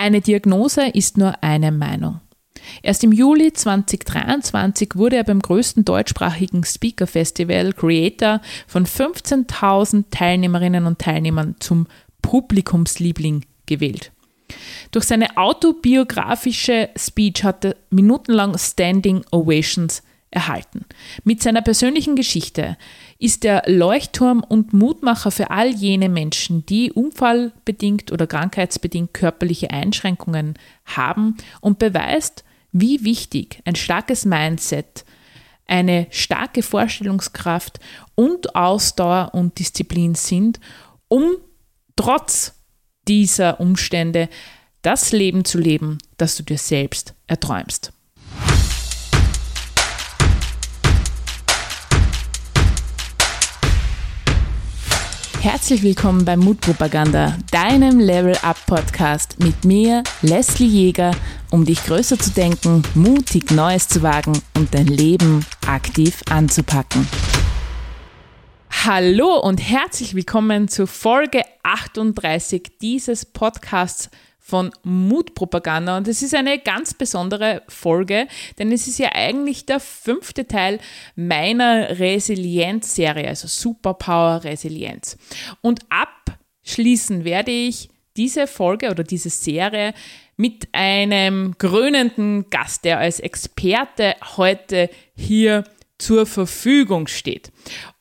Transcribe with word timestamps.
Eine 0.00 0.20
Diagnose 0.20 0.86
ist 0.86 1.18
nur 1.18 1.42
eine 1.42 1.72
Meinung. 1.72 2.20
Erst 2.82 3.02
im 3.02 3.10
Juli 3.10 3.52
2023 3.52 4.90
wurde 4.94 5.16
er 5.16 5.24
beim 5.24 5.40
größten 5.40 5.84
deutschsprachigen 5.84 6.62
Speaker 6.62 7.08
Festival 7.08 7.72
Creator 7.72 8.40
von 8.68 8.86
15.000 8.86 10.04
Teilnehmerinnen 10.10 10.86
und 10.86 11.00
Teilnehmern 11.00 11.56
zum 11.58 11.88
Publikumsliebling 12.22 13.44
gewählt. 13.66 14.12
Durch 14.92 15.04
seine 15.04 15.36
autobiografische 15.36 16.90
Speech 16.96 17.42
hat 17.42 17.64
er 17.64 17.76
minutenlang 17.90 18.56
Standing 18.56 19.24
Ovations 19.32 20.04
erhalten. 20.30 20.84
Mit 21.24 21.42
seiner 21.42 21.62
persönlichen 21.62 22.16
Geschichte 22.16 22.76
ist 23.18 23.44
er 23.44 23.62
Leuchtturm 23.66 24.44
und 24.46 24.72
Mutmacher 24.72 25.30
für 25.30 25.50
all 25.50 25.68
jene 25.68 26.08
Menschen, 26.08 26.66
die 26.66 26.92
unfallbedingt 26.92 28.12
oder 28.12 28.26
krankheitsbedingt 28.26 29.14
körperliche 29.14 29.70
Einschränkungen 29.70 30.54
haben 30.84 31.36
und 31.60 31.78
beweist, 31.78 32.44
wie 32.72 33.04
wichtig 33.04 33.62
ein 33.64 33.74
starkes 33.74 34.24
Mindset, 34.24 35.04
eine 35.66 36.06
starke 36.10 36.62
Vorstellungskraft 36.62 37.80
und 38.14 38.54
Ausdauer 38.54 39.30
und 39.32 39.58
Disziplin 39.58 40.14
sind, 40.14 40.60
um 41.08 41.36
trotz 41.96 42.54
dieser 43.06 43.60
Umstände 43.60 44.28
das 44.82 45.12
Leben 45.12 45.44
zu 45.44 45.58
leben, 45.58 45.98
das 46.18 46.36
du 46.36 46.42
dir 46.42 46.58
selbst 46.58 47.14
erträumst. 47.26 47.92
Herzlich 55.40 55.84
willkommen 55.84 56.24
bei 56.24 56.36
Mutpropaganda, 56.36 57.38
deinem 57.52 58.00
Level 58.00 58.36
Up 58.42 58.56
Podcast 58.66 59.38
mit 59.38 59.64
mir, 59.64 60.02
Leslie 60.20 60.66
Jäger, 60.66 61.12
um 61.52 61.64
dich 61.64 61.84
größer 61.84 62.18
zu 62.18 62.32
denken, 62.32 62.82
mutig 62.96 63.52
Neues 63.52 63.86
zu 63.86 64.02
wagen 64.02 64.32
und 64.56 64.74
dein 64.74 64.88
Leben 64.88 65.46
aktiv 65.64 66.22
anzupacken. 66.28 67.06
Hallo 68.84 69.38
und 69.38 69.58
herzlich 69.58 70.16
willkommen 70.16 70.66
zur 70.66 70.88
Folge 70.88 71.42
38 71.62 72.72
dieses 72.82 73.24
Podcasts 73.24 74.10
von 74.48 74.70
Mutpropaganda. 74.82 75.98
Und 75.98 76.08
es 76.08 76.22
ist 76.22 76.34
eine 76.34 76.58
ganz 76.58 76.94
besondere 76.94 77.62
Folge, 77.68 78.26
denn 78.58 78.72
es 78.72 78.88
ist 78.88 78.98
ja 78.98 79.10
eigentlich 79.12 79.66
der 79.66 79.78
fünfte 79.78 80.46
Teil 80.46 80.78
meiner 81.16 81.98
Resilienz-Serie, 81.98 83.28
also 83.28 83.46
Superpower 83.46 84.44
Resilienz. 84.44 85.18
Und 85.60 85.80
abschließen 85.90 87.24
werde 87.24 87.50
ich 87.50 87.90
diese 88.16 88.46
Folge 88.46 88.90
oder 88.90 89.04
diese 89.04 89.28
Serie 89.28 89.92
mit 90.38 90.68
einem 90.72 91.58
krönenden 91.58 92.48
Gast, 92.48 92.86
der 92.86 93.00
als 93.00 93.20
Experte 93.20 94.16
heute 94.38 94.88
hier 95.14 95.64
zur 95.98 96.24
Verfügung 96.24 97.06
steht. 97.06 97.52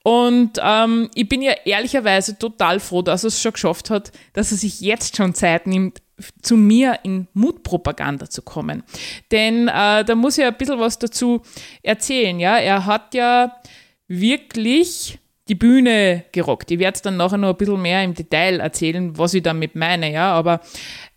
Und 0.03 0.59
ähm, 0.63 1.09
ich 1.13 1.27
bin 1.27 1.41
ja 1.41 1.53
ehrlicherweise 1.65 2.39
total 2.39 2.79
froh, 2.79 3.01
dass 3.01 3.25
er 3.25 3.29
es 3.29 3.41
schon 3.41 3.51
geschafft 3.51 3.89
hat, 3.89 4.13
dass 4.31 4.51
er 4.51 4.57
sich 4.57 4.79
jetzt 4.79 5.17
schon 5.17 5.33
Zeit 5.33 5.67
nimmt, 5.67 6.01
zu 6.41 6.57
mir 6.57 6.99
in 7.03 7.27
Mutpropaganda 7.33 8.29
zu 8.29 8.41
kommen. 8.41 8.83
Denn 9.31 9.67
äh, 9.67 10.03
da 10.03 10.15
muss 10.15 10.37
ich 10.37 10.45
ein 10.45 10.57
bisschen 10.57 10.79
was 10.79 10.97
dazu 10.97 11.41
erzählen. 11.83 12.39
Ja? 12.39 12.57
Er 12.57 12.85
hat 12.85 13.13
ja 13.13 13.55
wirklich 14.07 15.19
die 15.47 15.55
Bühne 15.55 16.25
gerockt. 16.31 16.71
Ich 16.71 16.79
werde 16.79 16.95
es 16.95 17.01
dann 17.01 17.17
nachher 17.17 17.37
noch 17.37 17.49
ein 17.49 17.57
bisschen 17.57 17.81
mehr 17.81 18.03
im 18.03 18.13
Detail 18.13 18.59
erzählen, 18.59 19.17
was 19.17 19.33
ich 19.33 19.43
damit 19.43 19.75
meine. 19.75 20.11
Ja? 20.11 20.33
Aber 20.33 20.59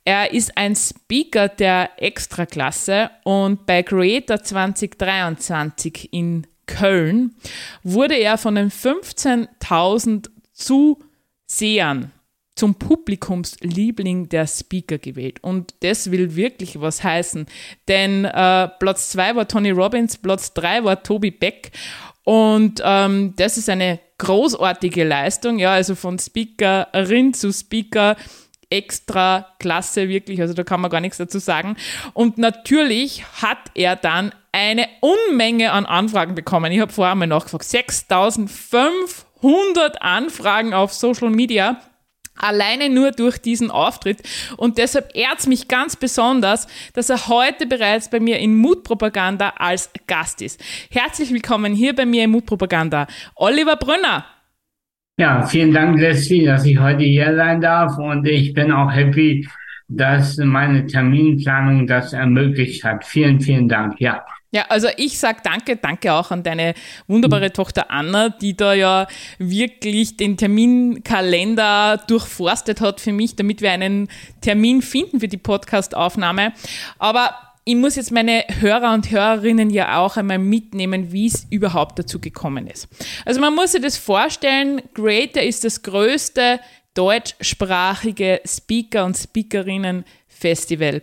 er 0.04 0.32
ist 0.32 0.56
ein 0.56 0.76
Speaker 0.76 1.48
der 1.48 1.90
Extraklasse 1.96 3.10
und 3.24 3.66
bei 3.66 3.82
Creator 3.82 4.42
2023 4.42 6.12
in 6.12 6.46
Köln 6.66 7.34
wurde 7.82 8.14
er 8.14 8.38
von 8.38 8.54
den 8.54 8.70
15.000 8.70 10.30
Zusehern 10.52 12.12
zum 12.60 12.74
Publikumsliebling 12.74 14.28
der 14.28 14.46
Speaker 14.46 14.98
gewählt. 14.98 15.42
Und 15.42 15.72
das 15.80 16.10
will 16.10 16.36
wirklich 16.36 16.78
was 16.78 17.02
heißen. 17.02 17.46
Denn 17.88 18.26
äh, 18.26 18.68
Platz 18.78 19.08
2 19.12 19.36
war 19.36 19.48
Tony 19.48 19.70
Robbins, 19.70 20.18
Platz 20.18 20.52
3 20.52 20.84
war 20.84 21.02
Toby 21.02 21.30
Beck. 21.30 21.70
Und 22.22 22.82
ähm, 22.84 23.32
das 23.36 23.56
ist 23.56 23.70
eine 23.70 23.98
großartige 24.18 25.04
Leistung, 25.04 25.58
ja, 25.58 25.72
also 25.72 25.94
von 25.94 26.18
Speakerin 26.18 27.32
zu 27.32 27.50
Speaker 27.50 28.16
extra 28.68 29.46
klasse, 29.58 30.10
wirklich. 30.10 30.42
Also 30.42 30.52
da 30.52 30.62
kann 30.62 30.82
man 30.82 30.90
gar 30.90 31.00
nichts 31.00 31.16
dazu 31.16 31.38
sagen. 31.38 31.76
Und 32.12 32.36
natürlich 32.36 33.24
hat 33.40 33.70
er 33.74 33.96
dann 33.96 34.34
eine 34.52 34.86
Unmenge 35.00 35.72
an 35.72 35.86
Anfragen 35.86 36.34
bekommen. 36.34 36.70
Ich 36.72 36.80
habe 36.80 36.92
vorher 36.92 37.14
mal 37.14 37.26
nachgefragt. 37.26 37.64
6500 37.64 40.02
Anfragen 40.02 40.74
auf 40.74 40.92
Social 40.92 41.30
Media 41.30 41.80
alleine 42.42 42.88
nur 42.88 43.12
durch 43.12 43.38
diesen 43.38 43.70
Auftritt. 43.70 44.22
Und 44.56 44.78
deshalb 44.78 45.14
ehrt 45.14 45.40
es 45.40 45.46
mich 45.46 45.68
ganz 45.68 45.96
besonders, 45.96 46.66
dass 46.94 47.10
er 47.10 47.28
heute 47.28 47.66
bereits 47.66 48.10
bei 48.10 48.20
mir 48.20 48.38
in 48.38 48.56
Mutpropaganda 48.56 49.54
als 49.56 49.90
Gast 50.06 50.42
ist. 50.42 50.62
Herzlich 50.90 51.32
willkommen 51.32 51.74
hier 51.74 51.94
bei 51.94 52.06
mir 52.06 52.24
in 52.24 52.30
Mutpropaganda, 52.30 53.06
Oliver 53.36 53.76
Brünner. 53.76 54.24
Ja, 55.18 55.42
vielen 55.42 55.74
Dank, 55.74 56.00
Leslie, 56.00 56.46
dass 56.46 56.64
ich 56.64 56.78
heute 56.78 57.04
hier 57.04 57.36
sein 57.36 57.60
darf. 57.60 57.98
Und 57.98 58.26
ich 58.26 58.54
bin 58.54 58.72
auch 58.72 58.90
happy, 58.90 59.46
dass 59.88 60.38
meine 60.38 60.86
Terminplanung 60.86 61.86
das 61.86 62.12
ermöglicht 62.12 62.84
hat. 62.84 63.04
Vielen, 63.04 63.40
vielen 63.40 63.68
Dank. 63.68 64.00
Ja. 64.00 64.24
Ja, 64.52 64.66
also 64.68 64.88
ich 64.96 65.18
sag 65.18 65.44
danke, 65.44 65.76
danke 65.76 66.12
auch 66.12 66.32
an 66.32 66.42
deine 66.42 66.74
wunderbare 67.06 67.48
mhm. 67.48 67.52
Tochter 67.52 67.90
Anna, 67.90 68.30
die 68.30 68.56
da 68.56 68.74
ja 68.74 69.06
wirklich 69.38 70.16
den 70.16 70.36
Terminkalender 70.36 72.02
durchforstet 72.08 72.80
hat 72.80 73.00
für 73.00 73.12
mich, 73.12 73.36
damit 73.36 73.60
wir 73.60 73.70
einen 73.70 74.08
Termin 74.40 74.82
finden 74.82 75.20
für 75.20 75.28
die 75.28 75.36
Podcastaufnahme. 75.36 76.52
Aber 76.98 77.34
ich 77.64 77.76
muss 77.76 77.94
jetzt 77.94 78.10
meine 78.10 78.44
Hörer 78.58 78.92
und 78.92 79.12
Hörerinnen 79.12 79.70
ja 79.70 79.98
auch 79.98 80.16
einmal 80.16 80.38
mitnehmen, 80.38 81.12
wie 81.12 81.26
es 81.26 81.46
überhaupt 81.50 82.00
dazu 82.00 82.18
gekommen 82.18 82.66
ist. 82.66 82.88
Also 83.24 83.40
man 83.40 83.54
muss 83.54 83.72
sich 83.72 83.82
das 83.82 83.96
vorstellen, 83.96 84.82
Greater 84.94 85.44
ist 85.44 85.62
das 85.62 85.82
größte 85.82 86.58
deutschsprachige 86.94 88.40
Speaker- 88.44 89.04
und 89.04 89.16
Speakerinnen 89.16 90.04
Festival. 90.26 91.02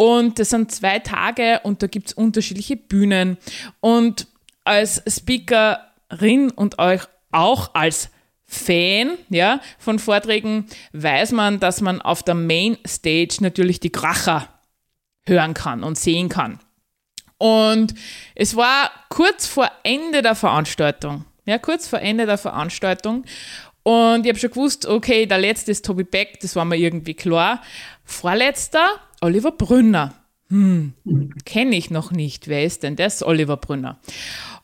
Und 0.00 0.38
das 0.38 0.48
sind 0.48 0.72
zwei 0.72 0.98
Tage 0.98 1.60
und 1.62 1.82
da 1.82 1.86
gibt 1.86 2.06
es 2.06 2.12
unterschiedliche 2.14 2.74
Bühnen. 2.74 3.36
Und 3.80 4.28
als 4.64 5.02
Speakerin 5.06 6.50
und 6.50 6.78
euch 6.78 7.02
auch 7.32 7.74
als 7.74 8.08
Fan 8.46 9.18
ja, 9.28 9.60
von 9.78 9.98
Vorträgen 9.98 10.64
weiß 10.94 11.32
man, 11.32 11.60
dass 11.60 11.82
man 11.82 12.00
auf 12.00 12.22
der 12.22 12.34
Main 12.34 12.78
Stage 12.86 13.36
natürlich 13.40 13.78
die 13.78 13.92
Kracher 13.92 14.48
hören 15.26 15.52
kann 15.52 15.84
und 15.84 15.98
sehen 15.98 16.30
kann. 16.30 16.60
Und 17.36 17.92
es 18.34 18.56
war 18.56 18.90
kurz 19.10 19.46
vor 19.46 19.70
Ende 19.82 20.22
der 20.22 20.34
Veranstaltung. 20.34 21.26
Ja, 21.44 21.58
kurz 21.58 21.86
vor 21.86 22.00
Ende 22.00 22.24
der 22.24 22.38
Veranstaltung. 22.38 23.26
Und 23.82 24.24
ich 24.24 24.30
habe 24.30 24.38
schon 24.38 24.50
gewusst, 24.50 24.86
okay, 24.86 25.26
der 25.26 25.38
letzte 25.38 25.70
ist 25.70 25.84
Toby 25.84 26.04
Beck, 26.04 26.40
das 26.40 26.54
war 26.56 26.64
mir 26.64 26.76
irgendwie 26.76 27.14
klar. 27.14 27.62
Vorletzter 28.10 29.00
Oliver 29.20 29.52
Brünner. 29.52 30.14
Hm, 30.48 30.94
kenne 31.44 31.76
ich 31.76 31.90
noch 31.90 32.10
nicht. 32.10 32.48
Wer 32.48 32.64
ist 32.64 32.82
denn 32.82 32.96
das? 32.96 33.22
Oliver 33.22 33.56
Brünner. 33.56 34.00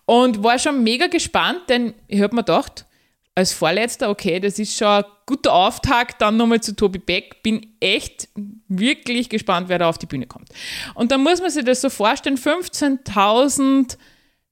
Und 0.04 0.42
war 0.42 0.58
schon 0.58 0.82
mega 0.82 1.06
gespannt, 1.06 1.62
denn 1.68 1.94
ich 2.08 2.20
habe 2.20 2.34
mir 2.34 2.42
gedacht, 2.42 2.86
als 3.34 3.52
Vorletzter, 3.52 4.08
okay, 4.08 4.40
das 4.40 4.58
ist 4.58 4.76
schon 4.76 4.88
ein 4.88 5.04
guter 5.26 5.52
Auftakt, 5.52 6.22
dann 6.22 6.36
nochmal 6.36 6.60
zu 6.60 6.74
Tobi 6.74 6.98
Beck. 6.98 7.42
Bin 7.42 7.74
echt 7.80 8.28
wirklich 8.66 9.28
gespannt, 9.28 9.68
wer 9.68 9.78
da 9.78 9.88
auf 9.88 9.98
die 9.98 10.06
Bühne 10.06 10.26
kommt. 10.26 10.48
Und 10.94 11.12
dann 11.12 11.22
muss 11.22 11.40
man 11.40 11.50
sich 11.50 11.64
das 11.64 11.82
so 11.82 11.90
vorstellen, 11.90 12.38
15.000 12.38 13.98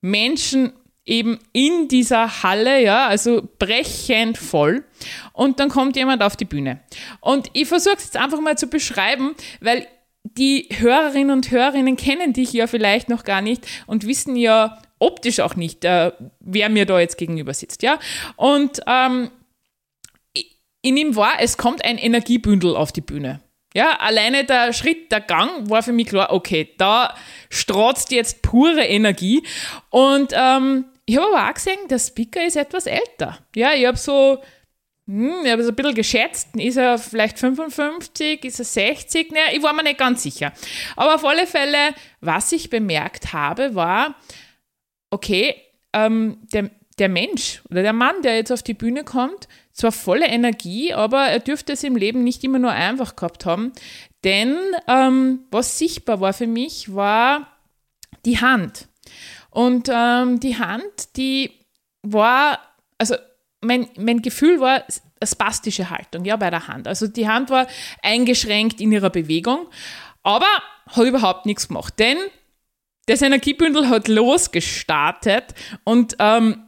Menschen 0.02 0.72
eben 1.06 1.38
in 1.52 1.88
dieser 1.88 2.42
Halle, 2.42 2.82
ja, 2.82 3.06
also 3.06 3.46
brechend 3.58 4.38
voll. 4.38 4.84
Und 5.32 5.60
dann 5.60 5.68
kommt 5.68 5.96
jemand 5.96 6.22
auf 6.22 6.36
die 6.36 6.44
Bühne. 6.44 6.80
Und 7.20 7.48
ich 7.52 7.68
versuche 7.68 7.96
es 7.96 8.04
jetzt 8.04 8.16
einfach 8.16 8.40
mal 8.40 8.56
zu 8.56 8.68
beschreiben, 8.68 9.34
weil 9.60 9.86
die 10.22 10.68
Hörerinnen 10.72 11.30
und 11.30 11.50
Hörerinnen 11.50 11.96
kennen 11.96 12.32
dich 12.32 12.52
ja 12.52 12.66
vielleicht 12.66 13.10
noch 13.10 13.24
gar 13.24 13.42
nicht 13.42 13.66
und 13.86 14.06
wissen 14.06 14.36
ja 14.36 14.78
optisch 14.98 15.40
auch 15.40 15.54
nicht, 15.54 15.84
äh, 15.84 16.12
wer 16.40 16.70
mir 16.70 16.86
da 16.86 16.98
jetzt 16.98 17.18
gegenüber 17.18 17.52
sitzt, 17.52 17.82
ja. 17.82 17.98
Und 18.36 18.80
ähm, 18.86 19.30
in 20.80 20.96
ihm 20.96 21.16
war, 21.16 21.34
es 21.40 21.58
kommt 21.58 21.84
ein 21.84 21.98
Energiebündel 21.98 22.74
auf 22.76 22.92
die 22.92 23.00
Bühne. 23.02 23.40
Ja, 23.74 23.98
alleine 23.98 24.44
der 24.44 24.72
Schritt, 24.72 25.10
der 25.10 25.20
Gang 25.20 25.68
war 25.68 25.82
für 25.82 25.92
mich 25.92 26.06
klar, 26.06 26.32
okay, 26.32 26.70
da 26.78 27.14
strotzt 27.50 28.12
jetzt 28.12 28.42
pure 28.42 28.84
Energie. 28.84 29.42
Und 29.90 30.32
ähm, 30.32 30.84
ich 31.06 31.16
habe 31.16 31.36
aber 31.36 31.48
auch 31.48 31.54
gesehen, 31.54 31.88
der 31.88 31.98
Speaker 31.98 32.46
ist 32.46 32.56
etwas 32.56 32.86
älter. 32.86 33.38
Ja, 33.54 33.72
ich 33.74 33.86
habe 33.86 33.98
so 33.98 34.42
hm, 35.06 35.44
es 35.44 35.68
ein 35.68 35.74
bisschen 35.74 35.94
geschätzt, 35.94 36.56
ist 36.56 36.76
er 36.76 36.96
vielleicht 36.98 37.38
55, 37.38 38.44
ist 38.44 38.58
er 38.58 38.64
60? 38.64 39.32
Naja, 39.32 39.46
ich 39.52 39.62
war 39.62 39.74
mir 39.74 39.82
nicht 39.82 39.98
ganz 39.98 40.22
sicher. 40.22 40.52
Aber 40.96 41.16
auf 41.16 41.24
alle 41.24 41.46
Fälle, 41.46 41.94
was 42.20 42.52
ich 42.52 42.70
bemerkt 42.70 43.34
habe, 43.34 43.74
war, 43.74 44.14
okay, 45.10 45.54
ähm, 45.92 46.38
der, 46.52 46.70
der 46.98 47.10
Mensch 47.10 47.62
oder 47.70 47.82
der 47.82 47.92
Mann, 47.92 48.22
der 48.22 48.36
jetzt 48.36 48.50
auf 48.50 48.62
die 48.62 48.72
Bühne 48.72 49.04
kommt, 49.04 49.46
zwar 49.72 49.92
volle 49.92 50.26
Energie, 50.26 50.94
aber 50.94 51.26
er 51.26 51.40
dürfte 51.40 51.74
es 51.74 51.84
im 51.84 51.96
Leben 51.96 52.24
nicht 52.24 52.42
immer 52.42 52.58
nur 52.58 52.70
einfach 52.70 53.14
gehabt 53.14 53.44
haben. 53.44 53.72
Denn 54.22 54.56
ähm, 54.88 55.40
was 55.50 55.78
sichtbar 55.78 56.20
war 56.20 56.32
für 56.32 56.46
mich, 56.46 56.94
war 56.94 57.48
die 58.24 58.40
Hand. 58.40 58.88
Und 59.54 59.88
ähm, 59.88 60.40
die 60.40 60.58
Hand, 60.58 61.16
die 61.16 61.52
war, 62.02 62.58
also 62.98 63.14
mein, 63.60 63.88
mein 63.96 64.20
Gefühl 64.20 64.58
war 64.58 64.82
eine 64.82 65.28
spastische 65.28 65.90
Haltung, 65.90 66.24
ja, 66.24 66.34
bei 66.34 66.50
der 66.50 66.66
Hand. 66.66 66.88
Also 66.88 67.06
die 67.06 67.28
Hand 67.28 67.50
war 67.50 67.68
eingeschränkt 68.02 68.80
in 68.80 68.90
ihrer 68.90 69.10
Bewegung, 69.10 69.68
aber 70.24 70.48
hat 70.88 71.06
überhaupt 71.06 71.46
nichts 71.46 71.68
gemacht, 71.68 71.94
denn 72.00 72.18
das 73.06 73.22
Energiebündel 73.22 73.88
hat 73.88 74.08
losgestartet 74.08 75.54
und 75.84 76.16
ähm, 76.18 76.64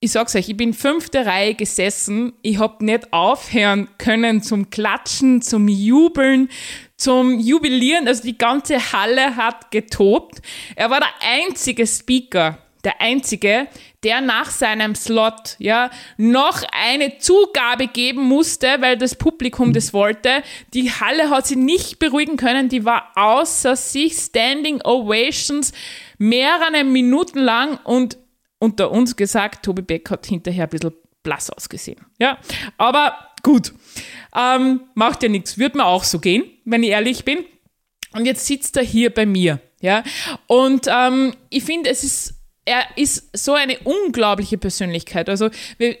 ich 0.00 0.12
sag's 0.12 0.34
euch, 0.34 0.48
ich 0.48 0.56
bin 0.56 0.72
fünfte 0.72 1.26
Reihe 1.26 1.54
gesessen, 1.54 2.32
ich 2.42 2.58
hab 2.58 2.80
nicht 2.80 3.12
aufhören 3.12 3.88
können 3.98 4.42
zum 4.42 4.70
Klatschen, 4.70 5.42
zum 5.42 5.68
Jubeln, 5.68 6.48
zum 6.96 7.38
Jubilieren, 7.40 8.06
also 8.06 8.22
die 8.22 8.38
ganze 8.38 8.92
Halle 8.92 9.36
hat 9.36 9.70
getobt. 9.70 10.40
Er 10.76 10.90
war 10.90 11.00
der 11.00 11.12
einzige 11.20 11.86
Speaker, 11.86 12.58
der 12.84 13.00
einzige, 13.00 13.66
der 14.04 14.20
nach 14.20 14.50
seinem 14.50 14.94
Slot 14.94 15.56
ja 15.58 15.90
noch 16.16 16.62
eine 16.70 17.18
Zugabe 17.18 17.88
geben 17.88 18.22
musste, 18.22 18.76
weil 18.80 18.96
das 18.96 19.16
Publikum 19.16 19.72
das 19.72 19.92
wollte. 19.92 20.42
Die 20.74 20.90
Halle 20.90 21.30
hat 21.30 21.46
sie 21.46 21.56
nicht 21.56 21.98
beruhigen 21.98 22.36
können, 22.36 22.68
die 22.68 22.84
war 22.84 23.10
außer 23.16 23.74
sich, 23.74 24.14
Standing 24.14 24.82
Ovations, 24.82 25.72
mehrere 26.18 26.84
Minuten 26.84 27.38
lang 27.38 27.78
und 27.84 28.18
unter 28.58 28.90
uns 28.90 29.16
gesagt, 29.16 29.64
Tobi 29.64 29.82
Beck 29.82 30.10
hat 30.10 30.26
hinterher 30.26 30.64
ein 30.64 30.70
bisschen 30.70 30.94
blass 31.22 31.50
ausgesehen. 31.50 32.04
Ja, 32.20 32.38
aber 32.76 33.30
gut, 33.42 33.72
ähm, 34.36 34.80
macht 34.94 35.22
ja 35.22 35.28
nichts, 35.28 35.58
wird 35.58 35.74
mir 35.74 35.86
auch 35.86 36.04
so 36.04 36.18
gehen, 36.18 36.44
wenn 36.64 36.82
ich 36.82 36.90
ehrlich 36.90 37.24
bin. 37.24 37.44
Und 38.12 38.26
jetzt 38.26 38.46
sitzt 38.46 38.76
er 38.76 38.84
hier 38.84 39.12
bei 39.12 39.26
mir, 39.26 39.60
ja, 39.80 40.04
und 40.46 40.86
ähm, 40.88 41.34
ich 41.50 41.64
finde, 41.64 41.90
es 41.90 42.04
ist 42.04 42.34
er 42.64 42.84
ist 42.96 43.36
so 43.36 43.52
eine 43.52 43.78
unglaubliche 43.80 44.56
Persönlichkeit. 44.56 45.28
Also, 45.28 45.50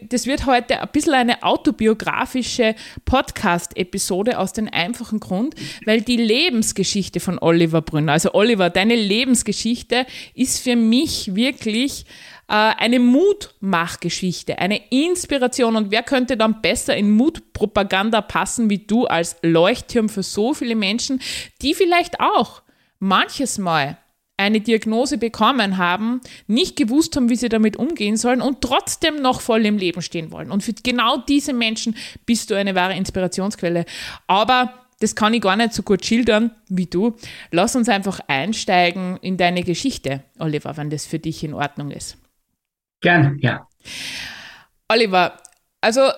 das 0.02 0.26
wird 0.26 0.46
heute 0.46 0.80
ein 0.80 0.88
bisschen 0.92 1.14
eine 1.14 1.42
autobiografische 1.42 2.74
Podcast-Episode 3.04 4.38
aus 4.38 4.52
dem 4.52 4.68
einfachen 4.72 5.20
Grund, 5.20 5.54
weil 5.84 6.00
die 6.00 6.16
Lebensgeschichte 6.16 7.20
von 7.20 7.38
Oliver 7.38 7.82
Brünner, 7.82 8.12
also 8.12 8.32
Oliver, 8.32 8.70
deine 8.70 8.96
Lebensgeschichte 8.96 10.06
ist 10.34 10.62
für 10.62 10.76
mich 10.76 11.34
wirklich 11.34 12.06
eine 12.46 12.98
Mutmachgeschichte, 12.98 14.58
eine 14.58 14.80
Inspiration. 14.90 15.76
Und 15.76 15.90
wer 15.90 16.02
könnte 16.02 16.36
dann 16.36 16.60
besser 16.60 16.96
in 16.96 17.10
Mutpropaganda 17.10 18.20
passen 18.20 18.70
wie 18.70 18.78
du 18.78 19.06
als 19.06 19.36
Leuchtturm 19.42 20.08
für 20.08 20.22
so 20.22 20.54
viele 20.54 20.74
Menschen, 20.74 21.20
die 21.62 21.74
vielleicht 21.74 22.20
auch 22.20 22.62
manches 22.98 23.58
Mal 23.58 23.98
eine 24.36 24.60
Diagnose 24.60 25.16
bekommen 25.16 25.78
haben, 25.78 26.20
nicht 26.46 26.76
gewusst 26.76 27.14
haben, 27.14 27.28
wie 27.28 27.36
sie 27.36 27.48
damit 27.48 27.76
umgehen 27.76 28.16
sollen 28.16 28.40
und 28.40 28.60
trotzdem 28.60 29.22
noch 29.22 29.40
voll 29.40 29.64
im 29.64 29.78
Leben 29.78 30.02
stehen 30.02 30.32
wollen. 30.32 30.50
Und 30.50 30.62
für 30.62 30.72
genau 30.72 31.18
diese 31.18 31.52
Menschen 31.52 31.96
bist 32.26 32.50
du 32.50 32.56
eine 32.56 32.74
wahre 32.74 32.96
Inspirationsquelle. 32.96 33.84
Aber 34.26 34.74
das 35.00 35.14
kann 35.14 35.34
ich 35.34 35.42
gar 35.42 35.56
nicht 35.56 35.72
so 35.72 35.82
gut 35.82 36.04
schildern 36.04 36.50
wie 36.68 36.86
du. 36.86 37.14
Lass 37.50 37.76
uns 37.76 37.88
einfach 37.88 38.20
einsteigen 38.26 39.18
in 39.22 39.36
deine 39.36 39.62
Geschichte, 39.62 40.24
Oliver, 40.38 40.76
wenn 40.76 40.90
das 40.90 41.06
für 41.06 41.18
dich 41.18 41.44
in 41.44 41.54
Ordnung 41.54 41.90
ist. 41.90 42.16
Gern, 43.04 43.38
ja. 43.40 43.68
Oliver, 44.88 45.36
also 45.82 46.08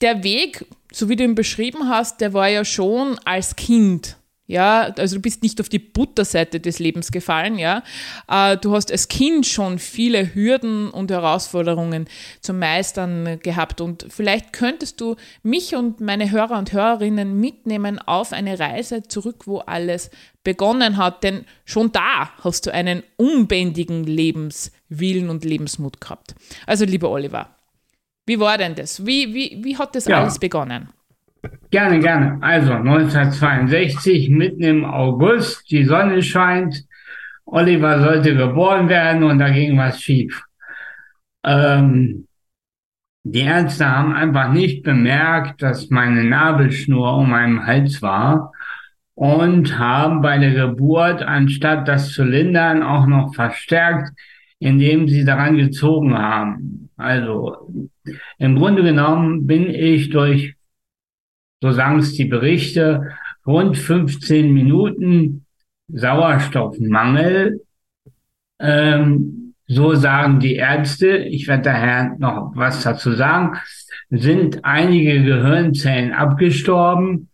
der 0.00 0.24
Weg, 0.24 0.64
so 0.90 1.08
wie 1.08 1.14
du 1.14 1.22
ihn 1.22 1.36
beschrieben 1.36 1.88
hast, 1.88 2.20
der 2.20 2.32
war 2.32 2.48
ja 2.48 2.64
schon 2.64 3.20
als 3.24 3.54
Kind 3.54 4.16
ja, 4.48 4.94
also 4.96 5.16
du 5.16 5.22
bist 5.22 5.42
nicht 5.42 5.60
auf 5.60 5.68
die 5.68 5.78
Butterseite 5.78 6.58
des 6.58 6.78
Lebens 6.78 7.12
gefallen, 7.12 7.58
ja. 7.58 7.82
Äh, 8.28 8.56
du 8.56 8.74
hast 8.74 8.90
als 8.90 9.08
Kind 9.08 9.46
schon 9.46 9.78
viele 9.78 10.34
Hürden 10.34 10.88
und 10.88 11.10
Herausforderungen 11.10 12.08
zu 12.40 12.54
meistern 12.54 13.38
gehabt 13.40 13.82
und 13.82 14.06
vielleicht 14.08 14.54
könntest 14.54 15.02
du 15.02 15.16
mich 15.42 15.76
und 15.76 16.00
meine 16.00 16.30
Hörer 16.30 16.58
und 16.58 16.72
Hörerinnen 16.72 17.38
mitnehmen 17.38 17.98
auf 17.98 18.32
eine 18.32 18.58
Reise 18.58 19.02
zurück, 19.02 19.46
wo 19.46 19.58
alles 19.58 20.10
begonnen 20.44 20.96
hat, 20.96 21.24
denn 21.24 21.44
schon 21.66 21.92
da 21.92 22.30
hast 22.42 22.64
du 22.66 22.72
einen 22.72 23.02
unbändigen 23.16 24.04
Lebenswillen 24.04 25.28
und 25.28 25.44
Lebensmut 25.44 26.00
gehabt. 26.00 26.34
Also 26.66 26.86
lieber 26.86 27.10
Oliver, 27.10 27.54
wie 28.24 28.40
war 28.40 28.56
denn 28.56 28.74
das? 28.74 29.04
Wie, 29.04 29.34
wie, 29.34 29.58
wie 29.62 29.76
hat 29.76 29.94
das 29.94 30.06
ja. 30.06 30.22
alles 30.22 30.38
begonnen? 30.38 30.88
Gerne, 31.70 32.00
gerne. 32.00 32.38
Also 32.40 32.72
1962, 32.72 34.30
mitten 34.30 34.62
im 34.62 34.84
August, 34.84 35.70
die 35.70 35.84
Sonne 35.84 36.22
scheint, 36.22 36.84
Oliver 37.44 38.00
sollte 38.00 38.34
geboren 38.34 38.88
werden 38.88 39.22
und 39.22 39.38
da 39.38 39.48
ging 39.50 39.76
was 39.76 40.00
schief. 40.02 40.42
Ähm, 41.44 42.26
die 43.24 43.40
Ärzte 43.40 43.86
haben 43.88 44.14
einfach 44.14 44.52
nicht 44.52 44.82
bemerkt, 44.82 45.62
dass 45.62 45.90
meine 45.90 46.24
Nabelschnur 46.24 47.14
um 47.14 47.30
meinem 47.30 47.66
Hals 47.66 48.00
war 48.00 48.52
und 49.14 49.78
haben 49.78 50.22
bei 50.22 50.38
der 50.38 50.52
Geburt, 50.52 51.22
anstatt 51.22 51.88
das 51.88 52.12
zu 52.12 52.24
lindern, 52.24 52.82
auch 52.82 53.06
noch 53.06 53.34
verstärkt, 53.34 54.10
indem 54.58 55.08
sie 55.08 55.24
daran 55.24 55.56
gezogen 55.56 56.16
haben. 56.16 56.90
Also 56.96 57.70
im 58.38 58.56
Grunde 58.56 58.82
genommen 58.82 59.46
bin 59.46 59.68
ich 59.68 60.10
durch 60.10 60.54
so 61.60 61.72
sagen 61.72 61.98
es 61.98 62.14
die 62.14 62.24
Berichte, 62.24 63.12
rund 63.46 63.76
15 63.76 64.52
Minuten 64.52 65.46
Sauerstoffmangel. 65.88 67.60
Ähm, 68.60 69.54
so 69.66 69.94
sagen 69.94 70.40
die 70.40 70.56
Ärzte, 70.56 71.18
ich 71.18 71.46
werde 71.46 71.64
daher 71.64 72.16
noch 72.18 72.52
was 72.54 72.82
dazu 72.82 73.12
sagen, 73.12 73.58
sind 74.08 74.64
einige 74.64 75.22
Gehirnzellen 75.22 76.12
abgestorben 76.12 77.28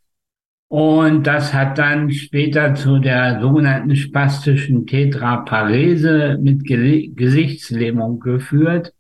und 0.69 1.29
das 1.29 1.55
hat 1.55 1.79
dann 1.79 2.11
später 2.11 2.75
zu 2.75 2.99
der 2.99 3.41
sogenannten 3.41 3.95
spastischen 3.95 4.87
Tetraparese 4.87 6.37
mit 6.43 6.65
Ge 6.65 7.13
Gesichtslähmung 7.15 8.19
geführt. 8.19 8.93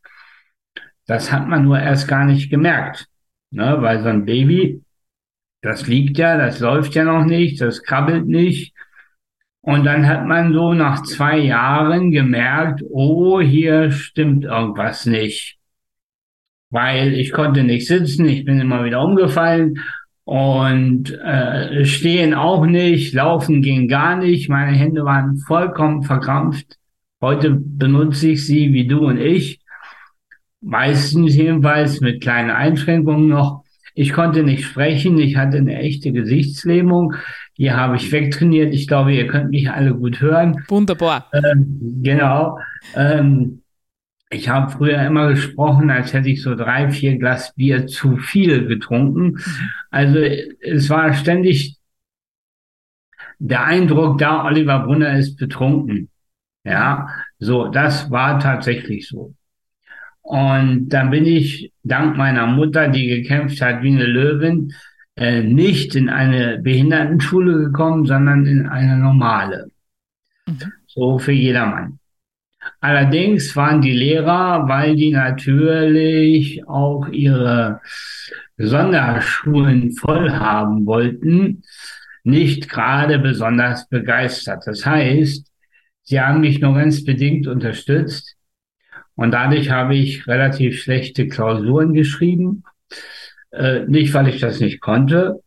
Das 1.07 1.33
hat 1.33 1.49
man 1.49 1.64
nur 1.64 1.81
erst 1.81 2.07
gar 2.07 2.25
nicht 2.25 2.49
gemerkt, 2.50 3.09
ne? 3.50 3.76
weil 3.81 4.02
so 4.02 4.09
ein 4.09 4.25
Baby 4.25 4.85
das 5.64 5.87
liegt 5.87 6.18
ja, 6.18 6.37
das 6.37 6.61
läuft 6.61 6.94
ja 6.94 7.04
noch 7.04 7.25
nicht, 7.25 7.61
das 7.61 7.83
krabbelt 7.83 8.26
nicht. 8.26 8.75
Und 9.62 9.85
dann 9.85 10.06
hat 10.06 10.26
man 10.26 10.52
so 10.52 10.75
nach 10.75 11.02
zwei 11.04 11.38
Jahren 11.38 12.11
gemerkt, 12.11 12.83
oh, 12.90 13.40
hier 13.40 13.90
stimmt 13.90 14.44
irgendwas 14.44 15.06
nicht. 15.06 15.56
Weil 16.68 17.14
ich 17.14 17.33
konnte 17.33 17.64
nicht 17.64 17.87
sitzen, 17.87 18.28
ich 18.28 18.44
bin 18.44 18.61
immer 18.61 18.85
wieder 18.85 19.02
umgefallen 19.02 19.78
und 20.25 21.12
äh, 21.12 21.87
stehen 21.87 22.35
auch 22.35 22.66
nicht, 22.66 23.14
laufen 23.14 23.62
ging 23.62 23.88
gar 23.88 24.16
nicht, 24.16 24.50
meine 24.50 24.76
Hände 24.76 25.06
waren 25.06 25.38
vollkommen 25.38 26.02
verkrampft. 26.02 26.76
Heute 27.23 27.52
benutze 27.52 28.28
ich 28.28 28.44
sie 28.44 28.75
wie 28.75 28.87
du 28.87 29.06
und 29.06 29.16
ich, 29.16 29.61
meistens 30.61 31.37
jedenfalls 31.37 32.02
mit 32.02 32.21
kleinen 32.21 32.50
Einschränkungen 32.50 33.28
noch. 33.28 33.63
Ich 33.95 34.13
konnte 34.13 34.43
nicht 34.43 34.65
sprechen, 34.65 35.19
ich 35.19 35.37
hatte 35.37 35.57
eine 35.57 35.77
echte 35.77 36.13
Gesichtslähmung. 36.13 37.15
Die 37.57 37.73
habe 37.73 37.97
ich 37.97 38.11
wegtrainiert. 38.11 38.75
Ich 38.75 38.89
glaube, 38.89 39.15
ihr 39.15 39.27
könnt 39.29 39.51
mich 39.51 39.71
alle 39.71 39.95
gut 39.95 40.21
hören. 40.21 40.65
Wunderbar. 40.69 41.31
Ähm, 41.33 42.01
genau. 42.03 42.59
Ähm, 42.97 43.63
ich 44.31 44.49
habe 44.49 44.73
früher 44.73 45.01
immer 45.07 45.29
gesprochen, 45.29 45.91
als 45.91 46.13
hätte 46.13 46.29
ich 46.29 46.43
so 46.43 46.57
drei, 46.57 46.91
vier 46.91 47.19
Glas 47.19 47.55
Bier 47.55 47.87
zu 47.87 48.17
viel 48.17 48.67
getrunken. 48.67 49.39
Also 49.91 50.19
es 50.19 50.91
war 50.91 51.15
ständig 51.15 51.79
der 53.39 53.65
Eindruck 53.65 54.19
da, 54.19 54.45
Oliver 54.45 54.81
Brunner 54.81 55.19
ist 55.19 55.37
betrunken. 55.37 56.11
Ja, 56.65 57.09
so, 57.39 57.69
das 57.69 58.11
war 58.11 58.39
tatsächlich 58.39 59.07
so. 59.09 59.35
Und 60.25 60.88
dann 60.88 61.11
bin 61.11 61.26
ich 61.26 61.71
dank 61.83 62.16
meiner 62.16 62.47
Mutter, 62.47 62.88
die 62.88 63.09
gekämpft 63.09 63.61
hat 63.61 63.83
wie 63.83 63.93
eine 63.93 64.07
Löwin, 64.07 64.73
äh, 65.16 65.43
nicht 65.43 65.95
in 65.95 66.09
eine 66.09 66.59
Behindertenschule 66.59 67.66
gekommen, 67.66 68.07
sondern 68.07 68.47
in 68.47 68.66
eine 68.66 68.97
normale. 68.97 69.71
Mhm. 70.47 70.73
So 70.87 71.19
für 71.19 71.33
jedermann. 71.33 71.99
Allerdings 72.81 73.54
waren 73.54 73.83
die 73.83 73.93
Lehrer, 73.93 74.66
weil 74.66 74.97
die 74.97 75.11
natürlich 75.11 76.66
auch 76.66 77.07
ihre 77.09 77.83
Sonderschulen 78.57 79.93
voll 79.93 80.31
haben 80.33 80.87
wollten, 80.87 81.64
nicht 82.23 82.71
gerade 82.71 83.19
besonders 83.19 83.87
begeistert. 83.90 84.62
Das 84.66 84.87
heißt, 84.87 85.47
sie 86.02 86.19
haben 86.19 86.40
mich 86.40 86.61
nur 86.61 86.75
ganz 86.75 87.04
bedingt 87.04 87.47
unterstützt 87.47 88.34
und 89.16 89.30
dadurch 89.30 89.71
habe 89.71 89.94
ich 89.94 90.26
relativ 90.26 90.83
schlechte 90.83 91.28
Klausuren 91.28 91.94
geschrieben. 91.94 92.64
Äh, 93.50 93.85
nicht, 93.87 94.12
weil 94.14 94.28
ich 94.28 94.40
das 94.40 94.61
nicht 94.61 94.80
konnte, 94.80 95.40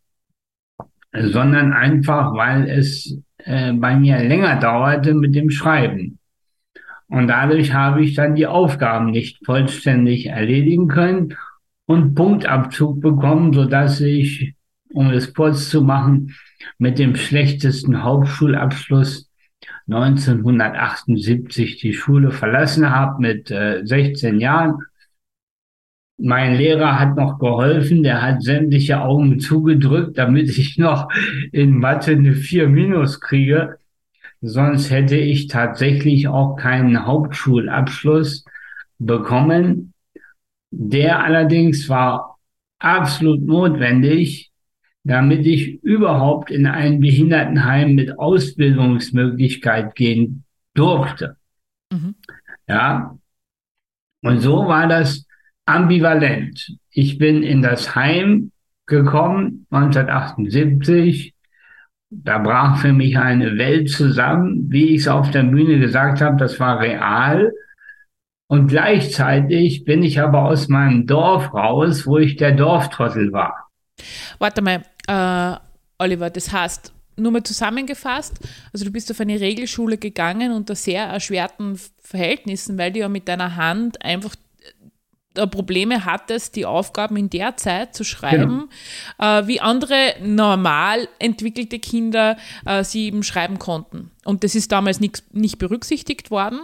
sondern 1.13 1.74
einfach, 1.74 2.33
weil 2.33 2.69
es 2.69 3.17
äh, 3.39 3.74
bei 3.74 3.95
mir 3.95 4.19
länger 4.19 4.59
dauerte 4.59 5.13
mit 5.13 5.36
dem 5.36 5.50
Schreiben. 5.50 6.19
Und 7.09 7.27
dadurch 7.27 7.74
habe 7.74 8.03
ich 8.03 8.15
dann 8.15 8.36
die 8.36 8.47
Aufgaben 8.47 9.12
nicht 9.12 9.45
vollständig 9.45 10.27
erledigen 10.27 10.88
können 10.88 11.38
und 11.86 12.15
Punktabzug 12.15 13.01
bekommen, 13.01 13.53
so 13.53 13.65
dass 13.65 14.01
ich, 14.01 14.55
um 14.93 15.09
es 15.12 15.33
kurz 15.33 15.69
zu 15.69 15.81
machen, 15.81 16.36
mit 16.77 17.00
dem 17.00 17.15
schlechtesten 17.15 18.03
Hauptschulabschluss 18.03 19.26
1978 19.89 21.77
die 21.77 21.94
Schule 21.94 22.32
verlassen 22.32 22.89
habe 22.89 23.22
mit 23.22 23.51
äh, 23.51 23.82
16 23.86 24.39
Jahren. 24.39 24.79
Mein 26.20 26.56
Lehrer 26.56 27.00
hat 27.00 27.15
noch 27.15 27.39
geholfen, 27.39 28.03
der 28.03 28.22
hat 28.22 28.41
sämtliche 28.41 29.01
Augen 29.01 29.39
zugedrückt, 29.39 30.17
damit 30.17 30.50
ich 30.58 30.77
noch 30.77 31.10
in 31.51 31.77
Mathe 31.77 32.12
eine 32.12 32.34
4 32.34 32.67
minus 32.67 33.22
kriege. 33.22 33.77
Sonst 34.41 34.89
hätte 34.91 35.15
ich 35.15 35.48
tatsächlich 35.48 36.27
auch 36.27 36.56
keinen 36.56 37.06
Hauptschulabschluss 37.06 38.46
bekommen. 39.00 39.94
Der 40.72 41.24
allerdings 41.24 41.88
war 41.88 42.38
absolut 42.79 43.41
notwendig, 43.41 44.51
damit 45.08 45.46
ich 45.46 45.82
überhaupt 45.84 46.52
in 46.52 46.68
ein 46.68 47.00
Behindertenheim 47.00 47.96
mit 47.96 48.20
Ausbildungsmöglichkeit 48.20 49.96
gehen 49.96 50.44
durfte. 50.74 51.38
Mhm. 51.92 52.16
Ja. 52.68 53.18
Und 54.22 54.40
so 54.42 54.68
war 54.68 54.88
das 54.88 55.26
ambivalent. 55.66 56.78
Ich 56.92 57.18
bin 57.18 57.42
in 57.42 57.62
das 57.62 57.96
Heim 57.96 58.52
gekommen, 58.86 59.66
1978. 59.70 61.34
Da 62.10 62.40
brach 62.40 62.80
für 62.80 62.92
mich 62.92 63.18
eine 63.18 63.58
Welt 63.58 63.90
zusammen. 63.90 64.70
Wie 64.70 64.96
ich 64.96 65.02
es 65.02 65.08
auf 65.08 65.32
der 65.32 65.44
Bühne 65.44 65.80
gesagt 65.80 66.20
habe, 66.20 66.36
das 66.36 66.60
war 66.60 66.82
real. 66.82 67.54
Und 68.48 68.68
gleichzeitig 68.68 69.86
bin 69.86 70.04
ich 70.04 70.20
aber 70.20 70.44
aus 70.44 70.68
meinem 70.68 71.06
Dorf 71.06 71.54
raus, 71.54 72.06
wo 72.06 72.18
ich 72.18 72.36
der 72.36 72.54
Dorftrottel 72.54 73.32
war. 73.32 73.70
Warte 74.40 74.62
mal, 74.62 74.84
äh, 75.08 75.56
Oliver, 76.00 76.30
das 76.30 76.52
heißt, 76.52 76.94
nur 77.18 77.32
mal 77.32 77.44
zusammengefasst, 77.44 78.36
also 78.72 78.86
du 78.86 78.92
bist 78.92 79.10
auf 79.12 79.20
eine 79.20 79.40
Regelschule 79.40 79.98
gegangen 79.98 80.52
unter 80.52 80.76
sehr 80.76 81.06
erschwerten 81.06 81.80
Verhältnissen, 82.02 82.78
weil 82.78 82.92
du 82.92 83.00
ja 83.00 83.10
mit 83.10 83.28
deiner 83.28 83.56
Hand 83.56 84.04
einfach 84.06 84.36
äh, 85.34 85.48
Probleme 85.48 86.06
hattest, 86.06 86.56
die 86.56 86.66
Aufgaben 86.66 87.18
in 87.18 87.30
der 87.30 87.58
Zeit 87.58 87.96
zu 87.96 88.04
schreiben, 88.04 88.70
genau. 89.18 89.40
äh, 89.40 89.48
wie 89.48 89.60
andere 89.60 90.16
normal 90.22 91.08
entwickelte 91.18 91.80
Kinder 91.80 92.38
äh, 92.66 92.84
sie 92.84 93.06
eben 93.06 93.24
schreiben 93.24 93.58
konnten. 93.58 94.12
Und 94.24 94.44
das 94.44 94.54
ist 94.54 94.72
damals 94.72 95.00
nicht, 95.00 95.24
nicht 95.34 95.58
berücksichtigt 95.58 96.30
worden. 96.30 96.60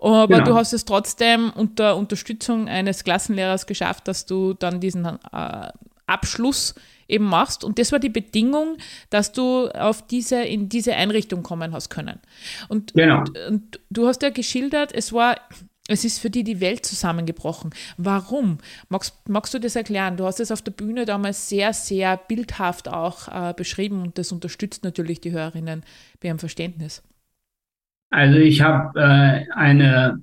Aber 0.00 0.38
genau. 0.38 0.44
du 0.44 0.54
hast 0.56 0.72
es 0.72 0.84
trotzdem 0.84 1.50
unter 1.54 1.96
Unterstützung 1.96 2.68
eines 2.68 3.04
Klassenlehrers 3.04 3.66
geschafft, 3.66 4.08
dass 4.08 4.26
du 4.26 4.54
dann 4.54 4.80
diesen 4.80 5.04
äh, 5.04 5.68
Abschluss 6.06 6.74
eben 7.08 7.24
machst. 7.24 7.64
Und 7.64 7.78
das 7.78 7.92
war 7.92 7.98
die 7.98 8.08
Bedingung, 8.08 8.76
dass 9.10 9.32
du 9.32 9.68
auf 9.68 10.06
diese, 10.06 10.42
in 10.42 10.68
diese 10.68 10.94
Einrichtung 10.94 11.42
kommen 11.42 11.72
hast 11.72 11.90
können. 11.90 12.18
Und, 12.68 12.94
genau. 12.94 13.20
und, 13.20 13.38
und 13.48 13.80
du 13.90 14.06
hast 14.06 14.22
ja 14.22 14.30
geschildert, 14.30 14.92
es 14.92 15.12
war 15.12 15.36
es 15.88 16.04
ist 16.04 16.20
für 16.20 16.30
die 16.30 16.44
die 16.44 16.60
Welt 16.60 16.86
zusammengebrochen. 16.86 17.70
Warum? 17.96 18.58
Magst, 18.88 19.28
magst 19.28 19.52
du 19.52 19.58
das 19.58 19.74
erklären? 19.74 20.16
Du 20.16 20.24
hast 20.24 20.38
es 20.38 20.52
auf 20.52 20.62
der 20.62 20.70
Bühne 20.70 21.06
damals 21.06 21.48
sehr, 21.48 21.72
sehr 21.72 22.16
bildhaft 22.16 22.88
auch 22.88 23.28
äh, 23.28 23.52
beschrieben 23.52 24.02
und 24.02 24.16
das 24.16 24.30
unterstützt 24.30 24.84
natürlich 24.84 25.20
die 25.20 25.32
Hörerinnen 25.32 25.82
bei 26.20 26.28
ihrem 26.28 26.38
Verständnis. 26.38 27.02
Also 28.10 28.38
ich 28.38 28.60
habe 28.60 29.00
äh, 29.00 29.50
eine 29.52 30.20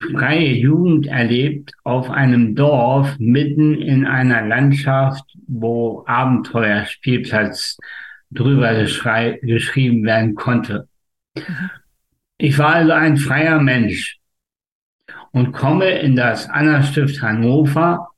freie 0.00 0.52
Jugend 0.52 1.06
erlebt 1.06 1.72
auf 1.84 2.10
einem 2.10 2.54
Dorf 2.54 3.16
mitten 3.18 3.74
in 3.74 4.06
einer 4.06 4.46
Landschaft, 4.46 5.24
wo 5.46 6.04
Abenteuerspielplatz 6.06 7.78
drüber 8.30 8.74
geschrieben 8.74 10.04
werden 10.04 10.34
konnte. 10.34 10.88
Ich 12.36 12.58
war 12.58 12.74
also 12.74 12.92
ein 12.92 13.16
freier 13.16 13.60
Mensch 13.60 14.18
und 15.32 15.52
komme 15.52 15.90
in 15.98 16.14
das 16.14 16.48
Anna-Stift 16.48 17.20
Hannover 17.20 18.10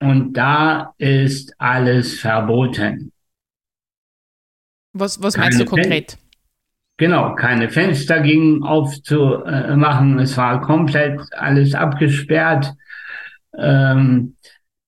und 0.00 0.34
da 0.34 0.94
ist 0.98 1.54
alles 1.58 2.18
verboten. 2.18 3.12
Was, 4.92 5.22
was 5.22 5.36
meinst 5.36 5.60
du 5.60 5.64
konkret? 5.64 6.18
Genau, 6.96 7.34
keine 7.34 7.70
Fenster 7.70 8.20
gingen 8.20 8.62
aufzumachen. 8.62 10.18
Es 10.20 10.36
war 10.36 10.60
komplett 10.60 11.20
alles 11.32 11.74
abgesperrt. 11.74 12.72
Ähm, 13.58 14.36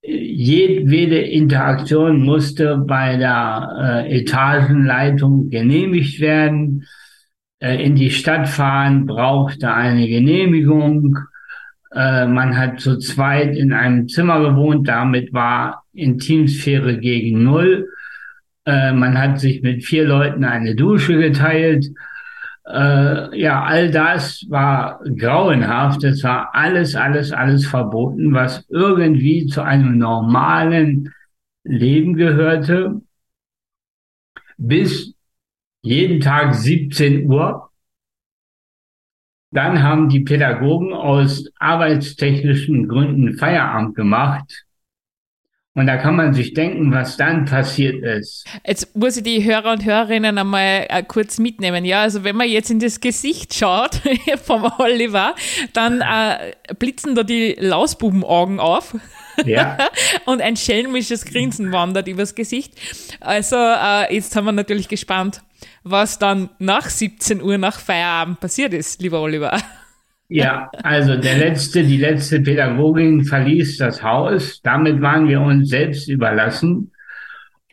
jedwede 0.03 1.19
Interaktion 1.19 2.21
musste 2.21 2.77
bei 2.79 3.17
der 3.17 4.05
äh, 4.07 4.21
Etagenleitung 4.21 5.51
genehmigt 5.51 6.21
werden. 6.21 6.85
Äh, 7.59 7.85
in 7.85 7.97
die 7.97 8.11
Stadt 8.11 8.49
fahren 8.49 9.07
brauchte 9.07 9.73
eine 9.73 10.07
Genehmigung. 10.07 11.19
Äh, 11.93 12.27
man 12.27 12.57
hat 12.57 12.79
zu 12.81 12.99
zweit 12.99 13.57
in 13.57 13.73
einem 13.73 14.07
Zimmer 14.07 14.41
gewohnt, 14.41 14.87
damit 14.87 15.33
war 15.33 15.85
Intimsphäre 15.93 16.99
gegen 16.99 17.43
Null. 17.43 17.89
Äh, 18.67 18.93
man 18.93 19.19
hat 19.19 19.41
sich 19.41 19.63
mit 19.63 19.85
vier 19.85 20.07
Leuten 20.07 20.45
eine 20.45 20.75
Dusche 20.75 21.17
geteilt. 21.19 21.87
ja, 22.69 23.63
all 23.63 23.93
das 23.93 24.45
war 24.49 25.01
grauenhaft. 25.17 26.03
Es 26.03 26.25
war 26.25 26.53
alles, 26.53 26.97
alles, 26.97 27.31
alles 27.31 27.65
verboten, 27.65 28.35
was 28.35 28.67
irgendwie 28.69 29.47
zu 29.47 29.63
einem 29.63 29.99
normalen 29.99 31.13
Leben 31.63 32.15
gehörte, 32.15 33.03
bis 34.57 35.15
jeden 35.83 36.21
Tag 36.21 36.55
17 36.55 37.31
Uhr. 37.31 37.71
Dann 39.53 39.83
haben 39.83 40.09
die 40.09 40.21
Pädagogen 40.21 40.93
aus 40.93 41.51
arbeitstechnischen 41.59 42.89
Gründen 42.89 43.39
Feierabend 43.39 43.95
gemacht. 43.95 44.66
Und 45.77 45.87
da 45.87 45.99
kann 45.99 46.17
man 46.17 46.33
sich 46.33 46.55
denken, 46.55 46.91
was 46.91 47.19
dann 47.19 47.45
passiert 47.45 48.03
ist. 48.03 48.47
Jetzt 48.67 48.97
muss 48.97 49.19
ich 49.19 49.23
die 49.23 49.45
Hörer 49.45 49.73
und 49.73 49.85
Hörerinnen 49.85 50.39
einmal 50.39 50.87
äh, 50.89 51.03
kurz 51.03 51.39
mitnehmen. 51.39 51.85
Ja, 51.85 52.01
also 52.01 52.25
wenn 52.25 52.35
man 52.35 52.49
jetzt 52.49 52.71
in 52.71 52.81
das 52.81 53.01
Gesicht 53.01 53.53
schaut 53.53 54.01
vom 54.43 54.73
Oliver, 54.79 55.35
dann 55.75 56.01
äh, 56.01 56.55
blitzen 56.79 57.15
da 57.15 57.25
die 57.25 57.57
Lausbubenaugen 57.59 58.59
auf. 58.59 58.97
Ja. 59.45 59.77
und 60.25 60.41
ein 60.41 60.57
schelmisches 60.57 61.27
Grinsen 61.27 61.71
wandert 61.73 62.09
übers 62.09 62.35
Gesicht. 62.35 62.73
Also 63.21 63.57
äh, 63.57 64.15
jetzt 64.15 64.35
haben 64.35 64.47
wir 64.47 64.53
natürlich 64.53 64.89
gespannt, 64.89 65.43
was 65.85 66.19
dann 66.19 66.49
nach 66.59 66.89
17 66.89 67.43
Uhr 67.43 67.59
nach 67.59 67.81
Feierabend 67.81 68.41
passiert 68.41 68.73
ist, 68.73 69.03
lieber 69.03 69.21
Oliver. 69.21 69.61
Ja, 70.29 70.71
also 70.83 71.17
der 71.17 71.39
letzte, 71.39 71.85
die 71.85 71.99
letzte 71.99 72.41
Pädagogin 72.41 73.25
verließ 73.25 73.79
das 73.79 74.03
Haus. 74.03 74.61
Damit 74.63 75.01
waren 75.01 75.29
wir 75.29 75.41
uns 75.41 75.69
selbst 75.69 76.09
überlassen. 76.09 76.91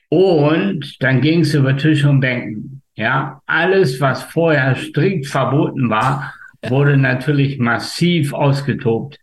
Und 0.10 1.02
dann 1.02 1.22
ging 1.22 1.40
es 1.40 1.56
über 1.56 1.76
Tisch 1.76 2.06
und 2.06 2.20
Bänken. 2.20 2.82
Ja, 2.96 3.42
alles, 3.48 4.00
was 4.00 4.22
vorher 4.22 4.76
strikt 4.76 5.26
verboten 5.26 5.90
war, 5.90 6.36
wurde 6.68 6.96
natürlich 6.96 7.58
massiv 7.58 8.34
ausgetobt. 8.34 9.20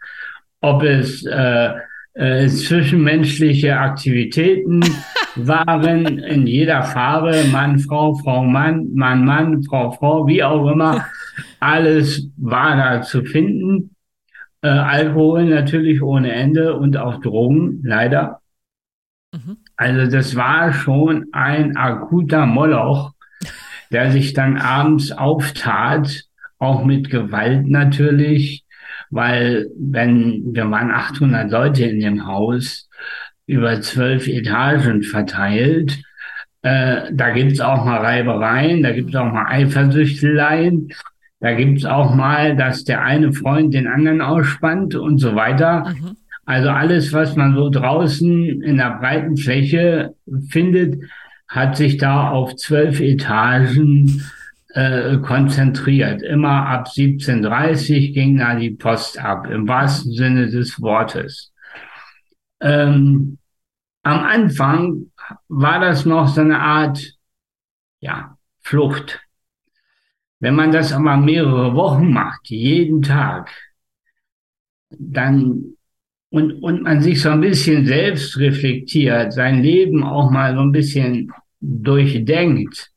Ob 0.61 0.83
es 0.83 1.25
äh, 1.25 1.71
äh, 2.15 2.49
zwischenmenschliche 2.49 3.79
Aktivitäten 3.79 4.81
waren 5.47 6.19
in 6.19 6.47
jeder 6.47 6.83
Farbe, 6.83 7.45
Mann, 7.51 7.79
Frau, 7.79 8.15
Frau, 8.15 8.45
Mann, 8.45 8.95
Mann, 8.95 9.25
Mann, 9.25 9.63
Frau, 9.63 9.93
Frau, 9.93 10.27
wie 10.27 10.43
auch 10.43 10.71
immer. 10.71 11.07
Alles 11.61 12.31
war 12.37 12.77
da 12.77 13.03
zu 13.03 13.25
finden. 13.25 13.95
Äh, 14.63 14.69
Alkohol 14.69 15.47
natürlich 15.47 16.03
ohne 16.03 16.33
Ende 16.33 16.77
und 16.77 16.97
auch 16.97 17.21
Drogen, 17.21 17.81
leider. 17.83 18.41
Mhm. 19.33 19.59
Also 19.77 20.11
das 20.11 20.37
war 20.37 20.73
schon 20.73 21.27
ein 21.33 21.77
akuter 21.77 22.47
Moloch, 22.47 23.13
der 23.91 24.11
sich 24.11 24.35
dann 24.35 24.59
abends 24.59 25.13
auftat 25.13 26.25
auch 26.59 26.85
mit 26.85 27.09
Gewalt 27.09 27.67
natürlich, 27.67 28.67
weil 29.09 29.71
wenn 29.79 30.55
wir 30.55 30.71
waren 30.71 30.91
800 30.91 31.51
Leute 31.51 31.85
in 31.87 32.01
dem 32.01 32.27
Haus 32.27 32.90
über 33.51 33.81
zwölf 33.81 34.29
Etagen 34.29 35.03
verteilt, 35.03 36.01
äh, 36.63 37.11
da 37.13 37.31
gibt's 37.31 37.61
auch 37.61 37.85
mal 37.85 37.99
Reibereien, 37.99 38.83
da 38.83 38.93
gibt's 38.93 39.17
auch 39.17 39.33
mal 39.33 39.47
Eifersüchteleien, 39.47 40.89
da 41.41 41.55
gibt's 41.55 41.85
auch 41.87 42.15
mal, 42.15 42.57
dass 42.57 42.85
der 42.85 43.03
eine 43.03 43.33
Freund 43.33 43.73
den 43.73 43.87
anderen 43.87 44.21
ausspannt 44.21 44.95
und 44.95 45.19
so 45.19 45.35
weiter. 45.35 45.89
Mhm. 45.89 46.17
Also 46.45 46.69
alles, 46.69 47.13
was 47.13 47.37
man 47.37 47.55
so 47.55 47.71
draußen 47.71 48.63
in 48.63 48.77
der 48.77 48.99
breiten 48.99 49.37
Fläche 49.37 50.15
findet, 50.49 51.01
hat 51.49 51.77
sich 51.77 51.97
da 51.97 52.29
auf 52.29 52.57
zwölf 52.57 53.01
Etagen 53.01 54.23
äh, 54.75 55.17
konzentriert. 55.19 56.23
Immer 56.23 56.67
ab 56.67 56.89
17.30 56.89 58.13
ging 58.13 58.39
da 58.39 58.55
die 58.55 58.71
Post 58.71 59.19
ab, 59.19 59.49
im 59.51 59.67
wahrsten 59.67 60.13
Sinne 60.13 60.49
des 60.49 60.81
Wortes. 60.81 61.53
Ähm, 62.61 63.39
am 64.03 64.21
Anfang 64.21 65.11
war 65.49 65.81
das 65.81 66.07
noch 66.07 66.29
so 66.29 66.41
eine 66.41 66.59
Art, 66.59 67.15
ja, 68.01 68.37
Flucht. 68.61 69.21
Wenn 70.39 70.55
man 70.55 70.73
das 70.73 70.93
aber 70.93 71.17
mehrere 71.17 71.75
Wochen 71.75 72.13
macht, 72.13 72.49
jeden 72.49 73.03
Tag, 73.03 73.51
dann 74.91 75.77
und, 76.31 76.63
und 76.63 76.83
man 76.83 77.03
sich 77.03 77.21
so 77.21 77.31
ein 77.31 77.41
bisschen 77.41 77.87
selbst 77.87 78.39
reflektiert, 78.39 79.33
sein 79.33 79.63
Leben 79.63 80.05
auch 80.05 80.31
mal 80.31 80.55
so 80.55 80.61
ein 80.61 80.73
bisschen 80.73 81.33
durchdenkt 81.61 82.93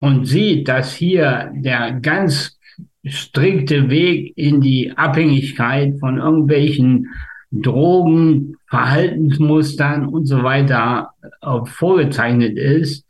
und 0.00 0.26
sieht, 0.26 0.68
dass 0.68 0.94
hier 0.94 1.52
der 1.54 1.92
ganz 2.00 2.58
strikte 3.04 3.88
Weg 3.88 4.36
in 4.36 4.60
die 4.60 4.92
Abhängigkeit 4.96 5.98
von 6.00 6.18
irgendwelchen 6.18 7.08
Drogen, 7.50 8.56
Verhaltensmustern 8.68 10.06
und 10.06 10.26
so 10.26 10.42
weiter 10.42 11.14
äh, 11.42 11.64
vorgezeichnet 11.64 12.56
ist, 12.56 13.04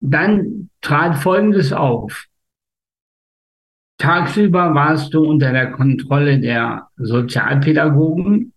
dann 0.00 0.70
trat 0.80 1.16
Folgendes 1.16 1.72
auf. 1.72 2.26
Tagsüber 3.98 4.74
warst 4.74 5.14
du 5.14 5.24
unter 5.24 5.52
der 5.52 5.72
Kontrolle 5.72 6.38
der 6.38 6.88
Sozialpädagogen 6.96 8.52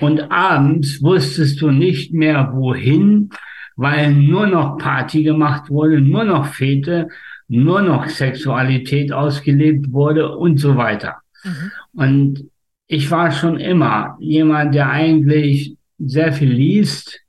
und 0.00 0.30
abends 0.30 1.02
wusstest 1.02 1.60
du 1.60 1.70
nicht 1.70 2.12
mehr 2.12 2.52
wohin, 2.54 3.30
weil 3.76 4.12
nur 4.12 4.46
noch 4.46 4.78
Party 4.78 5.22
gemacht 5.22 5.70
wurde, 5.70 6.00
nur 6.00 6.24
noch 6.24 6.46
Fete, 6.46 7.08
nur 7.48 7.82
noch 7.82 8.06
Sexualität 8.08 9.12
ausgelebt 9.12 9.92
wurde 9.92 10.36
und 10.36 10.58
so 10.58 10.76
weiter. 10.76 11.16
Mhm. 11.42 11.72
Und 11.92 12.50
ich 12.86 13.10
war 13.10 13.32
schon 13.32 13.58
immer 13.58 14.16
jemand, 14.20 14.74
der 14.74 14.90
eigentlich 14.90 15.76
sehr 15.98 16.32
viel 16.32 16.52
liest, 16.52 17.20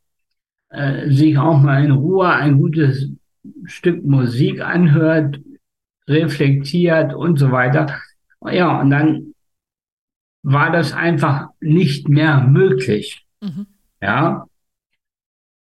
äh, 0.69 1.09
sich 1.09 1.38
auch 1.38 1.59
mal 1.62 1.83
in 1.83 1.91
Ruhe 1.91 2.27
ein 2.27 2.57
gutes 2.57 3.09
Stück 3.65 4.03
Musik 4.03 4.62
anhört, 4.62 5.39
reflektiert 6.07 7.13
und 7.13 7.38
so 7.38 7.51
weiter. 7.51 8.00
Ja, 8.43 8.79
und 8.79 8.89
dann 8.89 9.33
war 10.43 10.71
das 10.71 10.93
einfach 10.93 11.47
nicht 11.59 12.07
mehr 12.07 12.41
möglich. 12.41 13.25
Mhm. 13.41 13.67
Ja. 14.01 14.45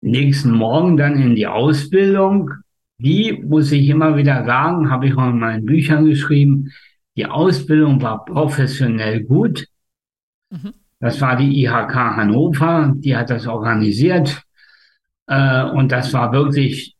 Nächsten 0.01 0.51
Morgen 0.51 0.95
dann 0.95 1.21
in 1.21 1.35
die 1.35 1.47
Ausbildung. 1.47 2.51
Die, 2.99 3.43
muss 3.43 3.71
ich 3.71 3.89
immer 3.89 4.15
wieder 4.17 4.45
sagen, 4.45 4.89
habe 4.89 5.07
ich 5.07 5.17
auch 5.17 5.29
in 5.29 5.39
meinen 5.39 5.65
Büchern 5.65 6.05
geschrieben, 6.05 6.71
die 7.15 7.25
Ausbildung 7.25 8.01
war 8.01 8.23
professionell 8.23 9.23
gut. 9.23 9.67
Mhm. 10.49 10.73
Das 10.99 11.21
war 11.21 11.37
die 11.37 11.63
IHK 11.63 11.95
Hannover, 11.95 12.93
die 12.95 13.15
hat 13.15 13.29
das 13.29 13.47
organisiert. 13.47 14.43
Äh, 15.27 15.63
und 15.63 15.91
das 15.91 16.13
war 16.13 16.33
wirklich 16.33 16.95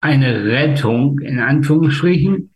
eine 0.00 0.44
Rettung 0.44 1.18
in 1.20 1.40
Anführungsstrichen. 1.40 2.50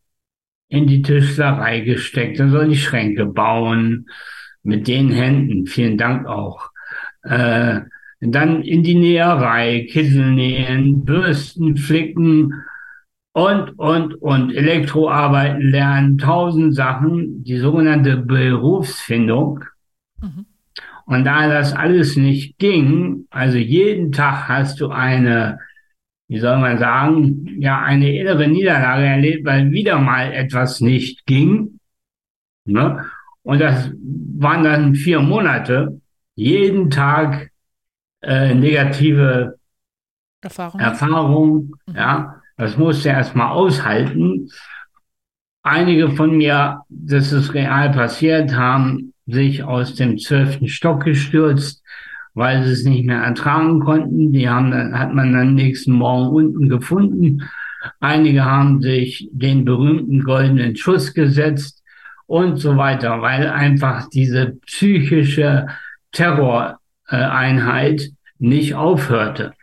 in 0.68 0.88
die 0.88 1.02
Tischlerei 1.02 1.82
gesteckt, 1.82 2.40
dann 2.40 2.52
soll 2.52 2.72
ich 2.72 2.84
Schränke 2.84 3.26
bauen, 3.26 4.08
mit 4.64 4.88
den 4.88 5.12
Händen, 5.12 5.68
vielen 5.68 5.98
Dank 5.98 6.26
auch. 6.26 6.72
Äh, 7.24 7.82
dann 8.22 8.62
in 8.62 8.84
die 8.84 8.96
Näherei, 8.96 9.86
Kittel 9.90 10.32
nähen, 10.32 11.04
Bürsten 11.04 11.76
flicken 11.76 12.54
und, 13.34 13.78
und, 13.80 14.16
und 14.22 14.56
Elektroarbeiten 14.56 15.72
lernen, 15.72 16.18
tausend 16.18 16.76
Sachen, 16.76 17.44
die 17.44 17.58
sogenannte 17.58 18.18
Berufsfindung. 18.18 19.66
Mhm. 20.22 20.46
Und 21.06 21.26
da 21.26 21.50
das 21.50 21.74
alles 21.74 22.16
nicht 22.16 22.58
ging, 22.60 23.28
also 23.30 23.58
jeden 23.58 24.12
Tag 24.12 24.48
hast 24.48 24.80
du 24.80 24.90
eine, 24.90 25.60
wie 26.30 26.40
soll 26.40 26.58
man 26.60 26.78
sagen, 26.78 27.58
ja, 27.60 27.82
eine 27.82 28.16
innere 28.18 28.48
Niederlage 28.48 29.06
erlebt, 29.06 29.46
weil 29.46 29.72
wieder 29.72 30.00
mal 30.00 30.32
etwas 30.32 30.80
nicht 30.80 31.26
ging. 31.26 31.80
Ne? 32.66 33.04
Und 33.44 33.60
das 33.60 33.92
waren 34.38 34.64
dann 34.64 34.96
vier 34.96 35.20
Monate, 35.20 36.02
jeden 36.36 36.90
Tag 36.90 37.52
äh, 38.22 38.56
negative 38.56 39.58
Erfahrungen. 40.42 40.84
Erfahrung, 40.84 41.76
mhm. 41.88 41.96
ja. 41.96 42.36
Das 42.56 42.78
musste 42.78 43.10
er 43.10 43.18
erstmal 43.18 43.52
aushalten. 43.52 44.50
Einige 45.64 46.12
von 46.12 46.38
mir, 46.38 46.82
das 46.90 47.32
ist 47.32 47.54
real 47.54 47.92
passiert, 47.92 48.54
haben 48.54 49.14
sich 49.26 49.64
aus 49.64 49.96
dem 49.96 50.18
zwölften 50.18 50.68
Stock 50.68 51.04
gestürzt, 51.04 51.84
weil 52.34 52.64
sie 52.64 52.72
es 52.72 52.84
nicht 52.84 53.06
mehr 53.06 53.20
ertragen 53.20 53.80
konnten. 53.80 54.32
Die 54.34 54.48
haben 54.48 54.72
dann, 54.72 54.98
hat 54.98 55.14
man 55.14 55.34
dann 55.34 55.56
nächsten 55.56 55.94
Morgen 55.94 56.36
unten 56.36 56.70
gefunden. 56.70 57.44
Einige 58.00 58.46
haben 58.46 58.82
sich 58.82 59.30
den 59.32 59.66
berühmten 59.66 60.24
goldenen 60.24 60.76
Schuss 60.76 61.14
gesetzt 61.14 61.83
und 62.34 62.58
so 62.58 62.78
weiter, 62.78 63.22
weil 63.22 63.48
einfach 63.48 64.10
diese 64.10 64.58
psychische 64.66 65.68
Terroreinheit 66.12 68.10
nicht 68.40 68.74
aufhörte. 68.74 69.54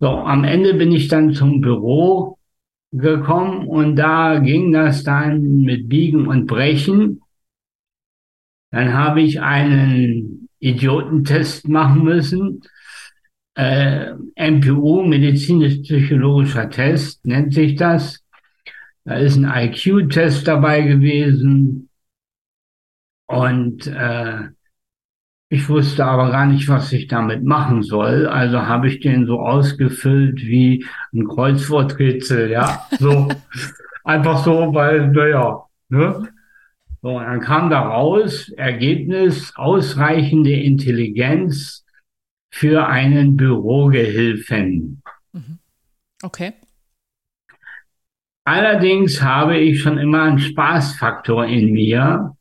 So, 0.00 0.08
am 0.08 0.44
Ende 0.44 0.72
bin 0.72 0.90
ich 0.90 1.08
dann 1.08 1.34
zum 1.34 1.60
Büro 1.60 2.38
gekommen 2.92 3.68
und 3.68 3.96
da 3.96 4.38
ging 4.38 4.72
das 4.72 5.04
dann 5.04 5.60
mit 5.60 5.90
Biegen 5.90 6.28
und 6.28 6.46
Brechen. 6.46 7.20
Dann 8.70 8.94
habe 8.94 9.20
ich 9.20 9.42
einen 9.42 10.48
Idiotentest 10.60 11.68
machen 11.68 12.04
müssen. 12.04 12.62
Äh, 13.54 14.14
MPU, 14.34 15.02
medizinisch-psychologischer 15.02 16.70
Test, 16.70 17.26
nennt 17.26 17.52
sich 17.52 17.76
das. 17.76 18.23
Da 19.04 19.16
ist 19.16 19.36
ein 19.36 19.44
IQ-Test 19.44 20.48
dabei 20.48 20.82
gewesen. 20.82 21.90
Und 23.26 23.86
äh, 23.86 24.48
ich 25.50 25.68
wusste 25.68 26.04
aber 26.04 26.30
gar 26.30 26.46
nicht, 26.46 26.68
was 26.68 26.92
ich 26.92 27.06
damit 27.06 27.44
machen 27.44 27.82
soll. 27.82 28.26
Also 28.26 28.66
habe 28.66 28.88
ich 28.88 29.00
den 29.00 29.26
so 29.26 29.40
ausgefüllt 29.40 30.40
wie 30.42 30.84
ein 31.12 31.28
Kreuzworträtsel, 31.28 32.50
ja. 32.50 32.86
So. 32.98 33.28
Einfach 34.04 34.44
so, 34.44 34.74
weil, 34.74 35.08
naja, 35.12 35.64
ne? 35.88 36.28
So, 37.00 37.18
und 37.18 37.24
dann 37.24 37.40
kam 37.40 37.70
da 37.70 37.80
raus, 37.80 38.50
Ergebnis, 38.56 39.52
ausreichende 39.56 40.52
Intelligenz 40.52 41.84
für 42.50 42.86
einen 42.86 43.36
Bürogehilfen. 43.36 45.02
Mhm. 45.32 45.58
Okay. 46.22 46.54
Allerdings 48.44 49.22
habe 49.22 49.56
ich 49.56 49.80
schon 49.80 49.98
immer 49.98 50.24
einen 50.24 50.38
Spaßfaktor 50.38 51.46
in 51.46 51.72
mir 51.72 52.36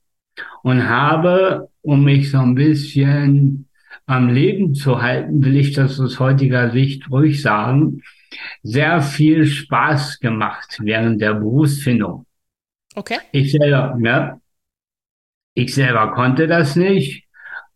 und 0.62 0.88
habe, 0.88 1.70
um 1.82 2.04
mich 2.04 2.32
so 2.32 2.40
ein 2.40 2.56
bisschen 2.56 3.70
am 4.06 4.28
Leben 4.28 4.76
zu 4.76 5.02
halten, 5.02 5.44
will 5.44 5.56
ich 5.56 5.74
das 5.74 6.00
aus 6.00 6.20
heutiger 6.20 6.72
Sicht 6.72 7.10
ruhig 7.10 7.42
sagen, 7.42 8.02
sehr 8.64 9.02
viel 9.02 9.46
Spaß 9.46 10.20
gemacht 10.20 10.80
während 10.82 11.22
der 11.22 11.36
Berufsfindung. 11.36 12.26
Okay. 12.96 13.20
Ich 13.32 13.52
selber, 13.52 13.96
ne? 13.98 14.42
Ich 15.54 15.74
selber 15.74 16.12
konnte 16.14 16.48
das 16.48 16.76
nicht, 16.76 17.26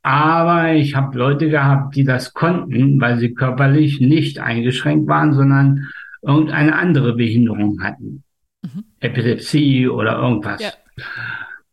aber 0.02 0.74
ich 0.74 0.96
habe 0.96 1.18
Leute 1.18 1.50
gehabt, 1.50 1.96
die 1.96 2.04
das 2.04 2.34
konnten, 2.34 3.00
weil 3.00 3.20
sie 3.20 3.34
körperlich 3.34 4.02
nicht 4.02 4.40
eingeschränkt 4.40 5.08
waren, 5.08 5.34
sondern 5.34 5.88
irgendeine 6.22 6.76
andere 6.76 7.14
Behinderung 7.14 7.82
hatten. 7.82 8.24
Mhm. 8.62 8.86
Epilepsie 9.00 9.88
oder 9.88 10.18
irgendwas. 10.20 10.62
Ja. 10.62 10.72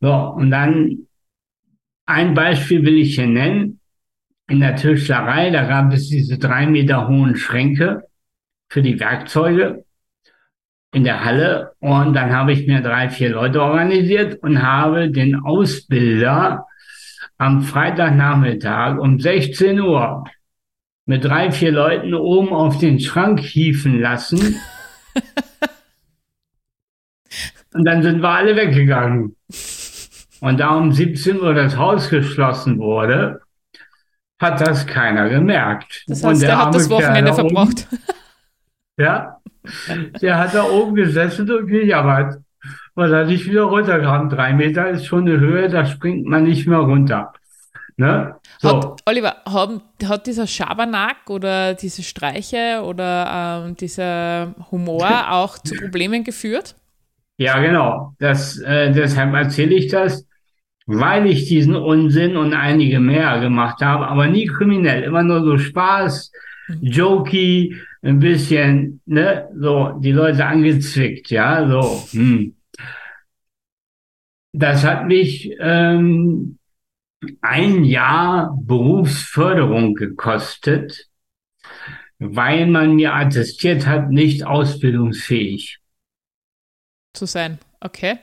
So, 0.01 0.13
und 0.13 0.51
dann 0.51 1.07
ein 2.07 2.35
Beispiel 2.35 2.85
will 2.85 2.99
ich 2.99 3.15
hier 3.15 3.27
nennen. 3.27 3.81
In 4.47 4.61
der 4.61 4.77
Tischlerei, 4.77 5.51
da 5.51 5.67
gab 5.67 5.93
es 5.93 6.09
diese 6.09 6.39
drei 6.39 6.67
Meter 6.67 7.09
hohen 7.09 7.35
Schränke 7.35 8.03
für 8.69 8.83
die 8.83 9.01
Werkzeuge 9.01 9.85
in 10.93 11.05
der 11.05 11.25
Halle. 11.25 11.73
Und 11.81 12.13
dann 12.15 12.31
habe 12.33 12.53
ich 12.53 12.67
mir 12.67 12.83
drei, 12.83 13.09
vier 13.09 13.31
Leute 13.31 13.63
organisiert 13.63 14.43
und 14.43 14.63
habe 14.63 15.11
den 15.11 15.37
Ausbilder 15.37 16.67
am 17.39 17.63
Freitagnachmittag 17.63 18.99
um 18.99 19.19
16 19.19 19.81
Uhr 19.81 20.25
mit 21.07 21.25
drei, 21.25 21.53
vier 21.53 21.73
Leuten 21.73 22.14
oben 22.14 22.53
auf 22.53 22.79
den 22.79 23.01
Schrank 23.01 23.40
hieven 23.40 24.01
lassen. 24.01 24.57
und 27.75 27.85
dann 27.85 28.03
sind 28.03 28.23
wir 28.23 28.31
alle 28.31 28.57
weggegangen. 28.57 29.37
Und 30.40 30.61
da 30.61 30.77
um 30.77 30.93
17 30.93 31.40
Uhr 31.40 31.55
das 31.55 31.77
Haus 31.77 32.09
geschlossen 32.09 32.79
wurde, 32.79 33.40
hat 34.40 34.61
das 34.61 34.87
keiner 34.87 35.29
gemerkt. 35.29 36.05
Das 36.07 36.23
heißt, 36.23 36.43
der, 36.43 36.51
der 36.51 36.67
hat 36.67 36.75
das 36.75 36.90
Wochenende 36.90 37.33
verbraucht. 37.33 37.87
Oben, 37.90 38.03
ja, 38.99 39.38
der 40.21 40.38
hat 40.38 40.55
da 40.55 40.64
oben 40.64 40.95
gesessen 40.95 41.51
und 41.51 41.67
gejammert, 41.67 42.38
weil 42.95 43.12
er 43.12 43.27
nicht 43.27 43.47
wieder 43.47 43.62
runterkam. 43.62 44.29
Drei 44.29 44.53
Meter 44.53 44.90
ist 44.90 45.07
schon 45.07 45.27
eine 45.27 45.40
Höhe, 45.40 45.69
da 45.69 45.87
springt 45.87 46.27
man 46.27 46.45
nicht 46.45 46.67
mehr 46.67 46.79
runter. 46.79 47.33
Ne? 47.97 48.37
So. 48.64 48.77
Hat, 48.77 49.00
Oliver, 49.07 49.37
haben, 49.46 49.81
hat 50.05 50.27
dieser 50.27 50.46
Schabernack 50.46 51.29
oder 51.29 51.74
diese 51.74 52.03
Streiche 52.03 52.83
oder 52.85 53.64
ähm, 53.66 53.77
dieser 53.77 54.55
Humor 54.70 55.09
auch 55.31 55.59
zu 55.59 55.74
Problemen 55.77 56.24
geführt? 56.24 56.74
Ja, 57.37 57.61
genau. 57.61 58.14
Das, 58.18 58.59
äh, 58.59 58.92
deshalb 58.92 59.35
erzähle 59.35 59.74
ich 59.74 59.88
das 59.88 60.27
weil 60.87 61.27
ich 61.27 61.46
diesen 61.46 61.77
Unsinn 61.77 62.37
und 62.37 62.53
einige 62.53 63.00
mehr 63.00 63.40
gemacht 63.40 63.81
habe, 63.81 64.07
aber 64.09 64.27
nie 64.27 64.46
kriminell, 64.46 65.03
immer 65.03 65.22
nur 65.22 65.42
so 65.42 65.59
Spaß, 65.59 66.33
mhm. 66.68 66.79
jokey, 66.83 67.77
ein 68.03 68.18
bisschen, 68.18 69.00
ne, 69.07 69.48
so 69.59 69.98
die 70.00 70.12
Leute 70.12 70.44
angezwickt, 70.44 71.31
ja, 71.31 71.66
so. 71.66 72.05
Hm. 72.11 72.55
Das 74.53 74.85
hat 74.85 75.07
mich 75.07 75.57
ähm, 75.59 76.59
ein 77.41 77.85
Jahr 77.85 78.57
Berufsförderung 78.61 79.95
gekostet, 79.95 81.09
weil 82.19 82.67
man 82.67 82.95
mir 82.95 83.15
attestiert 83.15 83.87
hat, 83.87 84.11
nicht 84.11 84.45
ausbildungsfähig 84.45 85.79
zu 87.15 87.27
sein. 87.27 87.59
Okay. 87.81 88.19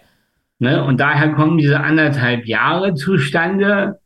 Ne? 0.60 0.84
Und 0.84 1.00
daher 1.00 1.34
kommen 1.34 1.58
diese 1.58 1.80
anderthalb 1.80 2.46
Jahre 2.46 2.94
zustande, 2.94 4.00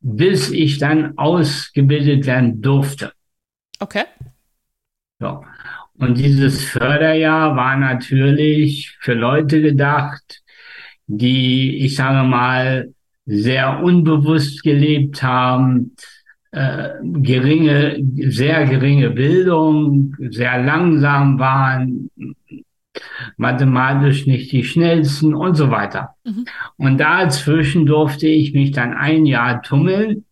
bis 0.00 0.50
ich 0.50 0.78
dann 0.78 1.16
ausgebildet 1.16 2.26
werden 2.26 2.60
durfte. 2.60 3.12
Okay. 3.78 4.04
So. 5.20 5.44
Und 5.98 6.18
dieses 6.18 6.64
Förderjahr 6.64 7.56
war 7.56 7.76
natürlich 7.76 8.96
für 9.00 9.14
Leute 9.14 9.62
gedacht, 9.62 10.42
die, 11.06 11.84
ich 11.84 11.94
sage 11.96 12.26
mal, 12.26 12.92
sehr 13.26 13.82
unbewusst 13.82 14.62
gelebt 14.62 15.22
haben, 15.22 15.96
äh, 16.52 16.90
geringe, 17.02 18.02
sehr 18.30 18.64
geringe 18.66 19.10
Bildung, 19.10 20.16
sehr 20.30 20.62
langsam 20.62 21.38
waren, 21.38 22.10
mathematisch 23.36 24.26
nicht 24.26 24.52
die 24.52 24.64
schnellsten 24.64 25.34
und 25.34 25.54
so 25.54 25.70
weiter. 25.70 26.14
Mhm. 26.24 26.46
Und 26.76 26.98
dazwischen 26.98 27.84
durfte 27.84 28.26
ich 28.26 28.54
mich 28.54 28.70
dann 28.70 28.94
ein 28.94 29.26
Jahr 29.26 29.60
tummeln. 29.62 30.24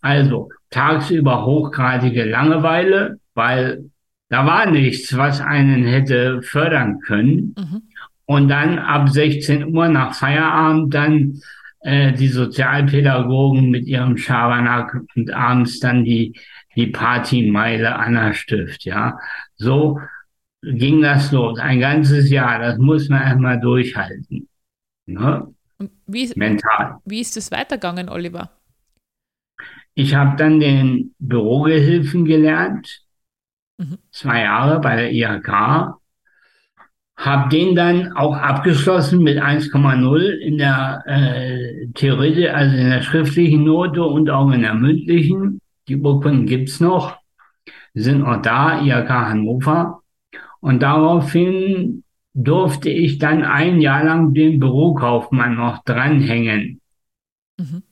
Also 0.00 0.50
tagsüber 0.70 1.44
hochgradige 1.44 2.24
Langeweile, 2.24 3.18
weil 3.34 3.90
da 4.28 4.46
war 4.46 4.70
nichts, 4.70 5.16
was 5.16 5.40
einen 5.40 5.84
hätte 5.84 6.42
fördern 6.42 7.00
können. 7.00 7.54
Mhm. 7.58 7.82
Und 8.26 8.48
dann 8.48 8.78
ab 8.78 9.08
16 9.08 9.74
Uhr 9.74 9.88
nach 9.88 10.14
Feierabend 10.14 10.94
dann 10.94 11.40
äh, 11.84 12.12
die 12.12 12.28
Sozialpädagogen 12.28 13.70
mit 13.70 13.86
ihrem 13.86 14.16
Schabernack 14.16 15.02
und 15.14 15.30
abends 15.32 15.80
dann 15.80 16.04
die, 16.04 16.32
die 16.76 16.86
Partymeile 16.86 17.96
Anna 17.96 18.32
Stift, 18.32 18.84
ja. 18.84 19.18
So 19.56 20.00
ging 20.62 21.02
das 21.02 21.30
los. 21.30 21.58
Ein 21.58 21.80
ganzes 21.80 22.30
Jahr, 22.30 22.58
das 22.58 22.78
muss 22.78 23.10
man 23.10 23.22
erstmal 23.22 23.60
durchhalten. 23.60 24.48
Ne? 25.04 25.54
Wie, 26.06 26.32
Mental. 26.36 26.96
Wie 27.04 27.20
ist 27.20 27.36
es 27.36 27.50
weitergegangen, 27.52 28.08
Oliver? 28.08 28.50
Ich 29.92 30.14
habe 30.14 30.36
dann 30.36 30.60
den 30.60 31.14
Bürogehilfen 31.18 32.24
gelernt, 32.24 33.04
mhm. 33.76 33.98
zwei 34.10 34.40
Jahre 34.40 34.80
bei 34.80 34.96
der 34.96 35.12
IHK, 35.12 35.98
habe 37.16 37.48
den 37.48 37.74
dann 37.74 38.12
auch 38.12 38.36
abgeschlossen 38.36 39.22
mit 39.22 39.38
1,0 39.38 40.20
in 40.38 40.58
der 40.58 41.02
äh, 41.06 41.86
Theorie, 41.94 42.48
also 42.48 42.76
in 42.76 42.90
der 42.90 43.02
schriftlichen 43.02 43.64
Note 43.64 44.02
und 44.02 44.30
auch 44.30 44.50
in 44.50 44.62
der 44.62 44.74
mündlichen. 44.74 45.60
Die 45.88 45.96
Urkunden 45.96 46.46
gibt's 46.46 46.80
noch, 46.80 47.16
sind 47.94 48.24
auch 48.24 48.42
da, 48.42 48.80
IHK 48.80 49.08
Hannover. 49.08 50.00
Und 50.60 50.82
daraufhin 50.82 52.02
durfte 52.34 52.90
ich 52.90 53.18
dann 53.18 53.44
ein 53.44 53.80
Jahr 53.80 54.02
lang 54.04 54.34
den 54.34 54.58
Bürokaufmann 54.58 55.54
noch 55.54 55.84
dranhängen. 55.84 56.80
Mhm. 57.58 57.82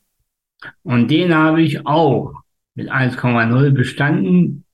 Und 0.83 1.11
den 1.11 1.35
habe 1.35 1.63
ich 1.63 1.87
auch 1.87 2.33
mit 2.75 2.91
1,0 2.91 3.71
bestanden. 3.71 4.65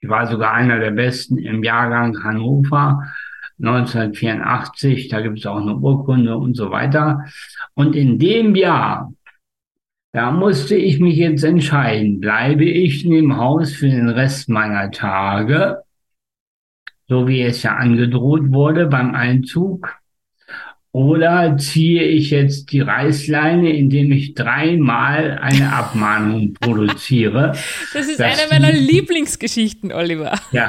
Ich 0.00 0.08
war 0.08 0.26
sogar 0.26 0.52
einer 0.52 0.78
der 0.78 0.92
besten 0.92 1.38
im 1.38 1.64
Jahrgang 1.64 2.22
Hannover 2.22 3.02
1984. 3.58 5.08
Da 5.08 5.20
gibt 5.20 5.38
es 5.38 5.46
auch 5.46 5.60
eine 5.60 5.76
Urkunde 5.76 6.36
und 6.36 6.56
so 6.56 6.70
weiter. 6.70 7.24
Und 7.74 7.96
in 7.96 8.18
dem 8.18 8.54
Jahr, 8.54 9.12
da 10.12 10.30
musste 10.30 10.76
ich 10.76 11.00
mich 11.00 11.16
jetzt 11.16 11.44
entscheiden, 11.44 12.20
bleibe 12.20 12.64
ich 12.64 13.04
in 13.04 13.12
dem 13.12 13.36
Haus 13.36 13.72
für 13.72 13.88
den 13.88 14.08
Rest 14.08 14.48
meiner 14.48 14.90
Tage 14.90 15.82
so 17.08 17.28
wie 17.28 17.42
es 17.42 17.62
ja 17.62 17.76
angedroht 17.76 18.52
wurde 18.52 18.86
beim 18.86 19.14
Einzug? 19.14 19.96
Oder 20.92 21.58
ziehe 21.58 22.04
ich 22.04 22.30
jetzt 22.30 22.72
die 22.72 22.80
Reißleine, 22.80 23.70
indem 23.70 24.12
ich 24.12 24.34
dreimal 24.34 25.38
eine 25.38 25.72
Abmahnung 25.74 26.54
produziere? 26.60 27.52
Das 27.92 28.08
ist 28.08 28.20
eine 28.20 28.48
meiner 28.48 28.72
Lieblingsgeschichten, 28.72 29.92
Oliver. 29.92 30.38
Ja. 30.52 30.68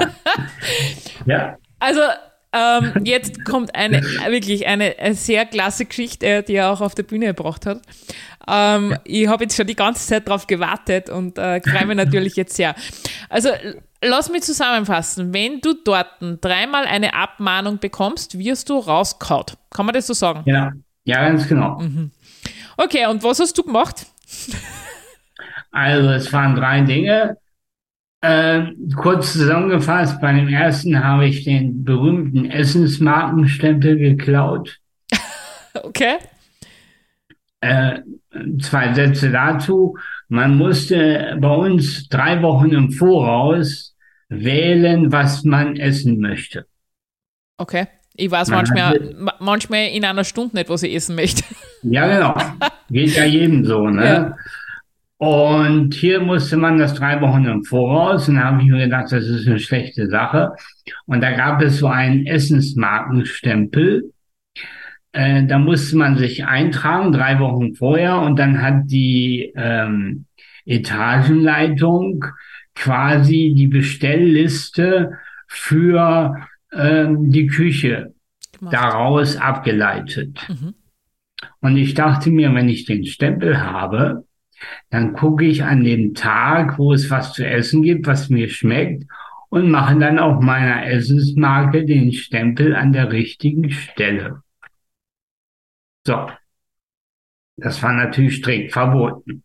ja. 1.25 1.57
Also, 1.79 2.01
ähm, 2.57 2.93
jetzt 3.03 3.45
kommt 3.45 3.75
eine 3.75 4.01
wirklich 4.29 4.65
eine, 4.65 4.95
sehr 5.13 5.45
klasse 5.45 5.85
Geschichte, 5.85 6.43
die 6.43 6.55
er 6.55 6.71
auch 6.71 6.81
auf 6.81 6.95
der 6.95 7.03
Bühne 7.03 7.27
gebracht 7.27 7.65
hat. 7.65 7.81
Ähm, 8.47 8.91
ja. 8.91 8.99
Ich 9.03 9.27
habe 9.27 9.43
jetzt 9.43 9.55
schon 9.55 9.67
die 9.67 9.75
ganze 9.75 10.07
Zeit 10.07 10.27
darauf 10.27 10.47
gewartet 10.47 11.09
und 11.09 11.37
äh, 11.37 11.61
freue 11.61 11.85
mich 11.85 11.97
natürlich 11.97 12.35
jetzt 12.35 12.55
sehr. 12.55 12.75
Also 13.29 13.49
lass 14.01 14.29
mich 14.31 14.43
zusammenfassen. 14.43 15.33
Wenn 15.33 15.61
du 15.61 15.73
dort 15.83 16.07
dreimal 16.19 16.85
eine 16.85 17.13
Abmahnung 17.13 17.79
bekommst, 17.79 18.37
wirst 18.37 18.69
du 18.69 18.79
rauskaut. 18.79 19.57
Kann 19.69 19.85
man 19.85 19.93
das 19.93 20.07
so 20.07 20.13
sagen? 20.13 20.43
Ja, 20.45 20.71
ja 21.03 21.27
ganz 21.27 21.47
genau. 21.47 21.79
Mhm. 21.79 22.11
Okay, 22.77 23.05
und 23.07 23.23
was 23.23 23.39
hast 23.39 23.57
du 23.57 23.63
gemacht? 23.63 24.05
Also, 25.71 26.09
es 26.09 26.31
waren 26.31 26.55
drei 26.55 26.81
Dinge. 26.81 27.37
Ähm, 28.21 28.91
kurz 28.95 29.33
zusammengefasst, 29.33 30.19
bei 30.19 30.33
dem 30.33 30.47
ersten 30.47 31.03
habe 31.03 31.27
ich 31.27 31.43
den 31.43 31.83
berühmten 31.83 32.49
Essensmarkenstempel 32.49 33.97
geklaut. 33.97 34.79
okay. 35.83 36.17
Äh, 37.61 37.99
zwei 38.59 38.93
Sätze 38.93 39.31
dazu. 39.31 39.97
Man 40.29 40.57
musste 40.57 41.37
bei 41.39 41.53
uns 41.53 42.09
drei 42.09 42.41
Wochen 42.41 42.71
im 42.71 42.91
Voraus 42.91 43.95
wählen, 44.29 45.11
was 45.11 45.43
man 45.43 45.75
essen 45.75 46.19
möchte. 46.19 46.65
Okay. 47.57 47.87
Ich 48.19 48.31
weiß 48.31 48.49
manchmal, 48.49 49.15
manchmal 49.39 49.89
in 49.89 50.03
einer 50.03 50.23
Stunde 50.23 50.55
nicht, 50.55 50.69
was 50.69 50.81
ich 50.81 50.95
essen 50.95 51.15
möchte. 51.15 51.43
Ja, 51.83 52.07
genau. 52.07 52.35
Geht 52.89 53.15
ja 53.15 53.25
jedem 53.25 53.63
so, 53.63 53.87
ne? 53.87 54.05
Ja. 54.05 54.35
Und 55.17 55.95
hier 55.95 56.21
musste 56.21 56.57
man 56.57 56.77
das 56.77 56.93
drei 56.93 57.19
Wochen 57.21 57.45
im 57.45 57.63
Voraus. 57.63 58.29
Und 58.29 58.35
da 58.35 58.45
habe 58.45 58.61
ich 58.61 58.67
mir 58.67 58.85
gedacht, 58.85 59.11
das 59.11 59.25
ist 59.25 59.47
eine 59.47 59.59
schlechte 59.59 60.07
Sache. 60.07 60.51
Und 61.05 61.21
da 61.21 61.31
gab 61.31 61.61
es 61.61 61.79
so 61.79 61.87
einen 61.87 62.27
Essensmarkenstempel. 62.27 64.13
Äh, 65.13 65.45
da 65.45 65.57
musste 65.57 65.97
man 65.97 66.17
sich 66.17 66.45
eintragen, 66.45 67.11
drei 67.11 67.39
Wochen 67.39 67.73
vorher. 67.73 68.19
Und 68.21 68.37
dann 68.37 68.61
hat 68.61 68.83
die 68.85 69.51
ähm, 69.55 70.25
Etagenleitung 70.65 72.25
quasi 72.75 73.53
die 73.57 73.67
Bestellliste 73.67 75.13
für 75.47 76.35
ähm, 76.71 77.31
die 77.31 77.47
Küche 77.47 78.13
Gemacht. 78.59 78.73
daraus 78.73 79.35
abgeleitet. 79.35 80.39
Mhm. 80.47 80.75
Und 81.61 81.77
ich 81.77 81.95
dachte 81.95 82.29
mir, 82.29 82.53
wenn 82.53 82.69
ich 82.69 82.85
den 82.85 83.05
Stempel 83.05 83.61
habe, 83.61 84.25
dann 84.89 85.13
gucke 85.13 85.45
ich 85.45 85.63
an 85.63 85.83
dem 85.83 86.13
Tag, 86.13 86.77
wo 86.77 86.93
es 86.93 87.09
was 87.09 87.33
zu 87.33 87.45
essen 87.45 87.81
gibt, 87.83 88.07
was 88.07 88.29
mir 88.29 88.49
schmeckt 88.49 89.03
und 89.49 89.71
mache 89.71 89.97
dann 89.97 90.19
auf 90.19 90.41
meiner 90.41 90.85
Essensmarke 90.85 91.85
den 91.85 92.11
Stempel 92.11 92.75
an 92.75 92.91
der 92.91 93.11
richtigen 93.11 93.69
Stelle. 93.71 94.41
So. 96.05 96.29
Das 97.57 97.81
war 97.81 97.91
natürlich 97.91 98.37
strikt 98.37 98.71
verboten. 98.71 99.43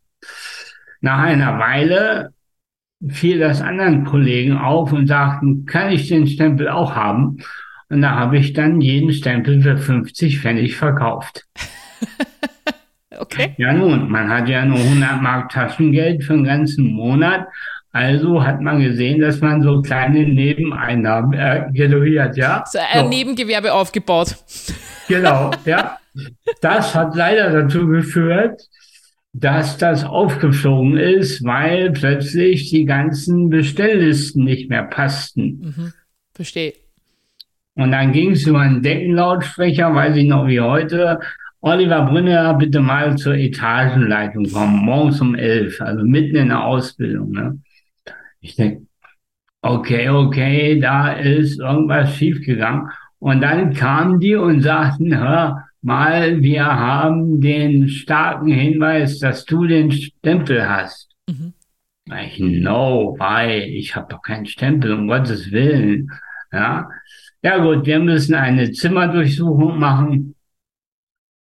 Nach 1.00 1.18
einer 1.18 1.58
Weile 1.58 2.34
fiel 3.08 3.38
das 3.38 3.60
anderen 3.60 4.04
Kollegen 4.04 4.56
auf 4.56 4.92
und 4.92 5.06
sagten, 5.06 5.66
kann 5.66 5.90
ich 5.90 6.08
den 6.08 6.26
Stempel 6.26 6.68
auch 6.68 6.94
haben? 6.94 7.38
Und 7.88 8.02
da 8.02 8.14
habe 8.14 8.38
ich 8.38 8.52
dann 8.52 8.80
jeden 8.80 9.12
Stempel 9.12 9.60
für 9.60 9.76
50 9.76 10.40
Pfennig 10.40 10.76
verkauft. 10.76 11.46
okay. 13.22 13.54
Ja 13.56 13.72
nun, 13.72 14.10
man 14.10 14.28
hat 14.28 14.48
ja 14.48 14.64
nur 14.64 14.78
100 14.78 15.22
Mark 15.22 15.50
Taschengeld 15.50 16.24
für 16.24 16.34
einen 16.34 16.44
ganzen 16.44 16.92
Monat. 16.92 17.46
Also 17.92 18.42
hat 18.42 18.60
man 18.60 18.80
gesehen, 18.80 19.20
dass 19.20 19.40
man 19.40 19.62
so 19.62 19.82
kleine 19.82 20.26
Nebeneinnahmen 20.26 21.32
äh, 21.34 21.66
generiert, 21.72 22.36
ja. 22.36 22.64
So 22.66 22.78
ein 22.78 23.04
so. 23.04 23.08
Nebengewerbe 23.08 23.72
aufgebaut. 23.74 24.36
Genau, 25.08 25.50
ja. 25.66 25.98
Das 26.60 26.94
hat 26.94 27.14
leider 27.14 27.50
dazu 27.50 27.86
geführt, 27.86 28.62
dass 29.34 29.78
das 29.78 30.04
aufgeflogen 30.04 30.96
ist, 30.96 31.44
weil 31.44 31.90
plötzlich 31.92 32.70
die 32.70 32.84
ganzen 32.84 33.50
Bestelllisten 33.50 34.44
nicht 34.44 34.68
mehr 34.70 34.84
passten. 34.84 35.74
Mhm. 35.76 35.92
Verstehe. 36.34 36.74
Und 37.74 37.92
dann 37.92 38.12
ging 38.12 38.32
es 38.32 38.46
über 38.46 38.60
einen 38.60 38.82
Deckenlautsprecher, 38.82 39.94
weiß 39.94 40.16
ich 40.16 40.28
noch 40.28 40.46
wie 40.46 40.60
heute. 40.60 41.20
Oliver 41.64 42.02
Brünner, 42.06 42.54
bitte 42.54 42.80
mal 42.80 43.16
zur 43.16 43.36
Etagenleitung 43.36 44.50
kommen, 44.50 44.84
morgens 44.84 45.20
um 45.20 45.36
elf, 45.36 45.80
also 45.80 46.04
mitten 46.04 46.34
in 46.34 46.48
der 46.48 46.64
Ausbildung. 46.64 47.30
Ne? 47.30 47.60
Ich 48.40 48.56
denke, 48.56 48.86
okay, 49.62 50.08
okay, 50.08 50.80
da 50.80 51.12
ist 51.12 51.60
irgendwas 51.60 52.16
schiefgegangen. 52.16 52.88
Und 53.20 53.42
dann 53.42 53.72
kamen 53.74 54.18
die 54.18 54.34
und 54.34 54.62
sagten, 54.62 55.16
hör, 55.16 55.68
mal, 55.82 56.42
wir 56.42 56.64
haben 56.64 57.40
den 57.40 57.88
starken 57.88 58.48
Hinweis, 58.48 59.20
dass 59.20 59.44
du 59.44 59.64
den 59.64 59.92
Stempel 59.92 60.68
hast. 60.68 61.10
Mhm. 61.28 61.52
Ich, 62.26 62.40
no, 62.40 63.14
weil 63.20 63.62
ich 63.62 63.94
habe 63.94 64.08
doch 64.10 64.22
keinen 64.22 64.46
Stempel, 64.46 64.92
um 64.92 65.06
Gottes 65.06 65.52
Willen. 65.52 66.10
Ja, 66.52 66.88
ja 67.40 67.58
gut, 67.58 67.86
wir 67.86 68.00
müssen 68.00 68.34
eine 68.34 68.72
Zimmerdurchsuchung 68.72 69.78
machen. 69.78 70.34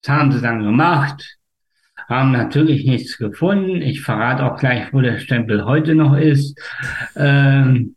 Das 0.02 0.16
haben 0.16 0.32
sie 0.32 0.42
dann 0.42 0.64
gemacht, 0.64 1.38
haben 2.08 2.32
natürlich 2.32 2.86
nichts 2.86 3.18
gefunden. 3.18 3.82
Ich 3.82 4.02
verrate 4.02 4.46
auch 4.46 4.58
gleich, 4.58 4.94
wo 4.94 5.02
der 5.02 5.20
Stempel 5.20 5.66
heute 5.66 5.96
noch 5.96 6.16
ist. 6.16 6.58
Ähm, 7.16 7.96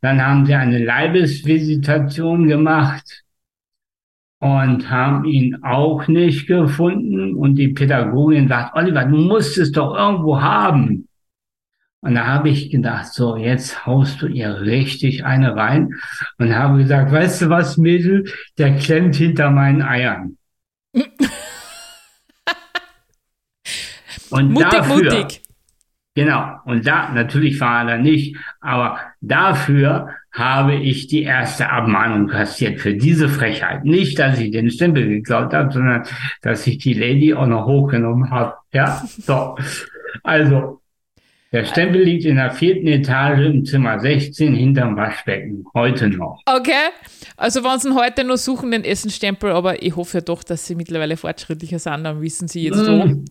dann 0.00 0.20
haben 0.20 0.46
sie 0.46 0.54
eine 0.54 0.84
Leibesvisitation 0.84 2.48
gemacht 2.48 3.22
und 4.40 4.90
haben 4.90 5.24
ihn 5.24 5.62
auch 5.62 6.08
nicht 6.08 6.48
gefunden. 6.48 7.36
Und 7.36 7.54
die 7.54 7.68
Pädagogin 7.68 8.48
sagt, 8.48 8.74
Oliver, 8.74 9.04
du 9.04 9.16
musst 9.16 9.56
es 9.58 9.70
doch 9.70 9.94
irgendwo 9.94 10.40
haben. 10.40 11.06
Und 12.00 12.16
da 12.16 12.26
habe 12.26 12.48
ich 12.48 12.68
gedacht, 12.68 13.12
so, 13.12 13.36
jetzt 13.36 13.86
haust 13.86 14.20
du 14.20 14.26
ihr 14.26 14.62
richtig 14.62 15.24
eine 15.24 15.54
rein 15.54 15.94
und 16.38 16.52
habe 16.52 16.78
gesagt, 16.78 17.12
weißt 17.12 17.42
du 17.42 17.50
was, 17.50 17.78
Mädel, 17.78 18.24
der 18.58 18.74
klemmt 18.74 19.14
hinter 19.14 19.52
meinen 19.52 19.82
Eiern. 19.82 20.36
und 24.32 24.52
mutig, 24.52 24.70
dafür, 24.70 24.96
mutig. 24.96 25.42
Genau, 26.14 26.56
und 26.66 26.86
da, 26.86 27.10
natürlich 27.10 27.58
war 27.60 27.80
er 27.80 27.96
da 27.96 28.02
nicht, 28.02 28.36
aber 28.60 28.98
dafür 29.20 30.10
habe 30.30 30.74
ich 30.74 31.06
die 31.06 31.22
erste 31.22 31.70
Abmahnung 31.70 32.28
kassiert 32.28 32.80
für 32.80 32.94
diese 32.94 33.28
Frechheit. 33.28 33.84
Nicht, 33.84 34.18
dass 34.18 34.38
ich 34.38 34.50
den 34.50 34.70
Stempel 34.70 35.08
geklaut 35.08 35.54
habe, 35.54 35.72
sondern 35.72 36.04
dass 36.42 36.66
ich 36.66 36.78
die 36.78 36.94
Lady 36.94 37.32
auch 37.34 37.46
noch 37.46 37.66
hochgenommen 37.66 38.30
habe. 38.30 38.54
Ja, 38.72 39.02
so. 39.06 39.56
Also, 40.22 40.80
der 41.52 41.64
Stempel 41.66 42.02
liegt 42.02 42.24
in 42.24 42.36
der 42.36 42.50
vierten 42.50 42.86
Etage 42.86 43.40
im 43.40 43.64
Zimmer 43.64 43.98
16 44.00 44.54
hinterm 44.54 44.96
Waschbecken. 44.96 45.64
Heute 45.74 46.08
noch. 46.08 46.42
Okay. 46.46 46.90
Also, 47.42 47.64
wenn 47.64 47.76
Sie 47.80 47.92
heute 47.92 48.22
noch 48.22 48.36
suchen, 48.36 48.70
den 48.70 48.84
Essenstempel, 48.84 49.50
aber 49.50 49.82
ich 49.82 49.96
hoffe 49.96 50.18
ja 50.18 50.20
doch, 50.20 50.44
dass 50.44 50.64
Sie 50.64 50.76
mittlerweile 50.76 51.16
fortschrittlicher 51.16 51.80
sind, 51.80 52.04
dann 52.04 52.22
wissen 52.22 52.46
Sie 52.46 52.62
jetzt 52.62 52.78
wo. 52.78 53.24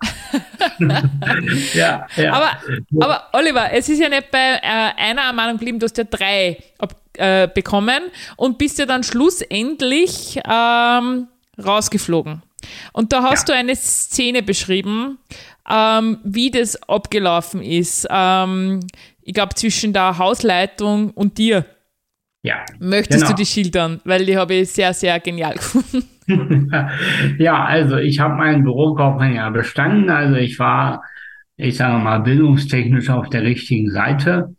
ja, 1.74 2.06
ja. 2.17 2.34
Aber, 2.34 2.52
aber 3.00 3.28
Oliver, 3.32 3.71
es 3.71 3.88
ist 3.88 4.00
ja 4.00 4.10
nicht 4.10 4.30
bei 4.30 4.60
äh, 4.62 4.91
einer 4.97 5.21
Ermahnung 5.21 5.54
geblieben, 5.54 5.80
du 5.80 5.86
hast 5.86 5.97
ja 5.97 6.04
drei 6.04 6.62
ab, 6.78 6.93
äh, 7.13 7.47
bekommen 7.47 8.02
und 8.36 8.58
bist 8.58 8.80
ja 8.80 8.86
dann 8.86 9.04
schlussendlich 9.04 10.41
ähm, 10.45 11.30
rausgeflogen. 11.58 12.41
Und 12.91 13.13
da 13.13 13.24
hast 13.24 13.47
ja. 13.47 13.56
du 13.56 13.60
eine 13.60 13.78
Szene 13.78 14.43
beschrieben, 14.43 15.19
ähm, 15.69 16.17
wie 16.26 16.52
das 16.52 16.76
abgelaufen 16.84 17.63
ist. 17.63 18.08
Ähm, 18.10 18.82
ich 19.21 19.34
glaube, 19.34 19.56
zwischen 19.56 19.93
der 19.93 20.17
Hausleitung 20.17 21.12
und 21.12 21.38
dir. 21.38 21.65
Ja. 22.43 22.65
Möchtest 22.80 23.21
genau. 23.21 23.32
du 23.32 23.36
die 23.36 23.45
schildern? 23.45 24.01
Weil 24.04 24.25
die 24.25 24.38
habe 24.38 24.56
ich 24.56 24.71
sehr, 24.71 24.93
sehr 24.93 25.19
genial 25.19 25.54
gefunden. 25.56 26.04
ja, 27.38 27.65
also 27.65 27.97
ich 27.97 28.19
habe 28.19 28.36
meinen 28.36 28.63
Bürokaufmann 28.63 29.36
ja 29.36 29.49
bestanden. 29.49 30.10
Also 30.10 30.36
ich 30.36 30.60
war, 30.60 31.04
ich 31.58 31.77
sage 31.77 32.04
mal, 32.04 32.19
bildungstechnisch 32.19 33.10
auf 33.10 33.30
der 33.30 33.43
richtigen 33.43 33.91
Seite. 33.91 34.56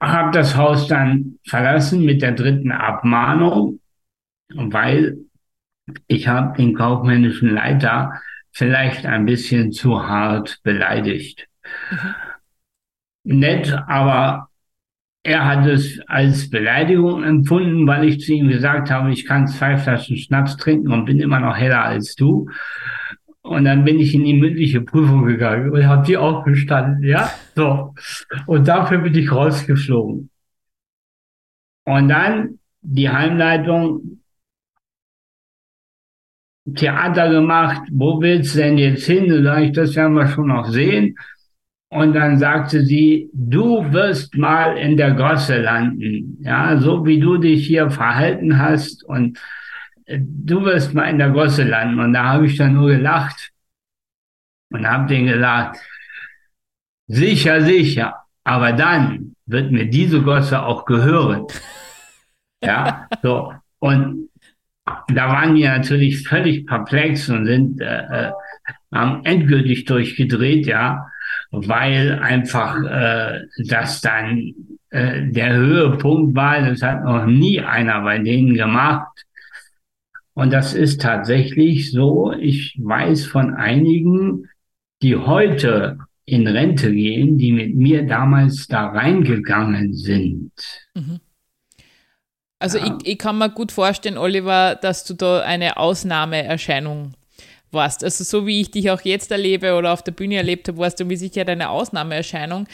Habe 0.00 0.30
das 0.30 0.56
Haus 0.56 0.86
dann 0.86 1.38
verlassen 1.46 2.04
mit 2.04 2.22
der 2.22 2.32
dritten 2.32 2.70
Abmahnung, 2.70 3.80
weil 4.54 5.18
ich 6.06 6.28
habe 6.28 6.56
den 6.56 6.74
kaufmännischen 6.74 7.50
Leiter 7.50 8.12
vielleicht 8.52 9.06
ein 9.06 9.24
bisschen 9.24 9.72
zu 9.72 10.06
hart 10.06 10.60
beleidigt. 10.62 11.48
Mhm. 11.90 12.14
Nett, 13.40 13.76
aber 13.88 14.47
er 15.22 15.44
hat 15.44 15.66
es 15.66 16.00
als 16.06 16.48
Beleidigung 16.48 17.22
empfunden, 17.22 17.86
weil 17.86 18.04
ich 18.04 18.20
zu 18.20 18.32
ihm 18.32 18.48
gesagt 18.48 18.90
habe, 18.90 19.10
ich 19.12 19.26
kann 19.26 19.46
zwei 19.46 19.76
Flaschen 19.76 20.16
Schnaps 20.16 20.56
trinken 20.56 20.92
und 20.92 21.04
bin 21.04 21.20
immer 21.20 21.40
noch 21.40 21.56
heller 21.56 21.84
als 21.84 22.14
du. 22.14 22.48
Und 23.42 23.64
dann 23.64 23.84
bin 23.84 23.98
ich 23.98 24.14
in 24.14 24.24
die 24.24 24.34
mündliche 24.34 24.80
Prüfung 24.82 25.24
gegangen 25.26 25.70
und 25.70 25.86
habe 25.86 26.06
die 26.06 26.16
auch 26.16 26.44
bestanden, 26.44 27.02
ja, 27.02 27.30
so. 27.54 27.94
Und 28.46 28.68
dafür 28.68 28.98
bin 28.98 29.14
ich 29.14 29.32
rausgeflogen. 29.32 30.30
Und 31.84 32.08
dann 32.08 32.58
die 32.82 33.08
Heimleitung 33.08 34.20
Theater 36.74 37.30
gemacht, 37.30 37.82
wo 37.90 38.20
willst 38.20 38.54
du 38.54 38.58
denn 38.58 38.78
jetzt 38.78 39.06
hin? 39.06 39.28
Da 39.28 39.42
sage 39.42 39.66
ich, 39.66 39.72
das 39.72 39.96
werden 39.96 40.14
wir 40.14 40.28
schon 40.28 40.48
noch 40.48 40.66
sehen. 40.66 41.16
Und 41.90 42.12
dann 42.12 42.38
sagte 42.38 42.84
sie, 42.84 43.30
du 43.32 43.92
wirst 43.92 44.36
mal 44.36 44.76
in 44.76 44.96
der 44.96 45.12
Gosse 45.12 45.58
landen. 45.58 46.38
Ja, 46.42 46.76
so 46.78 47.06
wie 47.06 47.18
du 47.18 47.38
dich 47.38 47.66
hier 47.66 47.90
verhalten 47.90 48.58
hast 48.58 49.04
und 49.04 49.38
äh, 50.04 50.18
du 50.20 50.64
wirst 50.64 50.92
mal 50.94 51.08
in 51.08 51.18
der 51.18 51.30
Gosse 51.30 51.64
landen. 51.64 51.98
Und 51.98 52.12
da 52.12 52.24
habe 52.24 52.46
ich 52.46 52.56
dann 52.56 52.74
nur 52.74 52.88
gelacht 52.88 53.52
und 54.70 54.86
habe 54.86 55.06
denen 55.06 55.28
gesagt, 55.28 55.78
sicher, 57.06 57.62
sicher. 57.62 58.16
Aber 58.44 58.72
dann 58.72 59.34
wird 59.46 59.72
mir 59.72 59.86
diese 59.86 60.22
Gosse 60.22 60.62
auch 60.62 60.84
gehören. 60.84 61.46
Ja, 62.60 63.06
so. 63.22 63.54
Und 63.78 64.30
da 64.84 65.28
waren 65.28 65.54
wir 65.54 65.70
natürlich 65.70 66.26
völlig 66.26 66.66
perplex 66.66 67.28
und 67.28 67.46
sind, 67.46 67.80
äh, 67.80 68.30
äh 68.30 68.32
haben 68.92 69.24
endgültig 69.24 69.84
durchgedreht, 69.84 70.66
ja 70.66 71.06
weil 71.50 72.18
einfach 72.18 72.82
äh, 72.84 73.46
das 73.66 74.00
dann 74.00 74.54
äh, 74.90 75.30
der 75.30 75.54
Höhepunkt 75.54 76.34
war. 76.34 76.60
Das 76.62 76.82
hat 76.82 77.04
noch 77.04 77.26
nie 77.26 77.60
einer 77.60 78.02
bei 78.02 78.18
denen 78.18 78.54
gemacht. 78.54 79.08
Und 80.34 80.52
das 80.52 80.74
ist 80.74 81.00
tatsächlich 81.00 81.90
so. 81.90 82.32
Ich 82.32 82.78
weiß 82.80 83.26
von 83.26 83.54
einigen, 83.54 84.48
die 85.02 85.16
heute 85.16 85.98
in 86.24 86.46
Rente 86.46 86.92
gehen, 86.92 87.38
die 87.38 87.52
mit 87.52 87.74
mir 87.74 88.06
damals 88.06 88.66
da 88.66 88.88
reingegangen 88.88 89.94
sind. 89.94 90.52
Mhm. 90.94 91.20
Also 92.58 92.78
ja. 92.78 92.86
ich, 92.86 93.12
ich 93.12 93.18
kann 93.18 93.38
mir 93.38 93.50
gut 93.50 93.72
vorstellen, 93.72 94.18
Oliver, 94.18 94.74
dass 94.74 95.04
du 95.04 95.14
da 95.14 95.40
eine 95.40 95.76
Ausnahmeerscheinung 95.76 97.12
warst. 97.70 98.04
Also 98.04 98.24
so 98.24 98.46
wie 98.46 98.60
ich 98.60 98.70
dich 98.70 98.90
auch 98.90 99.00
jetzt 99.02 99.30
erlebe 99.30 99.74
oder 99.74 99.92
auf 99.92 100.02
der 100.02 100.12
Bühne 100.12 100.36
erlebt 100.36 100.68
habe, 100.68 100.78
warst 100.78 101.00
du 101.00 101.04
mit 101.04 101.18
Sicherheit 101.18 101.50
eine 101.50 101.70
Ausnahmeerscheinung. 101.70 102.66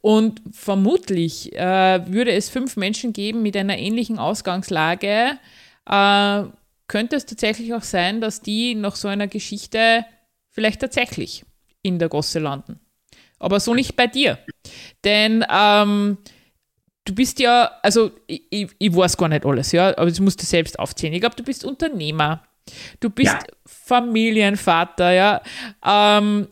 Und 0.00 0.42
vermutlich 0.52 1.54
äh, 1.54 2.06
würde 2.06 2.32
es 2.32 2.48
fünf 2.48 2.76
Menschen 2.76 3.12
geben 3.12 3.42
mit 3.42 3.56
einer 3.56 3.78
ähnlichen 3.78 4.18
Ausgangslage, 4.18 5.38
äh, 5.86 6.42
könnte 6.88 7.16
es 7.16 7.26
tatsächlich 7.26 7.72
auch 7.74 7.82
sein, 7.82 8.20
dass 8.20 8.40
die 8.40 8.74
nach 8.74 8.96
so 8.96 9.08
einer 9.08 9.28
Geschichte 9.28 10.04
vielleicht 10.50 10.80
tatsächlich 10.80 11.44
in 11.82 11.98
der 11.98 12.08
Gosse 12.08 12.38
landen. 12.40 12.80
Aber 13.38 13.60
so 13.60 13.74
nicht 13.74 13.96
bei 13.96 14.06
dir. 14.06 14.38
Denn 15.04 15.44
ähm, 15.50 16.18
du 17.04 17.14
bist 17.14 17.40
ja, 17.40 17.70
also 17.82 18.10
ich, 18.26 18.68
ich, 18.78 18.94
weiß 18.94 19.16
gar 19.16 19.28
nicht 19.28 19.46
alles, 19.46 19.72
ja, 19.72 19.96
aber 19.96 20.06
das 20.06 20.20
musst 20.20 20.42
du 20.42 20.46
selbst 20.46 20.78
aufzählen. 20.78 21.14
Ich 21.14 21.20
glaube, 21.20 21.36
du 21.36 21.42
bist 21.42 21.64
Unternehmer. 21.64 22.42
Du 23.00 23.10
bist 23.10 23.32
ja. 23.32 23.40
Familienvater, 23.90 25.10
ja. 25.10 25.40
Ähm, 25.84 26.46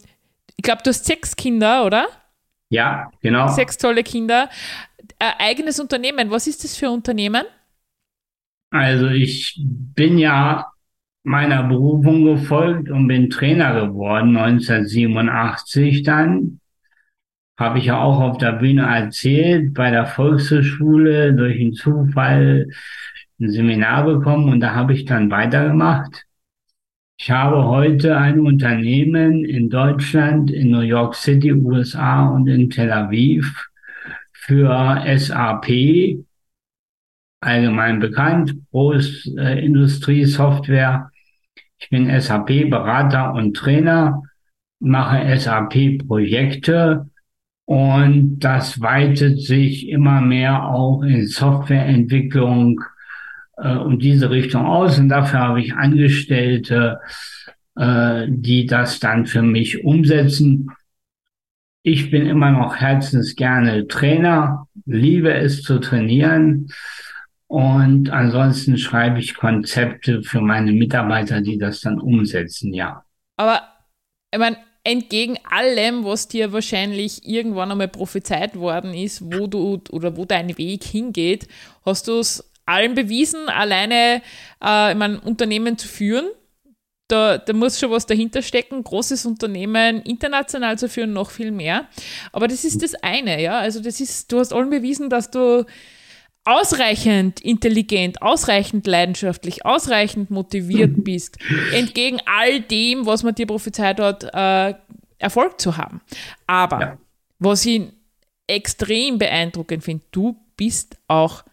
ich 0.56 0.62
glaube, 0.64 0.82
du 0.82 0.90
hast 0.90 1.04
sechs 1.04 1.36
Kinder, 1.36 1.86
oder? 1.86 2.08
Ja, 2.68 3.10
genau. 3.20 3.46
Sechs 3.46 3.78
tolle 3.78 4.02
Kinder. 4.02 4.48
Ein 5.20 5.34
eigenes 5.38 5.78
Unternehmen. 5.78 6.32
Was 6.32 6.48
ist 6.48 6.64
das 6.64 6.76
für 6.76 6.86
ein 6.86 6.94
Unternehmen? 6.94 7.44
Also 8.70 9.06
ich 9.06 9.56
bin 9.60 10.18
ja 10.18 10.66
meiner 11.22 11.62
Berufung 11.62 12.24
gefolgt 12.24 12.90
und 12.90 13.06
bin 13.06 13.30
Trainer 13.30 13.86
geworden 13.86 14.36
1987 14.36 16.02
dann. 16.02 16.60
Habe 17.56 17.78
ich 17.78 17.86
ja 17.86 18.00
auch 18.00 18.20
auf 18.20 18.38
der 18.38 18.52
Bühne 18.52 18.82
erzählt, 18.82 19.74
bei 19.74 19.90
der 19.90 20.06
Volkshochschule 20.06 21.34
durch 21.34 21.60
einen 21.60 21.74
Zufall 21.74 22.68
ein 23.40 23.50
Seminar 23.50 24.04
bekommen 24.04 24.48
und 24.48 24.60
da 24.60 24.74
habe 24.74 24.92
ich 24.92 25.04
dann 25.04 25.30
weitergemacht. 25.30 26.27
Ich 27.20 27.32
habe 27.32 27.64
heute 27.64 28.16
ein 28.16 28.38
Unternehmen 28.38 29.44
in 29.44 29.68
Deutschland, 29.68 30.52
in 30.52 30.70
New 30.70 30.82
York 30.82 31.16
City, 31.16 31.52
USA 31.52 32.28
und 32.28 32.46
in 32.46 32.70
Tel 32.70 32.92
Aviv 32.92 33.66
für 34.32 35.02
SAP 35.16 35.66
allgemein 37.40 37.98
bekannt, 37.98 38.54
Großindustrie-Software. 38.70 41.10
Ich 41.78 41.90
bin 41.90 42.08
SAP-Berater 42.20 43.34
und 43.34 43.56
Trainer, 43.56 44.22
mache 44.78 45.36
SAP-Projekte 45.36 47.10
und 47.64 48.38
das 48.38 48.80
weitet 48.80 49.40
sich 49.40 49.88
immer 49.88 50.20
mehr 50.20 50.68
auch 50.68 51.02
in 51.02 51.26
Softwareentwicklung 51.26 52.80
äh, 53.60 53.76
und 53.76 54.02
diese 54.02 54.30
Richtung 54.30 54.66
aus. 54.66 54.98
Und 54.98 55.08
dafür 55.08 55.40
habe 55.40 55.60
ich 55.60 55.74
Angestellte, 55.74 57.00
äh, 57.76 58.26
die 58.28 58.66
das 58.66 59.00
dann 59.00 59.26
für 59.26 59.42
mich 59.42 59.84
umsetzen. 59.84 60.70
Ich 61.82 62.10
bin 62.10 62.26
immer 62.26 62.50
noch 62.50 62.76
herzensgerne 62.76 63.86
Trainer, 63.86 64.66
liebe 64.84 65.32
es 65.32 65.62
zu 65.62 65.78
trainieren. 65.78 66.68
Und 67.46 68.10
ansonsten 68.10 68.76
schreibe 68.76 69.20
ich 69.20 69.34
Konzepte 69.34 70.22
für 70.22 70.42
meine 70.42 70.72
Mitarbeiter, 70.72 71.40
die 71.40 71.56
das 71.56 71.80
dann 71.80 71.98
umsetzen, 71.98 72.74
ja. 72.74 73.04
Aber 73.36 73.62
ich 74.30 74.38
meine, 74.38 74.58
entgegen 74.84 75.36
allem, 75.48 76.04
was 76.04 76.28
dir 76.28 76.52
wahrscheinlich 76.52 77.26
irgendwann 77.26 77.70
einmal 77.70 77.88
prophezeit 77.88 78.56
worden 78.56 78.94
ist, 78.94 79.22
wo 79.22 79.46
du 79.46 79.80
oder 79.90 80.16
wo 80.16 80.24
dein 80.24 80.56
Weg 80.58 80.84
hingeht, 80.84 81.46
hast 81.84 82.08
du 82.08 82.18
es 82.18 82.47
allen 82.68 82.94
bewiesen, 82.94 83.48
alleine 83.48 84.22
äh, 84.62 84.92
ich 84.92 84.96
mein, 84.96 85.18
Unternehmen 85.18 85.78
zu 85.78 85.88
führen. 85.88 86.26
Da, 87.08 87.38
da 87.38 87.54
muss 87.54 87.80
schon 87.80 87.90
was 87.90 88.04
dahinter 88.04 88.42
stecken, 88.42 88.84
großes 88.84 89.24
Unternehmen 89.24 90.02
international 90.02 90.78
zu 90.78 90.90
führen, 90.90 91.14
noch 91.14 91.30
viel 91.30 91.50
mehr. 91.50 91.86
Aber 92.32 92.48
das 92.48 92.64
ist 92.64 92.82
das 92.82 92.94
eine, 92.96 93.42
ja. 93.42 93.58
Also 93.58 93.80
das 93.80 93.98
ist, 94.00 94.30
du 94.30 94.38
hast 94.40 94.52
allen 94.52 94.68
bewiesen, 94.68 95.08
dass 95.08 95.30
du 95.30 95.64
ausreichend 96.44 97.40
intelligent, 97.40 98.22
ausreichend 98.22 98.86
leidenschaftlich, 98.86 99.64
ausreichend 99.64 100.30
motiviert 100.30 100.92
bist, 101.04 101.38
entgegen 101.72 102.20
all 102.26 102.60
dem, 102.60 103.06
was 103.06 103.22
man 103.22 103.34
dir 103.34 103.46
prophezeit 103.46 104.00
hat, 104.00 104.24
äh, 104.24 104.74
Erfolg 105.18 105.60
zu 105.60 105.76
haben. 105.76 106.00
Aber 106.46 106.80
ja. 106.80 106.98
was 107.38 107.66
ich 107.66 107.82
extrem 108.46 109.18
beeindruckend 109.18 109.84
finde, 109.84 110.04
du 110.10 110.36
bist 110.56 110.96
auch, 111.06 111.44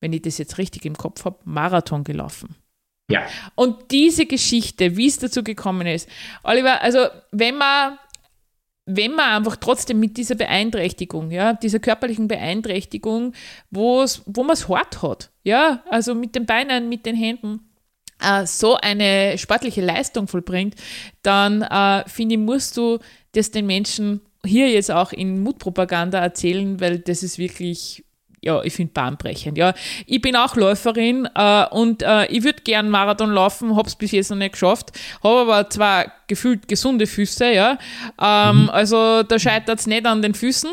wenn 0.00 0.12
ich 0.12 0.22
das 0.22 0.38
jetzt 0.38 0.58
richtig 0.58 0.84
im 0.84 0.96
Kopf 0.96 1.24
habe, 1.24 1.38
Marathon 1.44 2.04
gelaufen. 2.04 2.56
Ja. 3.10 3.26
Und 3.54 3.90
diese 3.90 4.26
Geschichte, 4.26 4.96
wie 4.96 5.08
es 5.08 5.18
dazu 5.18 5.42
gekommen 5.42 5.86
ist, 5.86 6.08
Oliver, 6.42 6.80
also 6.80 7.06
wenn 7.32 7.56
man 7.56 7.98
wenn 8.86 9.12
man 9.12 9.36
einfach 9.36 9.56
trotzdem 9.56 10.00
mit 10.00 10.16
dieser 10.16 10.34
Beeinträchtigung, 10.34 11.30
ja, 11.30 11.52
dieser 11.52 11.78
körperlichen 11.78 12.26
Beeinträchtigung, 12.26 13.34
wo 13.70 14.04
man 14.36 14.50
es 14.50 14.68
hart 14.68 15.02
hat, 15.02 15.30
ja, 15.44 15.84
also 15.88 16.14
mit 16.14 16.34
den 16.34 16.46
Beinen, 16.46 16.88
mit 16.88 17.06
den 17.06 17.14
Händen, 17.14 17.70
äh, 18.20 18.46
so 18.46 18.76
eine 18.76 19.38
sportliche 19.38 19.80
Leistung 19.80 20.26
vollbringt, 20.26 20.74
dann 21.22 21.62
äh, 21.62 22.08
finde 22.08 22.34
ich, 22.34 22.40
musst 22.40 22.76
du 22.76 22.98
das 23.32 23.50
den 23.50 23.66
Menschen 23.66 24.22
hier 24.44 24.70
jetzt 24.70 24.90
auch 24.90 25.12
in 25.12 25.42
Mutpropaganda 25.42 26.18
erzählen, 26.18 26.80
weil 26.80 26.98
das 26.98 27.22
ist 27.22 27.38
wirklich 27.38 28.04
ja, 28.42 28.62
ich 28.62 28.72
finde 28.72 28.92
bahnbrechend. 28.92 29.58
Ja, 29.58 29.74
ich 30.06 30.20
bin 30.20 30.34
auch 30.34 30.56
Läuferin 30.56 31.28
äh, 31.34 31.66
und 31.70 32.02
äh, 32.02 32.26
ich 32.26 32.42
würde 32.42 32.62
gern 32.62 32.88
Marathon 32.88 33.32
laufen, 33.32 33.76
habe 33.76 33.88
es 33.88 33.94
bis 33.94 34.12
jetzt 34.12 34.30
noch 34.30 34.38
nicht 34.38 34.52
geschafft, 34.52 34.92
habe 35.22 35.40
aber 35.40 35.68
zwar 35.68 36.06
gefühlt 36.26 36.66
gesunde 36.66 37.06
Füße, 37.06 37.52
ja. 37.52 37.78
Ähm, 38.20 38.62
mhm. 38.62 38.70
Also 38.70 39.22
da 39.22 39.38
scheitert 39.38 39.80
es 39.80 39.86
nicht 39.86 40.06
an 40.06 40.22
den 40.22 40.34
Füßen, 40.34 40.70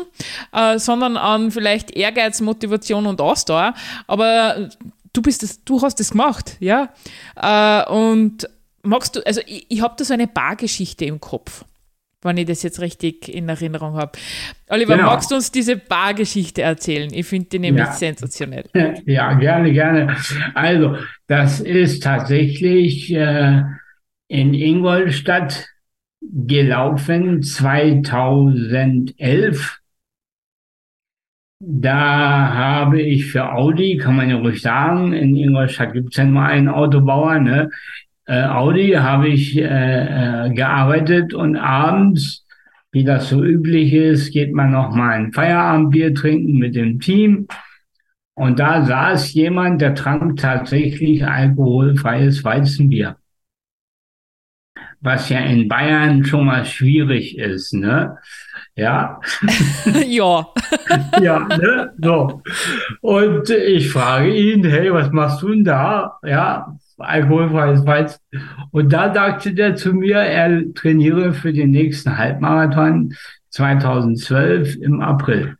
äh, 0.52 0.78
sondern 0.78 1.16
an 1.16 1.50
vielleicht 1.50 1.90
Ehrgeiz, 1.90 2.40
Motivation 2.40 3.06
und 3.06 3.20
Ausdauer. 3.20 3.74
Aber 4.06 4.70
du 5.12 5.20
bist 5.20 5.42
das, 5.42 5.62
du 5.64 5.82
hast 5.82 6.00
es 6.00 6.12
gemacht, 6.12 6.56
ja. 6.60 6.88
Äh, 7.36 7.90
und 7.90 8.48
magst 8.82 9.16
du, 9.16 9.26
also 9.26 9.40
ich, 9.46 9.66
ich 9.68 9.82
habe 9.82 9.94
da 9.98 10.04
so 10.04 10.14
eine 10.14 10.26
Bargeschichte 10.26 11.04
im 11.04 11.20
Kopf 11.20 11.64
wenn 12.22 12.36
ich 12.36 12.46
das 12.46 12.62
jetzt 12.62 12.80
richtig 12.80 13.28
in 13.32 13.48
Erinnerung 13.48 13.94
habe. 13.94 14.12
Oliver, 14.68 14.96
genau. 14.96 15.10
magst 15.10 15.30
du 15.30 15.36
uns 15.36 15.52
diese 15.52 15.76
Bargeschichte 15.76 16.62
erzählen? 16.62 17.08
Ich 17.12 17.26
finde 17.26 17.50
die 17.50 17.60
nämlich 17.60 17.84
ja. 17.84 17.92
sensationell. 17.92 18.64
Ja, 19.06 19.34
gerne, 19.34 19.72
gerne. 19.72 20.16
Also, 20.54 20.96
das 21.26 21.60
ist 21.60 22.02
tatsächlich 22.02 23.12
äh, 23.12 23.62
in 24.28 24.54
Ingolstadt 24.54 25.68
gelaufen 26.20 27.42
2011. 27.42 29.78
Da 31.60 32.54
habe 32.54 33.02
ich 33.02 33.26
für 33.26 33.52
Audi, 33.52 33.96
kann 33.96 34.14
man 34.16 34.30
ja 34.30 34.36
ruhig 34.36 34.62
sagen, 34.62 35.12
in 35.12 35.34
Ingolstadt 35.36 35.92
gibt 35.92 36.12
es 36.12 36.16
ja 36.16 36.24
nur 36.24 36.42
einen 36.42 36.68
Autobauer, 36.68 37.40
ne? 37.40 37.70
Äh, 38.28 38.44
Audi 38.44 38.90
habe 38.90 39.28
ich 39.28 39.56
äh, 39.56 39.62
äh, 39.62 40.50
gearbeitet 40.50 41.32
und 41.32 41.56
abends, 41.56 42.44
wie 42.92 43.02
das 43.02 43.30
so 43.30 43.42
üblich 43.42 43.94
ist, 43.94 44.32
geht 44.32 44.52
man 44.52 44.70
noch 44.70 44.94
mal 44.94 45.12
ein 45.12 45.32
Feierabendbier 45.32 46.14
trinken 46.14 46.58
mit 46.58 46.74
dem 46.74 47.00
Team. 47.00 47.48
Und 48.34 48.58
da 48.58 48.84
saß 48.84 49.32
jemand, 49.32 49.80
der 49.80 49.94
trank 49.94 50.38
tatsächlich 50.38 51.26
alkoholfreies 51.26 52.44
Weizenbier. 52.44 53.16
Was 55.00 55.30
ja 55.30 55.38
in 55.40 55.66
Bayern 55.66 56.24
schon 56.24 56.44
mal 56.44 56.66
schwierig 56.66 57.38
ist, 57.38 57.72
ne? 57.72 58.18
Ja. 58.74 59.20
ja. 60.06 60.46
ja, 61.22 61.38
ne? 61.48 61.94
So. 62.02 62.42
Und 63.00 63.48
ich 63.48 63.90
frage 63.90 64.34
ihn, 64.34 64.64
hey, 64.64 64.92
was 64.92 65.10
machst 65.12 65.40
du 65.40 65.48
denn 65.48 65.64
da? 65.64 66.18
Ja, 66.22 66.78
alkoholfreies 66.98 67.86
Weizen. 67.86 68.20
Und 68.70 68.92
da 68.92 69.12
sagte 69.14 69.54
der 69.54 69.76
zu 69.76 69.92
mir, 69.92 70.18
er 70.18 70.72
trainiere 70.74 71.32
für 71.32 71.52
den 71.52 71.70
nächsten 71.70 72.16
Halbmarathon 72.16 73.14
2012 73.50 74.76
im 74.76 75.00
April. 75.00 75.56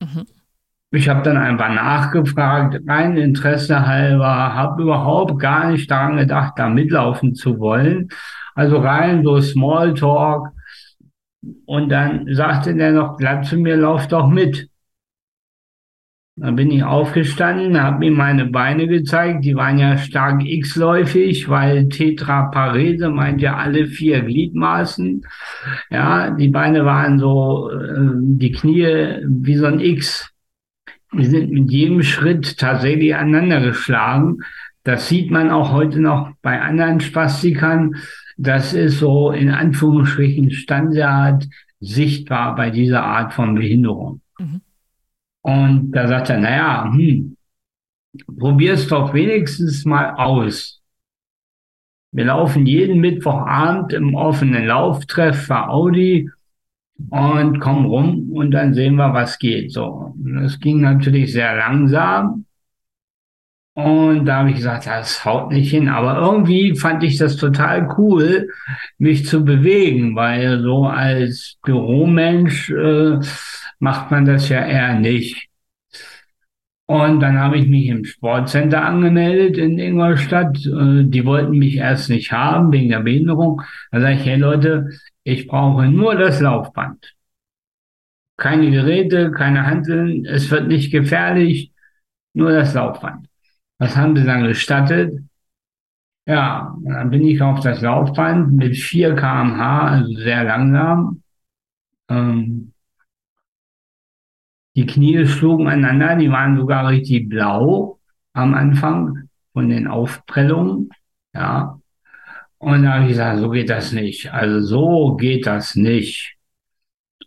Mhm. 0.00 0.26
Ich 0.92 1.08
habe 1.08 1.22
dann 1.22 1.36
einfach 1.36 1.72
nachgefragt, 1.72 2.80
rein 2.88 3.16
Interesse 3.16 3.86
halber, 3.86 4.54
habe 4.54 4.82
überhaupt 4.82 5.38
gar 5.38 5.70
nicht 5.70 5.88
daran 5.88 6.16
gedacht, 6.16 6.54
da 6.56 6.68
mitlaufen 6.68 7.36
zu 7.36 7.60
wollen. 7.60 8.08
Also 8.56 8.78
rein 8.78 9.22
so 9.22 9.40
Smalltalk. 9.40 10.48
Und 11.64 11.88
dann 11.90 12.26
sagte 12.34 12.74
der 12.74 12.92
noch 12.92 13.16
glatt 13.16 13.46
zu 13.46 13.56
mir, 13.56 13.76
lauf 13.76 14.08
doch 14.08 14.26
mit. 14.26 14.69
Dann 16.40 16.56
bin 16.56 16.70
ich 16.70 16.82
aufgestanden, 16.82 17.82
habe 17.82 18.06
ihm 18.06 18.14
meine 18.14 18.46
Beine 18.46 18.86
gezeigt. 18.88 19.44
Die 19.44 19.56
waren 19.56 19.78
ja 19.78 19.98
stark 19.98 20.42
x-läufig, 20.42 21.50
weil 21.50 21.90
Tetraparese 21.90 23.10
meint 23.10 23.42
ja 23.42 23.56
alle 23.56 23.86
vier 23.86 24.22
Gliedmaßen. 24.22 25.26
Ja, 25.90 26.30
die 26.30 26.48
Beine 26.48 26.86
waren 26.86 27.18
so, 27.18 27.70
äh, 27.70 28.12
die 28.22 28.52
Knie 28.52 28.86
wie 29.26 29.56
so 29.56 29.66
ein 29.66 29.80
X. 29.80 30.30
Die 31.12 31.26
sind 31.26 31.50
mit 31.50 31.70
jedem 31.70 32.02
Schritt 32.02 32.56
tatsächlich 32.56 33.14
aneinander 33.14 33.60
geschlagen. 33.60 34.38
Das 34.82 35.08
sieht 35.08 35.30
man 35.30 35.50
auch 35.50 35.72
heute 35.72 36.00
noch 36.00 36.30
bei 36.40 36.62
anderen 36.62 37.00
Spastikern. 37.00 37.96
Das 38.38 38.72
ist 38.72 38.98
so 38.98 39.30
in 39.30 39.50
Anführungsstrichen 39.50 40.52
Standard 40.52 41.46
sichtbar 41.80 42.54
bei 42.54 42.70
dieser 42.70 43.02
Art 43.02 43.34
von 43.34 43.56
Behinderung. 43.56 44.22
Mhm. 44.38 44.62
Und 45.42 45.92
da 45.92 46.06
sagt 46.06 46.30
er, 46.30 46.38
naja, 46.38 46.90
hm, 46.92 47.36
probier's 48.38 48.88
doch 48.88 49.14
wenigstens 49.14 49.84
mal 49.84 50.14
aus. 50.14 50.80
Wir 52.12 52.24
laufen 52.24 52.66
jeden 52.66 53.00
Mittwochabend 53.00 53.92
im 53.92 54.14
offenen 54.14 54.66
Lauftreff 54.66 55.46
für 55.46 55.68
Audi 55.68 56.28
und 57.08 57.60
kommen 57.60 57.86
rum 57.86 58.32
und 58.32 58.50
dann 58.50 58.74
sehen 58.74 58.96
wir, 58.96 59.14
was 59.14 59.38
geht. 59.38 59.72
So, 59.72 60.14
das 60.16 60.58
ging 60.58 60.80
natürlich 60.80 61.32
sehr 61.32 61.56
langsam. 61.56 62.46
Und 63.74 64.26
da 64.26 64.38
habe 64.38 64.50
ich 64.50 64.56
gesagt, 64.56 64.86
das 64.86 65.24
haut 65.24 65.52
nicht 65.52 65.70
hin. 65.70 65.88
Aber 65.88 66.18
irgendwie 66.18 66.74
fand 66.76 67.02
ich 67.04 67.16
das 67.16 67.36
total 67.36 67.88
cool, 67.96 68.50
mich 68.98 69.26
zu 69.26 69.44
bewegen, 69.44 70.16
weil 70.16 70.60
so 70.60 70.84
als 70.84 71.56
Büromensch 71.62 72.70
äh, 72.70 73.20
macht 73.80 74.10
man 74.10 74.24
das 74.24 74.48
ja 74.48 74.64
eher 74.64 74.94
nicht. 75.00 75.48
Und 76.86 77.20
dann 77.20 77.38
habe 77.38 77.56
ich 77.58 77.68
mich 77.68 77.86
im 77.86 78.04
Sportcenter 78.04 78.84
angemeldet 78.84 79.56
in 79.56 79.78
Ingolstadt. 79.78 80.56
Äh, 80.66 81.04
die 81.04 81.24
wollten 81.24 81.56
mich 81.58 81.76
erst 81.76 82.10
nicht 82.10 82.32
haben 82.32 82.72
wegen 82.72 82.88
der 82.90 83.00
Behinderung. 83.00 83.62
Da 83.92 84.00
sage 84.00 84.14
ich, 84.14 84.24
hey 84.24 84.36
Leute, 84.36 84.90
ich 85.22 85.46
brauche 85.46 85.86
nur 85.86 86.16
das 86.16 86.40
Laufband. 86.40 87.14
Keine 88.36 88.70
Geräte, 88.70 89.30
keine 89.30 89.66
Handeln, 89.66 90.24
es 90.24 90.50
wird 90.50 90.66
nicht 90.66 90.90
gefährlich, 90.90 91.72
nur 92.32 92.52
das 92.52 92.74
Laufband. 92.74 93.28
Was 93.78 93.96
haben 93.96 94.16
sie 94.16 94.24
dann 94.24 94.44
gestattet? 94.44 95.12
Ja, 96.26 96.76
dann 96.84 97.10
bin 97.10 97.22
ich 97.24 97.40
auf 97.42 97.60
das 97.60 97.80
Laufband 97.82 98.52
mit 98.52 98.76
4 98.76 99.14
kmh, 99.14 99.88
also 99.90 100.12
sehr 100.14 100.44
langsam. 100.44 101.22
Ähm, 102.08 102.69
die 104.80 104.86
Knie 104.86 105.26
schlugen 105.26 105.68
aneinander, 105.68 106.16
die 106.16 106.30
waren 106.30 106.56
sogar 106.56 106.88
richtig 106.88 107.28
blau 107.28 108.00
am 108.32 108.54
Anfang 108.54 109.28
von 109.52 109.68
den 109.68 109.86
Aufprellungen. 109.86 110.88
Ja. 111.34 111.78
Und 112.58 112.84
da 112.84 112.94
habe 112.94 113.04
ich 113.04 113.10
gesagt, 113.10 113.40
so 113.40 113.50
geht 113.50 113.68
das 113.68 113.92
nicht. 113.92 114.32
Also 114.32 114.60
so 114.60 115.16
geht 115.16 115.46
das 115.46 115.76
nicht. 115.76 116.36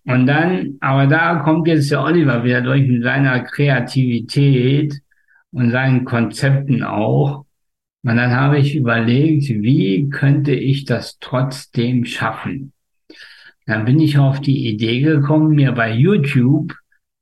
Und 0.06 0.26
dann, 0.26 0.78
aber 0.82 1.06
da 1.08 1.36
kommt 1.36 1.68
jetzt 1.68 1.92
der 1.92 2.04
Oliver 2.04 2.44
wieder 2.44 2.62
durch 2.62 2.88
mit 2.88 3.04
seiner 3.04 3.42
Kreativität 3.42 5.00
und 5.52 5.70
seinen 5.70 6.06
Konzepten 6.06 6.84
auch. 6.84 7.46
Und 8.04 8.18
dann 8.18 8.32
habe 8.32 8.58
ich 8.58 8.76
überlegt, 8.76 9.48
wie 9.48 10.10
könnte 10.10 10.54
ich 10.54 10.86
das 10.86 11.20
trotzdem 11.20 12.04
schaffen? 12.06 12.74
Dann 13.66 13.86
bin 13.86 14.00
ich 14.00 14.18
auf 14.18 14.42
die 14.42 14.68
Idee 14.68 15.02
gekommen, 15.02 15.56
mir 15.56 15.72
bei 15.72 15.94
YouTube 15.94 16.74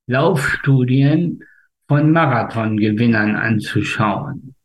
Laufstudien 0.07 1.43
von 1.87 2.11
Marathongewinnern 2.11 3.35
anzuschauen. 3.35 4.55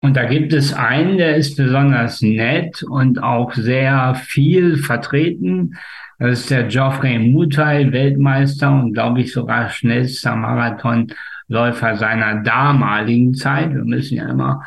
Und 0.00 0.16
da 0.16 0.26
gibt 0.26 0.52
es 0.52 0.74
einen, 0.74 1.16
der 1.16 1.36
ist 1.36 1.56
besonders 1.56 2.20
nett 2.20 2.82
und 2.82 3.22
auch 3.22 3.54
sehr 3.54 4.14
viel 4.14 4.76
vertreten. 4.76 5.76
Das 6.18 6.40
ist 6.40 6.50
der 6.50 6.64
Geoffrey 6.64 7.18
Mutai, 7.18 7.90
Weltmeister 7.90 8.70
und 8.70 8.92
glaube 8.92 9.22
ich 9.22 9.32
sogar 9.32 9.70
schnellster 9.70 10.36
Marathon 10.36 11.12
Läufer 11.48 11.96
seiner 11.96 12.42
damaligen 12.42 13.34
Zeit. 13.34 13.72
Wir 13.74 13.84
müssen 13.84 14.16
ja 14.16 14.28
immer 14.28 14.62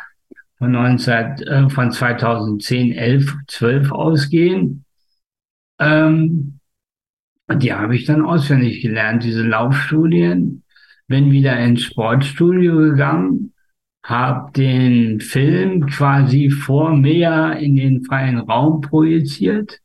von, 0.58 0.72
19, 0.72 1.14
äh, 1.14 1.70
von 1.70 1.92
2010, 1.92 2.94
11, 2.94 3.36
12 3.48 3.92
ausgehen. 3.92 4.86
Ähm, 5.80 6.57
die 7.56 7.74
habe 7.74 7.96
ich 7.96 8.06
dann 8.06 8.26
auswendig 8.26 8.82
gelernt, 8.82 9.24
diese 9.24 9.44
Laufstudien. 9.44 10.64
Bin 11.08 11.32
wieder 11.32 11.58
ins 11.60 11.84
Sportstudio 11.84 12.78
gegangen, 12.78 13.54
habe 14.04 14.52
den 14.52 15.22
Film 15.22 15.86
quasi 15.86 16.50
vor 16.50 16.96
mir 16.96 17.58
in 17.60 17.76
den 17.78 18.04
freien 18.04 18.40
Raum 18.40 18.82
projiziert 18.82 19.80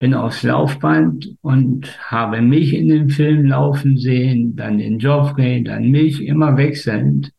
bin 0.00 0.14
aufs 0.14 0.42
Laufband 0.42 1.36
und 1.42 2.10
habe 2.10 2.40
mich 2.40 2.72
in 2.72 2.88
den 2.88 3.10
Film 3.10 3.44
laufen 3.44 3.98
sehen, 3.98 4.56
dann 4.56 4.78
den 4.78 4.98
Joffrey, 4.98 5.62
dann 5.62 5.90
mich, 5.90 6.22
immer 6.22 6.56
wechselnd. 6.56 7.32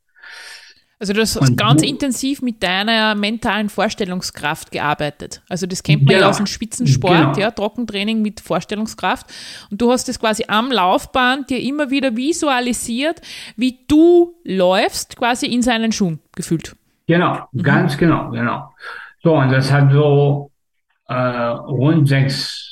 Also 1.02 1.14
du 1.14 1.22
hast 1.22 1.36
und 1.36 1.58
ganz 1.58 1.82
intensiv 1.82 2.43
mit 2.43 2.62
deiner 2.62 3.16
mentalen 3.16 3.70
Vorstellungskraft 3.70 4.72
gearbeitet. 4.72 5.41
Also 5.49 5.66
das 5.66 5.82
kennt 5.82 6.04
man 6.04 6.14
genau. 6.14 6.22
ja 6.26 6.30
aus 6.30 6.38
dem 6.38 6.45
Spitzensport, 6.45 7.34
genau. 7.34 7.39
ja, 7.39 7.49
Trockentraining 7.49 8.22
mit 8.22 8.39
Vorstellungskraft. 8.39 9.26
Und 9.72 9.82
du 9.82 9.91
hast 9.91 10.08
das 10.10 10.20
quasi 10.20 10.45
am 10.47 10.72
Laufband 10.72 11.49
dir 11.49 11.60
immer 11.60 11.89
wieder 11.89 12.16
visualisiert, 12.16 13.20
wie 13.56 13.80
du 13.88 14.36
läufst, 14.43 15.18
quasi 15.18 15.47
in 15.47 15.64
seinen 15.64 15.91
Schuhen 15.91 16.20
gefühlt. 16.36 16.76
Genau, 17.08 17.47
mhm. 17.52 17.64
ganz 17.64 17.97
genau, 17.97 18.30
genau. 18.30 18.72
So, 19.24 19.34
und 19.34 19.52
das 19.52 19.72
hat 19.72 19.91
so 19.91 20.52
äh, 21.08 21.16
rund 21.16 22.08
sechs, 22.10 22.64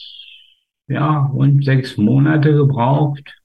ja, 0.87 1.31
rund 1.33 1.65
sechs 1.65 1.97
Monate 1.97 2.53
gebraucht. 2.53 3.38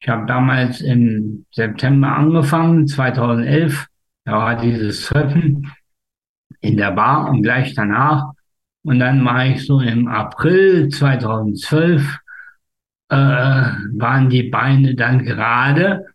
Ich 0.00 0.08
habe 0.08 0.26
damals 0.26 0.80
im 0.80 1.44
September 1.50 2.16
angefangen, 2.16 2.88
2011. 2.88 3.86
Da 4.24 4.32
war 4.32 4.56
dieses 4.56 5.04
Treffen 5.04 5.70
in 6.60 6.76
der 6.78 6.92
Bar 6.92 7.28
und 7.28 7.42
gleich 7.42 7.74
danach. 7.74 8.32
Und 8.82 8.98
dann 8.98 9.24
war 9.26 9.44
ich 9.46 9.66
so 9.66 9.80
im 9.80 10.08
April 10.08 10.88
2012, 10.88 12.18
äh, 13.10 13.14
waren 13.16 14.30
die 14.30 14.44
Beine 14.44 14.94
dann 14.94 15.22
gerade, 15.22 16.06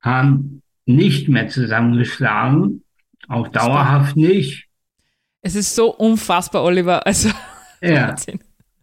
haben 0.00 0.62
nicht 0.86 1.28
mehr 1.28 1.48
zusammengeschlagen, 1.48 2.82
auch 3.28 3.48
dauerhaft 3.48 4.16
nicht. 4.16 4.68
Es 5.42 5.54
ist 5.54 5.74
so 5.74 5.94
unfassbar, 5.94 6.64
Oliver. 6.64 7.06
Also, 7.06 7.28
ja. 7.82 8.14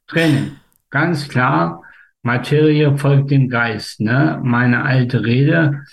Training. 0.06 0.58
Ganz 0.92 1.28
klar, 1.28 1.82
Materie 2.24 2.98
folgt 2.98 3.32
dem 3.32 3.50
Geist. 3.50 4.00
Ne? 4.00 4.40
Meine 4.44 4.84
alte 4.84 5.24
Rede. 5.26 5.84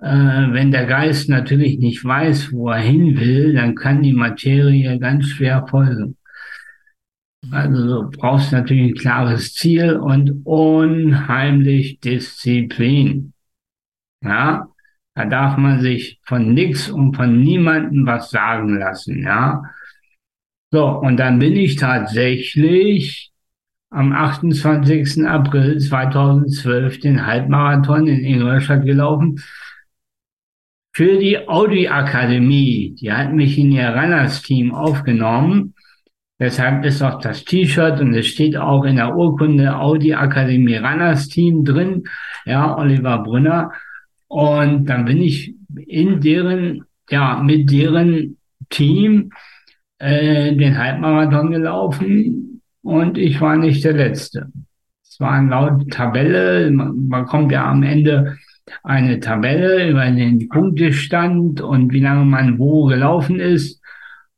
Äh, 0.00 0.06
wenn 0.52 0.70
der 0.70 0.86
Geist 0.86 1.28
natürlich 1.28 1.78
nicht 1.78 2.04
weiß, 2.04 2.52
wo 2.52 2.70
er 2.70 2.78
hin 2.78 3.18
will, 3.18 3.54
dann 3.54 3.74
kann 3.74 4.02
die 4.02 4.12
Materie 4.12 4.98
ganz 4.98 5.26
schwer 5.28 5.66
folgen. 5.68 6.16
Also 7.50 8.02
du 8.02 8.10
brauchst 8.10 8.52
natürlich 8.52 8.92
ein 8.92 8.94
klares 8.94 9.52
Ziel 9.54 9.96
und 9.96 10.42
unheimlich 10.44 12.00
Disziplin. 12.00 13.32
Ja, 14.22 14.68
da 15.14 15.24
darf 15.26 15.56
man 15.58 15.80
sich 15.80 16.20
von 16.24 16.54
nichts 16.54 16.88
und 16.88 17.14
von 17.14 17.40
niemandem 17.40 18.06
was 18.06 18.30
sagen 18.30 18.78
lassen. 18.78 19.22
Ja, 19.22 19.62
so, 20.74 20.88
und 20.88 21.18
dann 21.18 21.38
bin 21.38 21.54
ich 21.54 21.76
tatsächlich 21.76 23.30
am 23.94 24.12
28. 24.12 25.24
April 25.24 25.78
2012 25.78 26.98
den 26.98 27.24
Halbmarathon 27.26 28.08
in 28.08 28.24
Ingolstadt 28.24 28.84
gelaufen 28.84 29.40
für 30.92 31.16
die 31.18 31.48
Audi 31.48 31.86
Akademie. 31.88 32.96
Die 33.00 33.12
hat 33.12 33.32
mich 33.32 33.56
in 33.56 33.70
ihr 33.70 33.88
Runners 33.88 34.42
Team 34.42 34.74
aufgenommen. 34.74 35.74
Deshalb 36.40 36.84
ist 36.84 37.02
auch 37.02 37.20
das 37.20 37.44
T-Shirt 37.44 38.00
und 38.00 38.14
es 38.14 38.26
steht 38.26 38.56
auch 38.56 38.84
in 38.84 38.96
der 38.96 39.14
Urkunde 39.14 39.76
Audi 39.76 40.12
Akademie 40.12 40.76
Runners 40.76 41.28
Team 41.28 41.64
drin. 41.64 42.02
Ja, 42.44 42.76
Oliver 42.76 43.22
Brunner. 43.22 43.70
Und 44.26 44.86
dann 44.86 45.04
bin 45.04 45.22
ich 45.22 45.54
in 45.86 46.20
deren, 46.20 46.84
ja, 47.08 47.40
mit 47.40 47.70
deren 47.70 48.38
Team 48.70 49.30
äh, 49.98 50.52
den 50.56 50.76
Halbmarathon 50.76 51.52
gelaufen 51.52 52.53
und 52.84 53.18
ich 53.18 53.40
war 53.40 53.56
nicht 53.56 53.82
der 53.82 53.94
Letzte. 53.94 54.52
Es 55.02 55.18
war 55.18 55.32
eine 55.32 55.48
laut 55.48 55.90
Tabelle, 55.90 56.70
man, 56.70 57.08
man 57.08 57.24
kommt 57.24 57.50
ja 57.50 57.64
am 57.68 57.82
Ende 57.82 58.36
eine 58.82 59.20
Tabelle 59.20 59.88
über 59.88 60.04
den 60.10 60.48
Punktestand 60.48 61.60
und 61.60 61.92
wie 61.92 62.00
lange 62.00 62.24
man 62.24 62.58
wo 62.58 62.84
gelaufen 62.84 63.40
ist. 63.40 63.80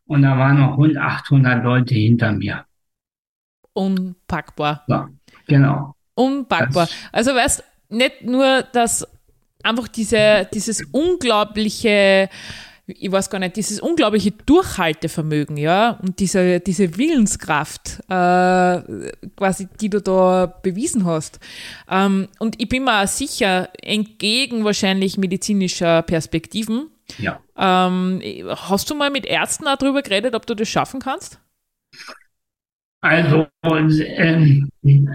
Und 0.07 0.23
da 0.23 0.39
waren 0.39 0.61
noch 0.61 0.79
rund 0.79 0.97
800 0.97 1.65
Leute 1.65 1.95
hinter 1.95 2.33
mir. 2.33 2.65
Unpackbar. 3.73 4.85
Ja, 4.87 5.09
genau. 5.49 5.97
Unpackbar. 6.15 6.87
Das, 6.87 6.95
also 7.13 7.35
weißt, 7.35 7.65
nicht 7.89 8.23
nur, 8.25 8.63
dass 8.73 9.07
einfach 9.65 9.89
diese, 9.89 10.49
dieses 10.55 10.85
unglaubliche 10.93 12.29
ich 12.87 13.11
weiß 13.11 13.31
gar 13.31 13.41
nicht, 13.41 13.57
dieses 13.57 13.81
unglaubliche 13.81 14.31
Durchhaltevermögen, 14.31 15.57
ja, 15.57 15.99
und 16.03 16.21
diese, 16.21 16.61
diese 16.61 16.97
Willenskraft, 16.97 18.01
äh, 18.09 18.83
quasi, 19.37 19.69
die 19.81 19.91
du 19.91 20.01
da 20.01 20.47
bewiesen 20.47 21.05
hast. 21.05 21.41
Ähm, 21.91 22.29
und 22.39 22.61
ich 22.61 22.69
bin 22.69 22.85
mir 22.85 23.03
auch 23.03 23.09
sicher, 23.09 23.71
entgegen 23.83 24.65
wahrscheinlich 24.65 25.19
medizinischer 25.19 26.03
Perspektiven, 26.03 26.89
ja. 27.19 27.41
ähm, 27.57 28.23
hast 28.69 28.89
du 28.91 28.95
mal 28.95 29.11
mit 29.11 29.27
Ärzten 29.27 29.67
auch 29.67 29.77
darüber 29.77 30.03
geredet, 30.03 30.35
ob 30.35 30.47
du 30.47 30.55
das 30.55 30.69
schaffen 30.69 31.01
kannst? 31.01 31.41
Also, 33.01 33.47
ähm, 33.63 34.69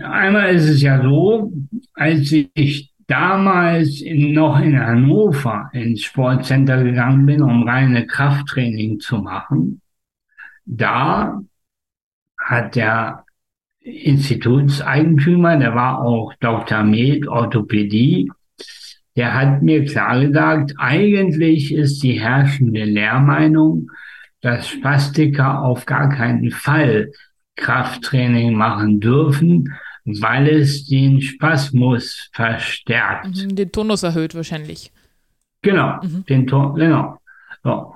einmal 0.03 0.55
ist 0.55 0.67
es 0.67 0.81
ja 0.81 1.01
so, 1.01 1.51
als 1.93 2.31
ich 2.31 2.90
damals 3.11 4.01
in, 4.01 4.33
noch 4.33 4.59
in 4.59 4.79
Hannover 4.79 5.69
ins 5.73 6.03
Sportcenter 6.03 6.83
gegangen 6.83 7.25
bin, 7.25 7.41
um 7.41 7.67
reine 7.67 8.07
Krafttraining 8.07 8.99
zu 8.99 9.17
machen, 9.17 9.81
da 10.65 11.41
hat 12.39 12.75
der 12.75 13.25
Institutseigentümer, 13.81 15.57
der 15.57 15.75
war 15.75 15.99
auch 15.99 16.33
Dr. 16.39 16.83
Med, 16.83 17.27
Orthopädie, 17.27 18.31
der 19.17 19.33
hat 19.33 19.61
mir 19.61 19.83
klar 19.83 20.21
gesagt, 20.21 20.73
eigentlich 20.77 21.73
ist 21.73 22.01
die 22.03 22.19
herrschende 22.19 22.85
Lehrmeinung, 22.85 23.91
dass 24.39 24.69
Spastiker 24.69 25.61
auf 25.61 25.85
gar 25.85 26.09
keinen 26.09 26.51
Fall 26.51 27.11
Krafttraining 27.57 28.53
machen 28.55 29.01
dürfen, 29.01 29.73
weil 30.05 30.47
es 30.47 30.85
den 30.87 31.21
Spasmus 31.21 32.29
verstärkt. 32.33 33.27
Mhm, 33.27 33.55
den 33.55 33.71
Tonus 33.71 34.03
erhöht 34.03 34.35
wahrscheinlich. 34.35 34.91
Genau, 35.61 35.99
mhm. 36.01 36.25
den 36.27 36.47
Ton, 36.47 36.75
genau. 36.75 37.17
So. 37.63 37.93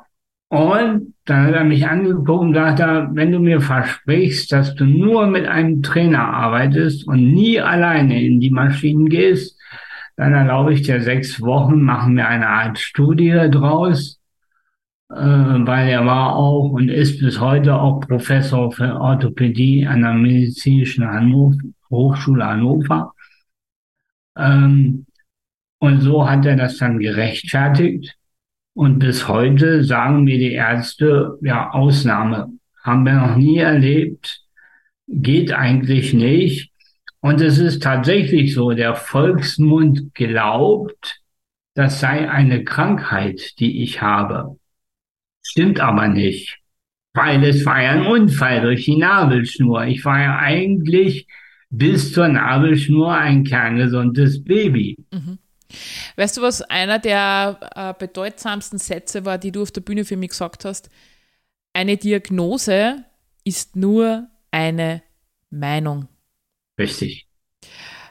Und 0.50 1.16
dann 1.26 1.48
hat 1.48 1.54
er 1.54 1.64
mich 1.64 1.88
angeguckt 1.88 2.30
und 2.30 2.54
sagte, 2.54 3.10
wenn 3.14 3.32
du 3.32 3.40
mir 3.40 3.60
versprichst, 3.62 4.52
dass 4.52 4.76
du 4.76 4.86
nur 4.86 5.26
mit 5.28 5.48
einem 5.48 5.82
Trainer 5.82 6.28
arbeitest 6.28 7.08
und 7.08 7.34
nie 7.34 7.60
alleine 7.60 8.24
in 8.24 8.40
die 8.40 8.52
Maschinen 8.52 9.10
gehst, 9.10 9.60
dann 10.16 10.34
erlaube 10.34 10.74
ich 10.74 10.84
dir 10.84 11.02
sechs 11.02 11.42
Wochen, 11.42 11.82
machen 11.82 12.16
wir 12.16 12.28
eine 12.28 12.48
Art 12.48 12.80
Studie 12.80 13.50
draus, 13.52 14.20
äh, 15.10 15.16
weil 15.16 15.90
er 15.90 16.06
war 16.06 16.36
auch 16.36 16.70
und 16.70 16.90
ist 16.90 17.20
bis 17.20 17.40
heute 17.40 17.76
auch 17.76 18.00
Professor 18.00 18.72
für 18.72 18.96
Orthopädie 18.96 19.86
an 19.88 20.04
der 20.04 20.14
Medizinischen 20.14 21.06
Hannover, 21.06 21.58
Hochschule 21.90 22.46
Hannover. 22.46 23.14
Ähm, 24.38 25.06
und 25.80 26.02
so 26.02 26.30
hat 26.30 26.46
er 26.46 26.56
das 26.56 26.78
dann 26.78 27.00
gerechtfertigt. 27.00 28.16
Und 28.74 29.00
bis 29.00 29.28
heute 29.28 29.84
sagen 29.84 30.24
mir 30.24 30.38
die 30.38 30.54
Ärzte, 30.54 31.38
ja, 31.42 31.72
Ausnahme 31.72 32.50
haben 32.84 33.06
wir 33.06 33.14
noch 33.14 33.36
nie 33.38 33.58
erlebt, 33.58 34.42
geht 35.08 35.54
eigentlich 35.54 36.14
nicht. 36.14 36.72
Und 37.22 37.42
es 37.42 37.58
ist 37.58 37.82
tatsächlich 37.82 38.54
so, 38.54 38.72
der 38.72 38.96
Volksmund 38.96 40.14
glaubt, 40.14 41.22
das 41.74 42.00
sei 42.00 42.30
eine 42.30 42.64
Krankheit, 42.64 43.60
die 43.60 43.84
ich 43.84 44.02
habe. 44.02 44.58
Stimmt 45.42 45.80
aber 45.80 46.08
nicht, 46.08 46.60
weil 47.14 47.44
es 47.44 47.66
war 47.66 47.82
ja 47.82 47.92
ein 47.92 48.06
Unfall 48.06 48.62
durch 48.62 48.86
die 48.86 48.98
Nabelschnur. 48.98 49.86
Ich 49.86 50.04
war 50.06 50.20
ja 50.20 50.38
eigentlich 50.38 51.28
bis 51.78 52.14
zur 52.14 52.28
Nabelschnur 52.28 53.14
ein 53.14 53.44
kerngesundes 53.44 54.44
Baby. 54.44 54.98
Mhm. 55.12 55.40
Weißt 56.16 56.38
du, 56.38 56.42
was 56.42 56.62
einer 56.62 57.00
der 57.00 57.60
äh, 57.76 57.94
bedeutsamsten 57.98 58.80
Sätze 58.80 59.26
war, 59.26 59.38
die 59.38 59.52
du 59.52 59.64
auf 59.64 59.72
der 59.72 59.82
Bühne 59.82 60.06
für 60.06 60.18
mich 60.18 60.30
gesagt 60.30 60.66
hast? 60.66 60.90
Eine 61.74 61.98
Diagnose 61.98 63.04
ist 63.44 63.76
nur 63.76 64.28
eine 64.52 65.02
Meinung. 65.50 66.08
Richtig. 66.80 67.28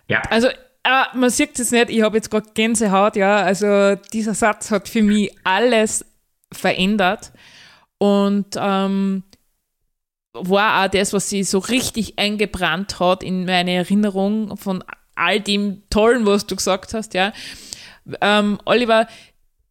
Ja. 0.08 0.20
Also, 0.30 0.48
äh, 0.48 1.04
man 1.14 1.30
sieht 1.30 1.58
es 1.58 1.70
nicht, 1.70 1.90
ich 1.90 2.02
habe 2.02 2.16
jetzt 2.16 2.30
gerade 2.30 2.50
Gänsehaut, 2.54 3.16
ja. 3.16 3.36
Also, 3.36 3.94
dieser 4.12 4.34
Satz 4.34 4.70
hat 4.70 4.88
für 4.88 5.02
mich 5.02 5.34
alles 5.44 6.04
verändert. 6.52 7.32
Und 7.98 8.56
ähm, 8.56 9.22
war 10.34 10.84
auch 10.84 10.90
das, 10.90 11.12
was 11.12 11.30
sie 11.30 11.44
so 11.44 11.58
richtig 11.58 12.18
eingebrannt 12.18 12.98
hat 13.00 13.22
in 13.22 13.46
meine 13.46 13.72
Erinnerung 13.72 14.56
von 14.56 14.84
all 15.14 15.40
dem 15.40 15.82
Tollen, 15.90 16.26
was 16.26 16.46
du 16.46 16.56
gesagt 16.56 16.92
hast, 16.92 17.14
ja. 17.14 17.32
Ähm, 18.20 18.58
Oliver, 18.64 19.06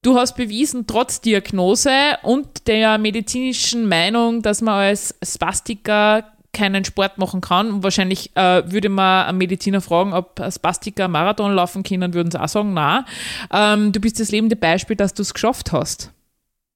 du 0.02 0.18
hast 0.18 0.36
bewiesen, 0.36 0.88
trotz 0.88 1.22
Diagnose 1.22 2.18
und 2.24 2.68
der 2.68 2.98
medizinischen 2.98 3.88
Meinung, 3.88 4.42
dass 4.42 4.62
man 4.62 4.76
als 4.76 5.16
Spastiker 5.24 6.24
keinen 6.54 6.86
Sport 6.86 7.18
machen 7.18 7.42
kann. 7.42 7.72
Und 7.72 7.84
wahrscheinlich 7.84 8.32
äh, 8.36 8.64
würde 8.72 8.90
man 8.90 9.26
einen 9.26 9.40
Mediziner 9.40 9.82
fragen, 9.82 10.14
ob 10.14 10.40
Spastiker 10.50 11.08
Marathon 11.08 11.54
laufen 11.54 11.84
können, 11.84 12.14
würden 12.14 12.32
sie 12.32 12.40
auch 12.42 12.48
sagen, 12.48 12.74
na. 12.74 13.06
Ähm, 13.52 13.92
du 13.92 14.00
bist 14.00 14.20
das 14.20 14.32
lebende 14.32 14.56
Beispiel, 14.56 14.96
dass 14.96 15.14
du 15.14 15.24
es 15.24 15.34
geschafft 15.34 15.72
hast. 15.74 16.13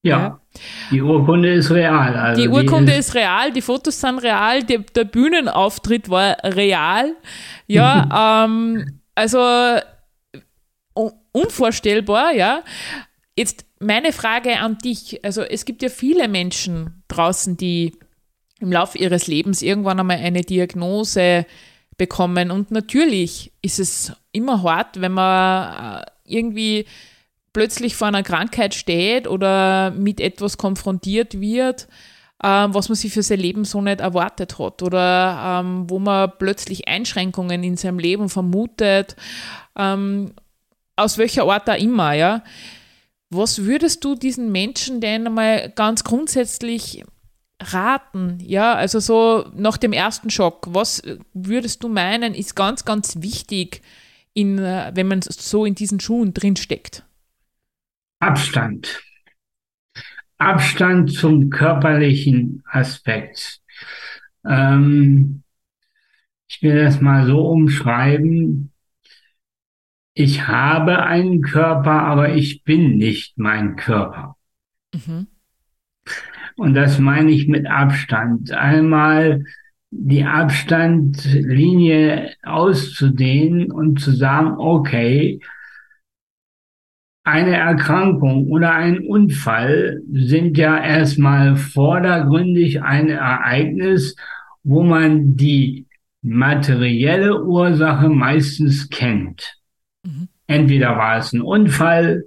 Ja, 0.08 0.40
die 0.90 1.02
Urkunde 1.02 1.52
ist 1.52 1.70
real. 1.70 2.16
Also 2.16 2.42
die 2.42 2.48
Urkunde 2.48 2.92
die 2.92 2.98
ist, 2.98 3.08
ist, 3.08 3.14
real, 3.14 3.52
die 3.52 3.62
Fotos 3.62 4.00
sind 4.00 4.18
real, 4.18 4.62
die, 4.62 4.78
der 4.78 5.04
Bühnenauftritt 5.04 6.08
war 6.08 6.36
real. 6.44 7.14
Ja, 7.66 8.44
ähm, 8.44 9.00
also 9.14 9.38
unvorstellbar, 11.32 12.32
ja. 12.32 12.62
Jetzt 13.36 13.64
meine 13.78 14.12
Frage 14.12 14.58
an 14.58 14.78
dich. 14.78 15.24
Also 15.24 15.42
es 15.42 15.64
gibt 15.64 15.82
ja 15.82 15.88
viele 15.88 16.28
Menschen 16.28 17.02
draußen, 17.08 17.56
die 17.56 17.92
im 18.60 18.72
Laufe 18.72 18.98
ihres 18.98 19.26
Lebens 19.26 19.62
irgendwann 19.62 20.00
einmal 20.00 20.16
eine 20.16 20.40
Diagnose 20.40 21.46
bekommen. 21.96 22.50
Und 22.50 22.70
natürlich 22.70 23.52
ist 23.62 23.78
es 23.78 24.12
immer 24.32 24.62
hart, 24.62 25.00
wenn 25.00 25.12
man 25.12 26.00
äh, 26.00 26.06
irgendwie 26.24 26.86
plötzlich 27.52 27.96
vor 27.96 28.08
einer 28.08 28.22
Krankheit 28.22 28.74
steht 28.74 29.26
oder 29.26 29.90
mit 29.90 30.20
etwas 30.20 30.58
konfrontiert 30.58 31.40
wird, 31.40 31.88
ähm, 32.42 32.74
was 32.74 32.88
man 32.88 32.96
sich 32.96 33.12
für 33.12 33.22
sein 33.22 33.40
Leben 33.40 33.64
so 33.64 33.80
nicht 33.80 34.00
erwartet 34.00 34.58
hat 34.58 34.82
oder 34.82 35.60
ähm, 35.60 35.88
wo 35.88 35.98
man 35.98 36.32
plötzlich 36.38 36.88
Einschränkungen 36.88 37.62
in 37.64 37.76
seinem 37.76 37.98
Leben 37.98 38.28
vermutet, 38.28 39.16
ähm, 39.76 40.32
aus 40.96 41.18
welcher 41.18 41.44
Art 41.44 41.68
auch 41.68 41.78
immer, 41.78 42.12
ja. 42.12 42.42
Was 43.30 43.64
würdest 43.64 44.04
du 44.04 44.14
diesen 44.14 44.50
Menschen 44.52 45.00
denn 45.00 45.26
einmal 45.26 45.70
ganz 45.70 46.02
grundsätzlich 46.02 47.04
raten? 47.60 48.38
Ja, 48.42 48.74
also 48.74 49.00
so 49.00 49.46
nach 49.54 49.76
dem 49.76 49.92
ersten 49.92 50.30
Schock, 50.30 50.68
was 50.70 51.02
würdest 51.34 51.82
du 51.82 51.88
meinen, 51.88 52.34
ist 52.34 52.56
ganz, 52.56 52.84
ganz 52.84 53.20
wichtig, 53.20 53.82
in, 54.32 54.58
äh, 54.58 54.92
wenn 54.94 55.08
man 55.08 55.20
so 55.22 55.64
in 55.64 55.74
diesen 55.74 56.00
Schuhen 56.00 56.32
drinsteckt? 56.32 57.04
Abstand. 58.20 59.02
Abstand 60.38 61.12
zum 61.12 61.50
körperlichen 61.50 62.62
Aspekt. 62.66 63.60
Ähm, 64.46 65.42
ich 66.48 66.62
will 66.62 66.82
das 66.82 67.00
mal 67.00 67.26
so 67.26 67.48
umschreiben. 67.48 68.72
Ich 70.14 70.48
habe 70.48 71.02
einen 71.02 71.42
Körper, 71.42 72.02
aber 72.02 72.34
ich 72.34 72.64
bin 72.64 72.96
nicht 72.96 73.38
mein 73.38 73.76
Körper. 73.76 74.36
Mhm. 74.94 75.28
Und 76.56 76.74
das 76.74 76.98
meine 76.98 77.30
ich 77.30 77.46
mit 77.46 77.68
Abstand. 77.68 78.50
Einmal 78.52 79.44
die 79.90 80.24
Abstandlinie 80.24 82.34
auszudehnen 82.42 83.70
und 83.70 84.00
zu 84.00 84.10
sagen, 84.10 84.56
okay, 84.58 85.40
eine 87.28 87.56
Erkrankung 87.56 88.46
oder 88.48 88.74
ein 88.74 89.00
Unfall 89.00 90.00
sind 90.12 90.58
ja 90.58 90.82
erstmal 90.82 91.56
vordergründig 91.56 92.82
ein 92.82 93.08
Ereignis, 93.08 94.16
wo 94.64 94.82
man 94.82 95.36
die 95.36 95.86
materielle 96.22 97.42
Ursache 97.44 98.08
meistens 98.08 98.88
kennt. 98.90 99.56
Mhm. 100.04 100.28
Entweder 100.46 100.96
war 100.96 101.18
es 101.18 101.32
ein 101.32 101.42
Unfall, 101.42 102.24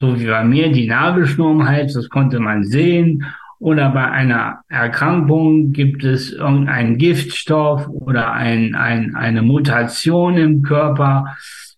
so 0.00 0.18
wie 0.20 0.26
bei 0.26 0.44
mir 0.44 0.70
die 0.72 0.86
Nabelschnur 0.86 1.52
im 1.52 1.66
Hals, 1.66 1.94
das 1.94 2.08
konnte 2.08 2.40
man 2.40 2.64
sehen, 2.64 3.24
oder 3.62 3.90
bei 3.90 4.10
einer 4.10 4.62
Erkrankung 4.68 5.70
gibt 5.70 6.02
es 6.02 6.32
irgendeinen 6.32 6.98
Giftstoff 6.98 7.86
oder 7.86 8.32
ein, 8.32 8.74
ein, 8.74 9.14
eine 9.14 9.42
Mutation 9.42 10.36
im 10.36 10.62
Körper 10.62 11.36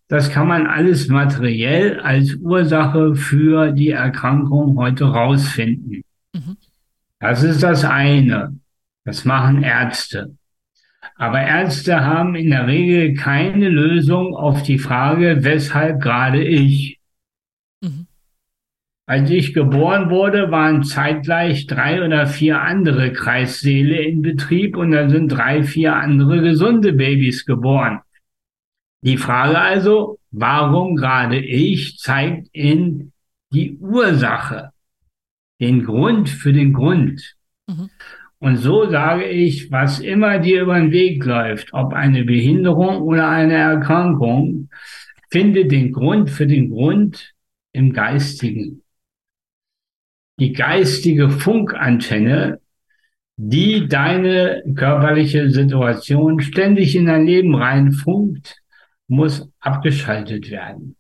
das 0.09 0.30
kann 0.30 0.46
man 0.46 0.66
alles 0.66 1.09
materiell 1.09 2.00
als 2.00 2.34
Ursache 2.34 3.14
für 3.14 3.72
die 3.72 3.90
Erkrankung 3.90 4.76
heute 4.76 5.05
rausfinden. 5.05 6.02
Mhm. 6.34 6.57
Das 7.20 7.42
ist 7.42 7.62
das 7.62 7.84
eine. 7.84 8.59
Das 9.05 9.24
machen 9.24 9.62
Ärzte. 9.62 10.36
Aber 11.16 11.40
Ärzte 11.40 12.05
haben 12.05 12.34
in 12.34 12.50
der 12.50 12.66
Regel 12.66 13.14
keine 13.14 13.68
Lösung 13.68 14.34
auf 14.34 14.62
die 14.62 14.78
Frage, 14.78 15.38
weshalb 15.44 16.00
gerade 16.00 16.42
ich. 16.42 16.98
Als 19.07 19.28
ich 19.28 19.52
geboren 19.52 20.09
wurde, 20.09 20.50
waren 20.50 20.82
zeitgleich 20.82 21.66
drei 21.66 22.02
oder 22.02 22.26
vier 22.26 22.62
andere 22.62 23.12
Kreissäle 23.12 23.98
in 23.98 24.22
Betrieb 24.22 24.76
und 24.78 24.92
dann 24.92 25.11
sind 25.11 25.28
drei, 25.28 25.62
vier 25.62 25.96
andere 25.96 26.40
gesunde 26.40 26.94
Babys 26.94 27.44
geboren. 27.44 28.00
Die 29.05 29.16
Frage 29.16 29.59
also, 29.59 30.18
warum 30.30 30.96
gerade 30.96 31.38
ich, 31.38 31.98
zeigt 31.98 32.48
in 32.52 33.12
die 33.52 33.76
Ursache, 33.78 34.70
den 35.61 35.84
Grund 35.84 36.28
für 36.28 36.52
den 36.52 36.72
Grund. 36.72 37.36
Mhm. 37.66 37.90
Und 38.38 38.57
so 38.57 38.90
sage 38.90 39.24
ich, 39.26 39.70
was 39.70 40.00
immer 40.00 40.38
dir 40.38 40.62
über 40.62 40.78
den 40.78 40.90
Weg 40.90 41.24
läuft, 41.24 41.72
ob 41.72 41.92
eine 41.92 42.24
Behinderung 42.24 43.02
oder 43.02 43.28
eine 43.28 43.55
Erkrankung, 43.55 44.68
finde 45.30 45.66
den 45.66 45.92
Grund 45.92 46.30
für 46.30 46.46
den 46.46 46.70
Grund 46.70 47.32
im 47.72 47.92
Geistigen 47.92 48.84
die 50.38 50.52
geistige 50.52 51.30
Funkantenne, 51.30 52.61
die 53.36 53.88
deine 53.88 54.62
körperliche 54.74 55.50
Situation 55.50 56.40
ständig 56.40 56.96
in 56.96 57.07
dein 57.07 57.26
Leben 57.26 57.55
reinfunkt, 57.55 58.57
muss 59.14 59.48
abgeschaltet 59.60 60.50
werden. 60.50 60.96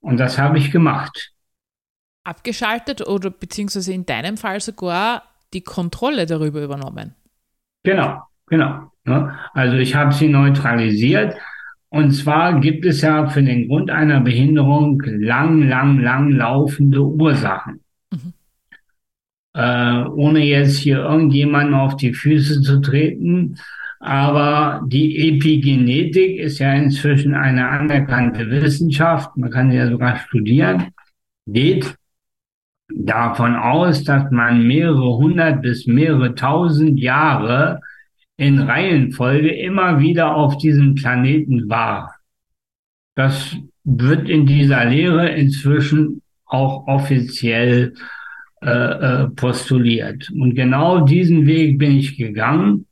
Und 0.00 0.18
das 0.18 0.38
habe 0.38 0.58
ich 0.58 0.70
gemacht. 0.70 1.32
Abgeschaltet 2.24 3.06
oder 3.06 3.30
beziehungsweise 3.30 3.92
in 3.92 4.06
deinem 4.06 4.36
Fall 4.36 4.60
sogar 4.60 5.22
die 5.52 5.62
Kontrolle 5.62 6.26
darüber 6.26 6.62
übernommen. 6.62 7.14
Genau, 7.82 8.22
genau. 8.46 8.92
Ne? 9.04 9.38
Also 9.52 9.76
ich 9.76 9.94
habe 9.94 10.12
sie 10.12 10.28
neutralisiert. 10.28 11.36
Und 11.88 12.12
zwar 12.12 12.60
gibt 12.60 12.84
es 12.84 13.00
ja 13.00 13.28
für 13.28 13.42
den 13.42 13.66
Grund 13.66 13.90
einer 13.90 14.20
Behinderung 14.20 15.02
lang, 15.04 15.68
lang, 15.68 15.98
lang 15.98 16.30
laufende 16.30 17.02
Ursachen. 17.02 17.80
Äh, 19.52 20.04
ohne 20.04 20.44
jetzt 20.44 20.78
hier 20.78 20.98
irgendjemanden 20.98 21.74
auf 21.74 21.96
die 21.96 22.14
Füße 22.14 22.62
zu 22.62 22.80
treten. 22.80 23.58
Aber 24.00 24.82
die 24.86 25.28
Epigenetik 25.28 26.38
ist 26.38 26.58
ja 26.58 26.72
inzwischen 26.72 27.34
eine 27.34 27.68
anerkannte 27.68 28.50
Wissenschaft. 28.50 29.36
Man 29.36 29.50
kann 29.50 29.70
sie 29.70 29.76
ja 29.76 29.88
sogar 29.88 30.16
studieren. 30.16 30.88
Geht 31.46 31.94
davon 32.88 33.56
aus, 33.56 34.02
dass 34.02 34.30
man 34.30 34.66
mehrere 34.66 35.16
hundert 35.18 35.62
bis 35.62 35.86
mehrere 35.86 36.34
tausend 36.34 36.98
Jahre 36.98 37.80
in 38.38 38.58
Reihenfolge 38.58 39.50
immer 39.50 40.00
wieder 40.00 40.34
auf 40.34 40.56
diesem 40.56 40.94
Planeten 40.94 41.68
war. 41.68 42.14
Das 43.14 43.54
wird 43.84 44.30
in 44.30 44.46
dieser 44.46 44.86
Lehre 44.86 45.28
inzwischen 45.28 46.22
auch 46.46 46.86
offiziell 46.86 47.92
äh, 48.62 48.70
äh, 48.70 49.28
postuliert. 49.28 50.30
Und 50.30 50.54
genau 50.54 51.00
diesen 51.04 51.46
Weg 51.46 51.78
bin 51.78 51.96
ich 51.96 52.16
gegangen. 52.16 52.86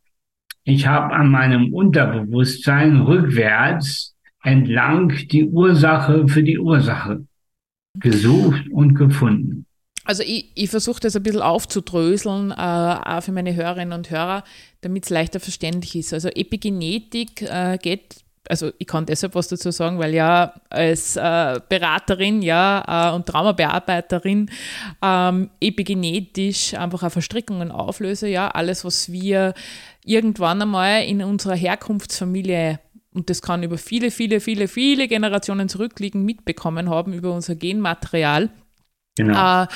Ich 0.69 0.87
habe 0.87 1.15
an 1.15 1.31
meinem 1.31 1.73
Unterbewusstsein 1.73 3.01
rückwärts 3.01 4.15
entlang 4.43 5.15
die 5.31 5.49
Ursache 5.49 6.29
für 6.29 6.43
die 6.43 6.59
Ursache 6.59 7.25
gesucht 7.95 8.69
und 8.71 8.95
gefunden. 8.95 9.65
Also 10.05 10.23
ich, 10.23 10.53
ich 10.55 10.69
versuche 10.69 11.01
das 11.01 11.17
ein 11.17 11.23
bisschen 11.23 11.41
aufzudröseln, 11.41 12.51
äh, 12.51 12.55
auch 12.55 13.23
für 13.23 13.33
meine 13.33 13.55
Hörerinnen 13.55 13.95
und 13.95 14.11
Hörer, 14.11 14.45
damit 14.83 15.05
es 15.05 15.11
leichter 15.11 15.41
verständlich 15.41 15.97
ist. 15.97 16.13
Also 16.13 16.29
Epigenetik 16.29 17.41
äh, 17.41 17.79
geht 17.81 18.17
also 18.49 18.71
ich 18.79 18.87
kann 18.87 19.07
deshalb 19.07 19.35
was 19.35 19.49
dazu 19.49 19.71
sagen, 19.71 19.99
weil 19.99 20.15
ja 20.15 20.55
als 20.71 21.17
äh, 21.17 21.61
Beraterin 21.69 22.43
ja, 22.43 23.11
äh, 23.11 23.15
und 23.15 23.27
Traumabearbeiterin 23.27 24.51
ähm, 25.03 25.51
epigenetisch 25.61 26.75
einfach 26.75 27.03
auch 27.03 27.13
Verstrickungen 27.13 27.71
auflöse, 27.71 28.29
ja, 28.29 28.49
alles, 28.49 28.85
was 28.85 29.13
wir 29.13 29.55
irgendwann 30.09 30.63
einmal 30.63 31.05
in 31.05 31.23
unserer 31.23 31.55
Herkunftsfamilie 31.55 32.81
und 33.13 33.31
das 33.31 33.43
kann 33.43 33.63
über 33.63 33.79
viele, 33.79 34.11
viele, 34.11 34.41
viele, 34.41 34.69
viele 34.69 35.09
Generationen 35.09 35.69
zurückliegen, 35.69 36.25
mitbekommen 36.25 36.89
haben 36.89 37.13
über 37.13 37.33
unser 37.33 37.55
Genmaterial. 37.55 38.51
Genau. 39.17 39.65
Äh, 39.65 39.67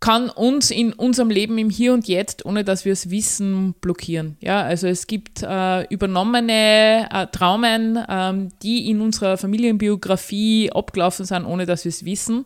kann 0.00 0.30
uns 0.30 0.72
in 0.72 0.92
unserem 0.92 1.30
Leben 1.30 1.58
im 1.58 1.70
Hier 1.70 1.92
und 1.92 2.08
Jetzt, 2.08 2.44
ohne 2.44 2.64
dass 2.64 2.84
wir 2.84 2.92
es 2.92 3.10
wissen, 3.10 3.74
blockieren. 3.80 4.36
Ja, 4.40 4.62
also 4.62 4.88
es 4.88 5.06
gibt 5.06 5.44
äh, 5.44 5.84
übernommene 5.84 7.08
äh, 7.08 7.26
Traumen, 7.28 7.98
ähm, 8.08 8.48
die 8.62 8.90
in 8.90 9.00
unserer 9.00 9.36
Familienbiografie 9.36 10.72
abgelaufen 10.72 11.24
sind, 11.24 11.44
ohne 11.44 11.66
dass 11.66 11.84
wir 11.84 11.90
es 11.90 12.04
wissen. 12.04 12.44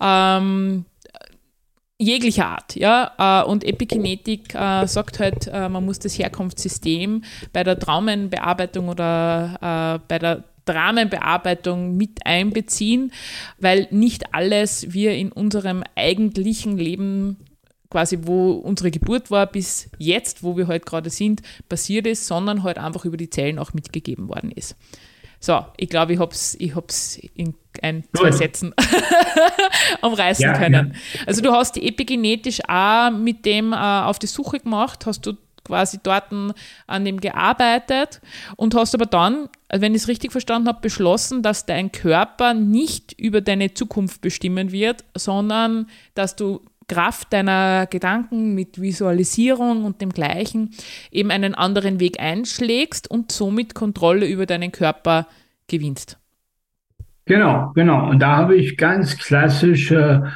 Ähm, 0.00 0.84
jeglicher 1.98 2.46
Art, 2.46 2.74
ja, 2.74 3.42
äh, 3.42 3.48
und 3.48 3.64
Epigenetik 3.64 4.54
äh, 4.54 4.86
sagt 4.86 5.20
halt, 5.20 5.46
äh, 5.46 5.68
man 5.68 5.84
muss 5.84 5.98
das 5.98 6.18
Herkunftssystem 6.18 7.24
bei 7.52 7.64
der 7.64 7.78
Traumenbearbeitung 7.78 8.88
oder 8.88 10.00
bei 10.08 10.18
der 10.18 10.44
Dramenbearbeitung 10.64 11.96
mit 11.96 12.24
einbeziehen, 12.24 13.12
weil 13.58 13.86
nicht 13.90 14.34
alles 14.34 14.92
wir 14.92 15.14
in 15.14 15.30
unserem 15.30 15.84
eigentlichen 15.94 16.78
Leben 16.78 17.36
quasi, 17.90 18.20
wo 18.22 18.52
unsere 18.52 18.90
Geburt 18.90 19.30
war, 19.30 19.46
bis 19.46 19.88
jetzt, 19.98 20.42
wo 20.42 20.56
wir 20.56 20.66
heute 20.66 20.84
gerade 20.84 21.10
sind, 21.10 21.42
passiert 21.68 22.06
ist, 22.06 22.26
sondern 22.26 22.62
halt 22.62 22.78
einfach 22.78 23.04
über 23.04 23.16
die 23.16 23.30
Zellen 23.30 23.58
auch 23.58 23.72
mitgegeben 23.72 24.28
worden 24.28 24.50
ist. 24.50 24.74
So, 25.44 25.62
ich 25.76 25.90
glaube, 25.90 26.14
ich 26.14 26.18
habe 26.18 26.32
es 26.32 26.56
ich 26.58 26.74
hab's 26.74 27.20
in 27.34 27.52
ein, 27.82 28.02
zwei 28.14 28.30
Sätzen 28.30 28.72
umreißen 30.00 30.42
ja, 30.42 30.56
können. 30.56 30.94
Ja. 30.94 31.20
Also 31.26 31.42
du 31.42 31.52
hast 31.52 31.76
die 31.76 31.86
epigenetisch 31.86 32.60
auch 32.66 33.10
mit 33.10 33.44
dem 33.44 33.74
äh, 33.74 33.76
auf 33.76 34.18
die 34.18 34.26
Suche 34.26 34.60
gemacht, 34.60 35.04
hast 35.04 35.26
du 35.26 35.34
quasi 35.62 35.98
dort 36.02 36.32
an 36.86 37.04
dem 37.04 37.20
gearbeitet 37.20 38.22
und 38.56 38.74
hast 38.74 38.94
aber 38.94 39.04
dann, 39.04 39.50
wenn 39.68 39.94
ich 39.94 40.02
es 40.02 40.08
richtig 40.08 40.32
verstanden 40.32 40.66
habe, 40.66 40.80
beschlossen, 40.80 41.42
dass 41.42 41.66
dein 41.66 41.92
Körper 41.92 42.54
nicht 42.54 43.12
über 43.12 43.42
deine 43.42 43.74
Zukunft 43.74 44.22
bestimmen 44.22 44.72
wird, 44.72 45.04
sondern 45.14 45.90
dass 46.14 46.36
du 46.36 46.62
Kraft 46.88 47.32
deiner 47.32 47.86
Gedanken 47.86 48.54
mit 48.54 48.80
Visualisierung 48.80 49.84
und 49.84 50.00
dem 50.00 50.10
Gleichen 50.10 50.70
eben 51.10 51.30
einen 51.30 51.54
anderen 51.54 52.00
Weg 52.00 52.20
einschlägst 52.20 53.10
und 53.10 53.32
somit 53.32 53.74
Kontrolle 53.74 54.26
über 54.26 54.46
deinen 54.46 54.72
Körper 54.72 55.26
gewinnst. 55.68 56.18
Genau, 57.26 57.72
genau. 57.74 58.10
Und 58.10 58.20
da 58.20 58.36
habe 58.36 58.56
ich 58.56 58.76
ganz 58.76 59.16
klassische 59.16 60.30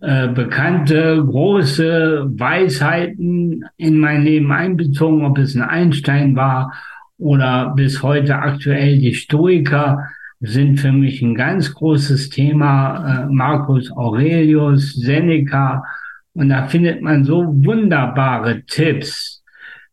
äh, 0.00 0.28
bekannte 0.28 1.22
große 1.22 2.24
Weisheiten 2.38 3.66
in 3.76 3.98
mein 3.98 4.22
Leben 4.22 4.50
einbezogen, 4.50 5.26
ob 5.26 5.36
es 5.36 5.54
ein 5.54 5.62
Einstein 5.62 6.34
war 6.36 6.72
oder 7.18 7.74
bis 7.76 8.02
heute 8.02 8.36
aktuell 8.36 8.98
die 8.98 9.14
Stoiker 9.14 10.08
sind 10.40 10.80
für 10.80 10.92
mich 10.92 11.22
ein 11.22 11.34
ganz 11.34 11.74
großes 11.74 12.30
Thema. 12.30 13.24
Äh, 13.24 13.26
Marcus 13.26 13.90
Aurelius, 13.92 14.94
Seneca. 14.94 15.84
Und 16.32 16.48
da 16.48 16.66
findet 16.66 17.02
man 17.02 17.24
so 17.24 17.44
wunderbare 17.46 18.62
Tipps 18.64 19.42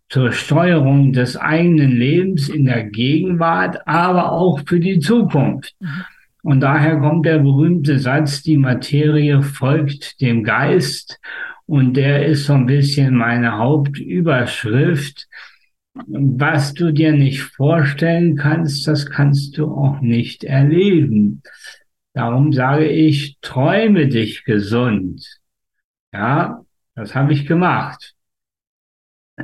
zur 0.10 0.32
Steuerung 0.32 1.12
des 1.12 1.36
eigenen 1.36 1.92
Lebens 1.92 2.48
in 2.48 2.66
der 2.66 2.86
Gegenwart, 2.86 3.86
aber 3.86 4.32
auch 4.32 4.62
für 4.66 4.80
die 4.80 5.00
Zukunft. 5.00 5.76
Mhm. 5.80 6.04
Und 6.44 6.62
daher 6.62 6.98
kommt 6.98 7.26
der 7.26 7.40
berühmte 7.40 8.00
Satz, 8.00 8.42
die 8.42 8.56
Materie 8.56 9.42
folgt 9.42 10.22
dem 10.22 10.44
Geist. 10.46 11.20
Und 11.66 11.98
der 11.98 12.26
ist 12.26 12.46
so 12.46 12.54
ein 12.54 12.68
bisschen 12.68 13.16
meine 13.16 13.58
Hauptüberschrift. 13.58 15.28
Was 16.08 16.74
du 16.74 16.92
dir 16.92 17.12
nicht 17.12 17.42
vorstellen 17.42 18.36
kannst, 18.36 18.88
das 18.88 19.06
kannst 19.06 19.58
du 19.58 19.72
auch 19.72 20.00
nicht 20.02 20.44
erleben. 20.44 21.42
Darum 22.14 22.52
sage 22.54 22.88
ich, 22.88 23.38
träume 23.42 24.08
dich 24.08 24.44
gesund. 24.44 25.26
Ja, 26.14 26.62
das 26.96 27.16
habe 27.16 27.34
ich 27.34 27.46
gemacht. 27.46 28.16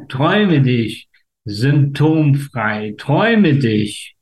Träume 0.10 0.62
dich 0.62 1.10
symptomfrei. 1.46 2.96
Träume 2.98 3.56
dich 3.56 4.16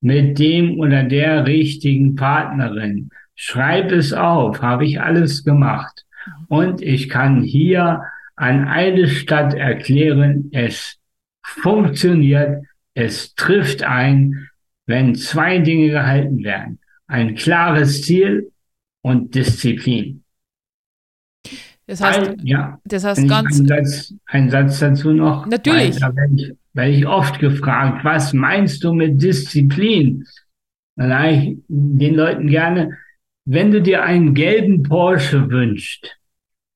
mit 0.00 0.38
dem 0.38 0.78
oder 0.78 1.02
der 1.02 1.46
richtigen 1.46 2.14
Partnerin. 2.14 3.10
Schreib 3.34 3.90
es 3.92 4.12
auf, 4.12 4.62
habe 4.62 4.84
ich 4.84 5.00
alles 5.00 5.44
gemacht. 5.44 6.04
Und 6.48 6.80
ich 6.80 7.08
kann 7.08 7.42
hier 7.42 8.02
an 8.36 8.68
eine 8.68 9.08
Stadt 9.08 9.54
erklären, 9.54 10.50
es 10.52 10.98
funktioniert, 11.46 12.64
es 12.94 13.34
trifft 13.34 13.82
ein, 13.82 14.48
wenn 14.86 15.14
zwei 15.14 15.58
Dinge 15.58 15.90
gehalten 15.90 16.44
werden. 16.44 16.78
Ein 17.06 17.34
klares 17.34 18.02
Ziel 18.02 18.52
und 19.02 19.34
Disziplin. 19.34 20.24
Das 21.86 22.00
heißt, 22.00 22.20
Weil, 22.20 22.36
ja, 22.42 22.80
das 22.84 23.04
heißt 23.04 23.28
ganz. 23.28 23.60
Ein 23.60 23.66
Satz, 23.68 24.14
ein 24.26 24.50
Satz 24.50 24.80
dazu 24.80 25.12
noch. 25.12 25.46
Natürlich. 25.46 26.00
Weil, 26.00 26.56
werde 26.72 26.90
ich 26.90 27.06
oft 27.06 27.38
gefragt, 27.38 28.04
was 28.04 28.32
meinst 28.32 28.82
du 28.82 28.92
mit 28.92 29.22
Disziplin? 29.22 30.24
Dann 30.96 31.08
sage 31.08 31.30
ich 31.30 31.58
den 31.68 32.14
Leuten 32.14 32.48
gerne, 32.48 32.98
wenn 33.44 33.70
du 33.70 33.80
dir 33.80 34.02
einen 34.02 34.34
gelben 34.34 34.82
Porsche 34.82 35.48
wünschst, 35.48 36.15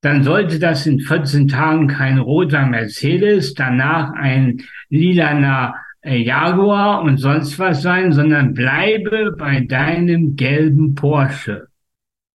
dann 0.00 0.24
sollte 0.24 0.58
das 0.58 0.86
in 0.86 1.00
14 1.00 1.48
Tagen 1.48 1.88
kein 1.88 2.18
roter 2.18 2.64
Mercedes, 2.66 3.54
danach 3.54 4.12
ein 4.12 4.62
lilaner 4.88 5.74
äh, 6.02 6.16
Jaguar 6.16 7.02
und 7.02 7.18
sonst 7.18 7.58
was 7.58 7.82
sein, 7.82 8.12
sondern 8.12 8.54
bleibe 8.54 9.32
bei 9.38 9.60
deinem 9.60 10.36
gelben 10.36 10.94
Porsche. 10.94 11.68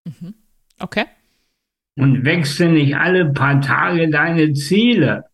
Mhm. 0.06 0.36
Okay. 0.80 1.06
Und 1.98 2.26
wechsle 2.26 2.70
nicht 2.70 2.96
alle 2.96 3.32
paar 3.32 3.62
Tage 3.62 4.10
deine 4.10 4.54
Ziele. 4.54 5.26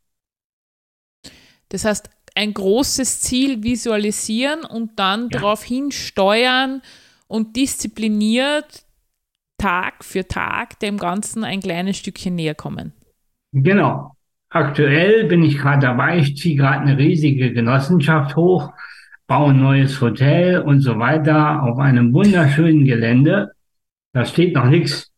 Das 1.69 1.85
heißt, 1.85 2.09
ein 2.35 2.53
großes 2.53 3.21
Ziel 3.21 3.63
visualisieren 3.63 4.63
und 4.63 4.97
dann 4.99 5.23
ja. 5.23 5.39
darauf 5.39 5.63
hinsteuern 5.63 6.81
und 7.27 7.55
diszipliniert 7.55 8.85
Tag 9.61 10.03
für 10.03 10.27
Tag 10.27 10.79
dem 10.79 10.97
Ganzen 10.97 11.43
ein 11.43 11.59
kleines 11.59 11.97
Stückchen 11.97 12.33
näher 12.33 12.55
kommen. 12.55 12.93
Genau. 13.51 14.15
Aktuell 14.49 15.25
bin 15.25 15.43
ich 15.43 15.59
gerade 15.59 15.85
dabei, 15.85 16.17
ich 16.17 16.35
ziehe 16.35 16.55
gerade 16.55 16.81
eine 16.81 16.97
riesige 16.97 17.53
Genossenschaft 17.53 18.35
hoch, 18.35 18.73
baue 19.27 19.51
ein 19.51 19.61
neues 19.61 20.01
Hotel 20.01 20.61
und 20.61 20.81
so 20.81 20.97
weiter 20.97 21.61
auf 21.61 21.77
einem 21.77 22.11
wunderschönen 22.11 22.85
Gelände. 22.85 23.51
Da 24.13 24.25
steht 24.25 24.55
noch 24.55 24.65
nichts. 24.65 25.11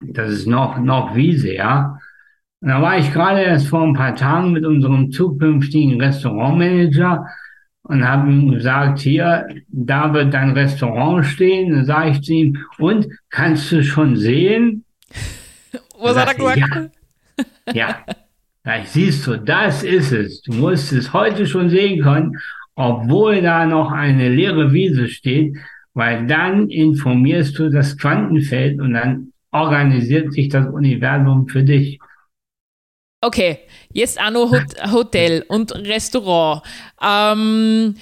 Das 0.00 0.30
ist 0.30 0.46
noch, 0.46 0.78
noch 0.78 1.16
Wiese, 1.16 1.52
ja. 1.52 1.98
Und 2.60 2.68
da 2.68 2.80
war 2.80 2.96
ich 2.96 3.12
gerade 3.12 3.42
erst 3.42 3.66
vor 3.66 3.82
ein 3.82 3.94
paar 3.94 4.14
Tagen 4.14 4.52
mit 4.52 4.64
unserem 4.64 5.10
zukünftigen 5.10 6.00
Restaurantmanager 6.00 7.26
und 7.84 8.06
habe 8.06 8.30
ihm 8.30 8.50
gesagt, 8.52 9.00
hier, 9.00 9.46
da 9.68 10.12
wird 10.14 10.32
dein 10.34 10.50
Restaurant 10.50 11.26
stehen. 11.26 11.72
Dann 11.72 11.84
sage 11.84 12.10
ich 12.10 12.22
zu 12.22 12.32
ihm, 12.32 12.58
und 12.78 13.08
kannst 13.30 13.72
du 13.72 13.82
schon 13.82 14.16
sehen? 14.16 14.84
Was 16.00 16.16
hat 16.16 16.28
er 16.28 16.34
gesagt? 16.34 16.90
Ja. 17.66 17.74
ja. 17.74 17.96
Da 18.64 18.74
siehst 18.84 19.26
du, 19.26 19.38
das 19.38 19.82
ist 19.82 20.12
es. 20.12 20.40
Du 20.42 20.52
musst 20.52 20.92
es 20.92 21.12
heute 21.12 21.48
schon 21.48 21.68
sehen 21.68 22.00
können, 22.00 22.38
obwohl 22.76 23.42
da 23.42 23.66
noch 23.66 23.90
eine 23.90 24.28
leere 24.28 24.72
Wiese 24.72 25.08
steht, 25.08 25.56
weil 25.94 26.28
dann 26.28 26.68
informierst 26.70 27.58
du 27.58 27.70
das 27.70 27.98
Quantenfeld 27.98 28.80
und 28.80 28.94
dann 28.94 29.32
organisiert 29.50 30.32
sich 30.32 30.48
das 30.48 30.68
Universum 30.68 31.48
für 31.48 31.64
dich. 31.64 31.98
Okay, 33.24 33.60
jetzt 33.92 34.20
auch 34.20 34.32
noch 34.32 34.52
Hotel 34.92 35.44
und 35.48 35.72
Restaurant. 35.74 36.62
Ähm, 37.00 37.94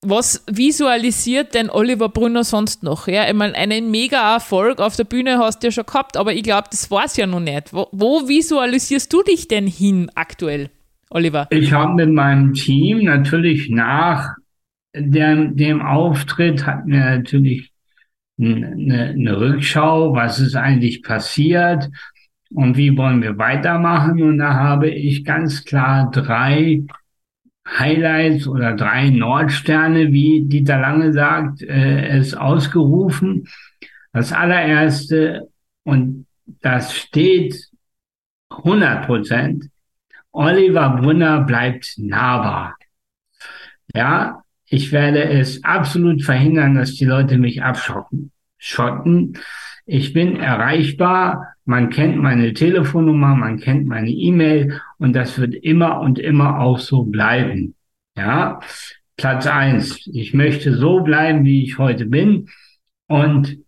was 0.00 0.44
visualisiert 0.50 1.54
denn 1.54 1.68
Oliver 1.68 2.08
Brunner 2.08 2.42
sonst 2.42 2.82
noch? 2.82 3.06
Ja, 3.06 3.28
ich 3.28 3.34
meine, 3.34 3.54
einen 3.54 3.90
mega 3.90 4.34
Erfolg 4.34 4.80
auf 4.80 4.96
der 4.96 5.04
Bühne 5.04 5.38
hast 5.38 5.62
du 5.62 5.66
ja 5.66 5.72
schon 5.72 5.84
gehabt, 5.84 6.16
aber 6.16 6.32
ich 6.32 6.42
glaube, 6.42 6.68
das 6.70 6.90
war 6.90 7.04
es 7.04 7.16
ja 7.18 7.26
noch 7.26 7.40
nicht. 7.40 7.74
Wo, 7.74 7.88
wo, 7.92 8.28
visualisierst 8.28 9.12
du 9.12 9.22
dich 9.22 9.46
denn 9.46 9.66
hin 9.66 10.10
aktuell, 10.14 10.70
Oliver? 11.10 11.48
Ich 11.50 11.72
habe 11.72 11.94
mit 11.94 12.10
meinem 12.10 12.54
Team 12.54 13.04
natürlich 13.04 13.68
nach 13.68 14.36
dem, 14.94 15.56
dem 15.56 15.82
Auftritt 15.82 16.64
hatten 16.64 16.92
wir 16.92 17.00
natürlich 17.00 17.72
eine, 18.38 19.10
eine 19.14 19.38
Rückschau, 19.38 20.14
was 20.14 20.40
ist 20.40 20.56
eigentlich 20.56 21.02
passiert 21.02 21.90
und 22.56 22.78
wie 22.78 22.96
wollen 22.96 23.20
wir 23.20 23.36
weitermachen. 23.36 24.22
Und 24.22 24.38
da 24.38 24.54
habe 24.54 24.88
ich 24.88 25.26
ganz 25.26 25.64
klar 25.64 26.10
drei 26.10 26.84
Highlights 27.68 28.48
oder 28.48 28.74
drei 28.74 29.10
Nordsterne, 29.10 30.10
wie 30.10 30.46
Dieter 30.46 30.80
Lange 30.80 31.12
sagt, 31.12 31.60
äh, 31.60 32.08
es 32.16 32.32
ausgerufen. 32.32 33.46
Das 34.14 34.32
allererste, 34.32 35.50
und 35.84 36.26
das 36.62 36.94
steht 36.94 37.68
100 38.48 39.04
Prozent, 39.04 39.66
Oliver 40.32 40.96
Brunner 40.96 41.42
bleibt 41.42 41.94
nahbar. 41.98 42.76
Ja, 43.94 44.42
ich 44.64 44.92
werde 44.92 45.24
es 45.24 45.62
absolut 45.62 46.22
verhindern, 46.22 46.74
dass 46.74 46.94
die 46.94 47.04
Leute 47.04 47.36
mich 47.36 47.62
abschotten. 47.62 48.32
Schotten. 48.56 49.38
Ich 49.84 50.14
bin 50.14 50.36
erreichbar. 50.36 51.55
Man 51.66 51.90
kennt 51.90 52.16
meine 52.16 52.54
Telefonnummer, 52.54 53.34
man 53.34 53.58
kennt 53.58 53.86
meine 53.86 54.10
E-Mail 54.10 54.80
und 54.98 55.14
das 55.14 55.38
wird 55.38 55.54
immer 55.54 56.00
und 56.00 56.18
immer 56.18 56.60
auch 56.60 56.78
so 56.78 57.04
bleiben. 57.04 57.74
Ja. 58.16 58.60
Platz 59.16 59.46
eins. 59.46 60.06
Ich 60.12 60.34
möchte 60.34 60.74
so 60.74 61.00
bleiben, 61.00 61.44
wie 61.44 61.64
ich 61.64 61.78
heute 61.78 62.06
bin 62.06 62.48
und 63.08 63.58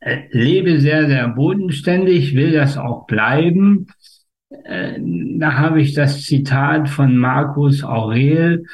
äh, 0.00 0.22
lebe 0.30 0.80
sehr, 0.80 1.06
sehr 1.06 1.28
bodenständig, 1.28 2.34
will 2.34 2.52
das 2.52 2.78
auch 2.78 3.06
bleiben. 3.06 3.88
Äh, 4.64 4.98
da 5.38 5.54
habe 5.54 5.80
ich 5.80 5.94
das 5.94 6.22
Zitat 6.22 6.88
von 6.88 7.16
Markus 7.16 7.84
Aurel 7.84 8.64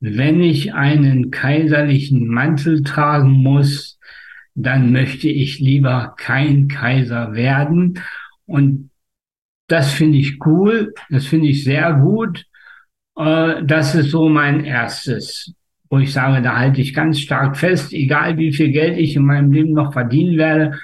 wenn 0.00 0.42
ich 0.42 0.74
einen 0.74 1.30
kaiserlichen 1.30 2.28
Mantel 2.28 2.82
tragen 2.82 3.30
muss, 3.30 3.95
dann 4.56 4.90
möchte 4.90 5.28
ich 5.28 5.60
lieber 5.60 6.14
kein 6.16 6.66
Kaiser 6.66 7.34
werden. 7.34 8.00
Und 8.46 8.90
das 9.68 9.92
finde 9.92 10.18
ich 10.18 10.44
cool, 10.46 10.94
das 11.10 11.26
finde 11.26 11.48
ich 11.48 11.62
sehr 11.62 11.92
gut. 11.92 12.44
Äh, 13.16 13.64
das 13.64 13.94
ist 13.94 14.10
so 14.10 14.28
mein 14.28 14.64
erstes, 14.64 15.52
wo 15.90 15.98
ich 15.98 16.12
sage, 16.12 16.42
da 16.42 16.56
halte 16.56 16.80
ich 16.80 16.94
ganz 16.94 17.20
stark 17.20 17.56
fest, 17.56 17.92
egal 17.92 18.38
wie 18.38 18.52
viel 18.52 18.70
Geld 18.70 18.98
ich 18.98 19.14
in 19.14 19.26
meinem 19.26 19.52
Leben 19.52 19.72
noch 19.72 19.92
verdienen 19.92 20.38
werde. 20.38 20.78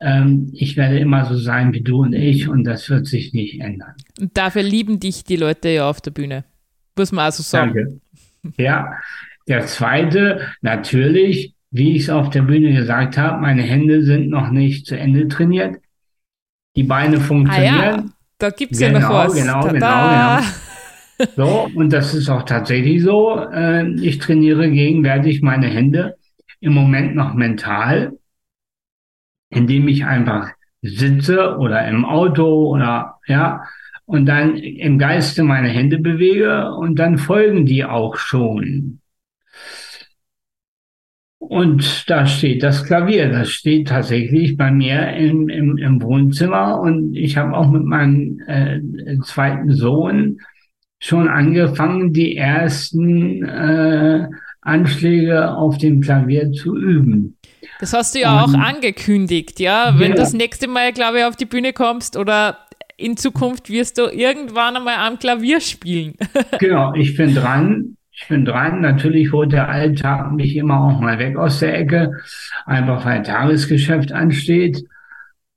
Ähm, 0.00 0.50
ich 0.54 0.76
werde 0.78 0.98
immer 0.98 1.26
so 1.26 1.36
sein 1.36 1.74
wie 1.74 1.82
du 1.82 2.02
und 2.02 2.14
ich 2.14 2.48
und 2.48 2.64
das 2.64 2.88
wird 2.88 3.06
sich 3.06 3.34
nicht 3.34 3.60
ändern. 3.60 3.94
Und 4.18 4.36
dafür 4.36 4.62
lieben 4.62 5.00
dich 5.00 5.22
die 5.24 5.36
Leute 5.36 5.68
ja 5.68 5.88
auf 5.88 6.00
der 6.00 6.12
Bühne. 6.12 6.44
Muss 6.96 7.12
man 7.12 7.26
also 7.26 7.42
sagen. 7.42 7.74
Danke. 7.74 8.00
Ja, 8.56 8.94
der 9.46 9.66
zweite, 9.66 10.48
natürlich, 10.62 11.54
wie 11.72 11.96
ich 11.96 12.02
es 12.02 12.10
auf 12.10 12.30
der 12.30 12.42
Bühne 12.42 12.74
gesagt 12.74 13.16
habe, 13.16 13.40
meine 13.40 13.62
Hände 13.62 14.04
sind 14.04 14.28
noch 14.28 14.50
nicht 14.50 14.86
zu 14.86 14.96
Ende 14.96 15.26
trainiert. 15.26 15.78
Die 16.76 16.84
Beine 16.84 17.18
funktionieren. 17.18 17.74
Ah 17.74 17.96
ja, 17.96 18.04
da 18.38 18.50
gibt 18.50 18.72
es 18.72 18.78
genau, 18.78 18.98
ja 18.98 19.00
noch 19.00 19.14
was. 19.14 19.34
Genau, 19.34 19.62
Tada. 19.62 19.72
genau, 19.72 20.36
genau. 20.36 20.48
So, 21.36 21.70
und 21.76 21.92
das 21.92 22.14
ist 22.14 22.28
auch 22.28 22.42
tatsächlich 22.42 23.02
so. 23.02 23.38
Äh, 23.38 23.88
ich 24.00 24.18
trainiere 24.18 24.68
gegenwärtig 24.70 25.40
meine 25.40 25.68
Hände 25.68 26.16
im 26.58 26.72
Moment 26.72 27.14
noch 27.14 27.34
mental, 27.34 28.18
indem 29.48 29.86
ich 29.86 30.04
einfach 30.04 30.50
sitze 30.80 31.58
oder 31.58 31.86
im 31.86 32.04
Auto 32.04 32.66
oder 32.66 33.20
ja, 33.26 33.62
und 34.04 34.26
dann 34.26 34.56
im 34.56 34.98
Geiste 34.98 35.44
meine 35.44 35.68
Hände 35.68 35.98
bewege 35.98 36.72
und 36.72 36.98
dann 36.98 37.18
folgen 37.18 37.66
die 37.66 37.84
auch 37.84 38.16
schon. 38.16 39.01
Und 41.48 42.08
da 42.08 42.24
steht 42.24 42.62
das 42.62 42.84
Klavier, 42.84 43.28
das 43.28 43.50
steht 43.50 43.88
tatsächlich 43.88 44.56
bei 44.56 44.70
mir 44.70 45.12
im, 45.14 45.48
im, 45.48 45.76
im 45.76 46.00
Wohnzimmer 46.00 46.80
und 46.80 47.14
ich 47.16 47.36
habe 47.36 47.54
auch 47.56 47.68
mit 47.68 47.84
meinem 47.84 48.40
äh, 48.46 48.80
zweiten 49.24 49.74
Sohn 49.74 50.38
schon 51.00 51.28
angefangen, 51.28 52.12
die 52.12 52.36
ersten 52.36 53.42
äh, 53.42 54.28
Anschläge 54.60 55.50
auf 55.50 55.78
dem 55.78 56.00
Klavier 56.00 56.52
zu 56.52 56.76
üben. 56.76 57.36
Das 57.80 57.92
hast 57.92 58.14
du 58.14 58.20
ja 58.20 58.44
und, 58.44 58.54
auch 58.54 58.58
angekündigt, 58.58 59.58
ja? 59.58 59.94
Wenn 59.98 60.10
ja. 60.10 60.14
du 60.14 60.22
das 60.22 60.32
nächste 60.32 60.68
Mal, 60.68 60.92
glaube 60.92 61.18
ich, 61.18 61.24
auf 61.24 61.34
die 61.34 61.44
Bühne 61.44 61.72
kommst 61.72 62.16
oder 62.16 62.56
in 62.96 63.16
Zukunft 63.16 63.68
wirst 63.68 63.98
du 63.98 64.02
irgendwann 64.02 64.76
einmal 64.76 64.94
am 64.96 65.18
Klavier 65.18 65.60
spielen. 65.60 66.14
genau, 66.60 66.94
ich 66.94 67.16
bin 67.16 67.34
dran. 67.34 67.96
Ich 68.12 68.28
bin 68.28 68.44
dran. 68.44 68.80
Natürlich 68.80 69.32
holt 69.32 69.52
der 69.52 69.68
Alltag 69.68 70.32
mich 70.32 70.54
immer 70.56 70.80
auch 70.80 71.00
mal 71.00 71.18
weg 71.18 71.36
aus 71.36 71.60
der 71.60 71.76
Ecke, 71.78 72.12
einfach 72.66 73.04
weil 73.04 73.22
Tagesgeschäft 73.22 74.12
ansteht. 74.12 74.84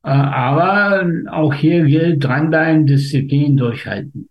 Äh, 0.03 0.09
aber 0.09 1.05
auch 1.31 1.53
hier 1.53 1.83
gilt 1.85 2.23
dranbleiben, 2.23 2.85
Disziplin 2.85 3.57
durchhalten. 3.57 4.29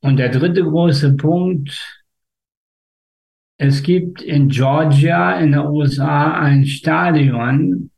Und 0.00 0.18
der 0.18 0.30
dritte 0.30 0.62
große 0.62 1.16
Punkt, 1.16 2.04
es 3.56 3.82
gibt 3.82 4.20
in 4.20 4.48
Georgia 4.48 5.38
in 5.38 5.52
den 5.52 5.60
USA 5.60 6.34
ein 6.34 6.66
Stadion 6.66 7.90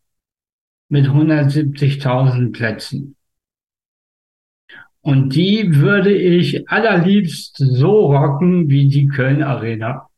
mit 0.89 1.07
170.000 1.07 2.53
Plätzen. 2.53 3.16
Und 5.07 5.37
die 5.37 5.77
würde 5.77 6.13
ich 6.13 6.69
allerliebst 6.69 7.59
so 7.59 8.07
rocken 8.07 8.69
wie 8.69 8.89
die 8.89 9.07
Köln 9.07 9.41
Arena. 9.41 10.09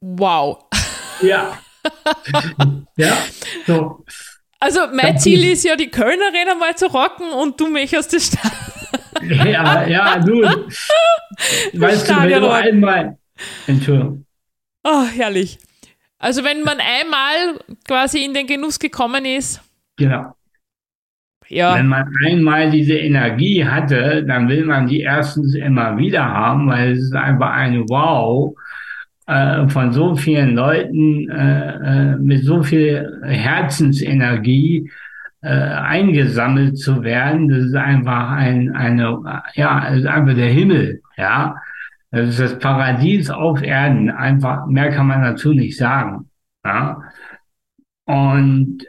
Wow. 0.00 0.64
Ja. 1.20 1.58
ja, 2.96 3.18
so. 3.66 4.02
Also 4.60 4.80
mein 4.94 5.18
Ziel 5.18 5.44
ist 5.44 5.62
ja, 5.64 5.76
die 5.76 5.90
Köln 5.90 6.18
Arena 6.22 6.54
mal 6.54 6.74
zu 6.74 6.86
rocken 6.86 7.28
und 7.32 7.60
du 7.60 7.68
mich 7.68 7.94
aus 7.98 8.08
der 8.08 8.20
Stadt. 8.20 8.50
ja, 9.28 9.86
ja, 9.86 10.18
du. 10.18 10.40
weißt 11.74 12.08
du, 12.08 12.16
wenn 12.16 12.40
du 12.40 12.50
einmal. 12.50 13.18
Entschuldigung. 13.66 14.24
Oh, 14.84 15.04
herrlich. 15.04 15.58
Also 16.18 16.44
wenn 16.44 16.62
man 16.62 16.78
einmal 16.80 17.60
quasi 17.86 18.24
in 18.24 18.32
den 18.32 18.46
Genuss 18.46 18.78
gekommen 18.78 19.26
ist. 19.26 19.60
Genau. 19.96 20.35
Ja. 21.48 21.76
Wenn 21.76 21.86
man 21.86 22.08
einmal 22.24 22.70
diese 22.70 22.94
Energie 22.94 23.64
hatte, 23.64 24.24
dann 24.26 24.48
will 24.48 24.64
man 24.64 24.86
die 24.86 25.00
erstens 25.00 25.54
immer 25.54 25.96
wieder 25.96 26.24
haben, 26.24 26.68
weil 26.68 26.92
es 26.92 27.04
ist 27.04 27.14
einfach 27.14 27.52
eine 27.52 27.80
Wow 27.88 28.56
äh, 29.26 29.68
von 29.68 29.92
so 29.92 30.16
vielen 30.16 30.54
Leuten 30.54 31.28
äh, 31.30 32.12
äh 32.12 32.16
mit 32.16 32.44
so 32.44 32.62
viel 32.62 33.22
Herzensenergie 33.24 34.90
äh, 35.42 35.48
eingesammelt 35.48 36.78
zu 36.78 37.02
werden. 37.04 37.48
Das 37.48 37.58
ist 37.58 37.76
einfach 37.76 38.30
ein, 38.30 38.74
eine, 38.74 39.44
ja, 39.54 39.86
ist 39.88 40.06
einfach 40.06 40.34
der 40.34 40.50
Himmel, 40.50 41.00
ja. 41.16 41.56
Das 42.10 42.28
ist 42.30 42.40
das 42.40 42.58
Paradies 42.58 43.30
auf 43.30 43.62
Erden. 43.62 44.10
Einfach, 44.10 44.66
mehr 44.66 44.90
kann 44.90 45.06
man 45.06 45.22
dazu 45.22 45.52
nicht 45.52 45.76
sagen. 45.76 46.30
Ja. 46.64 47.02
Und 48.06 48.86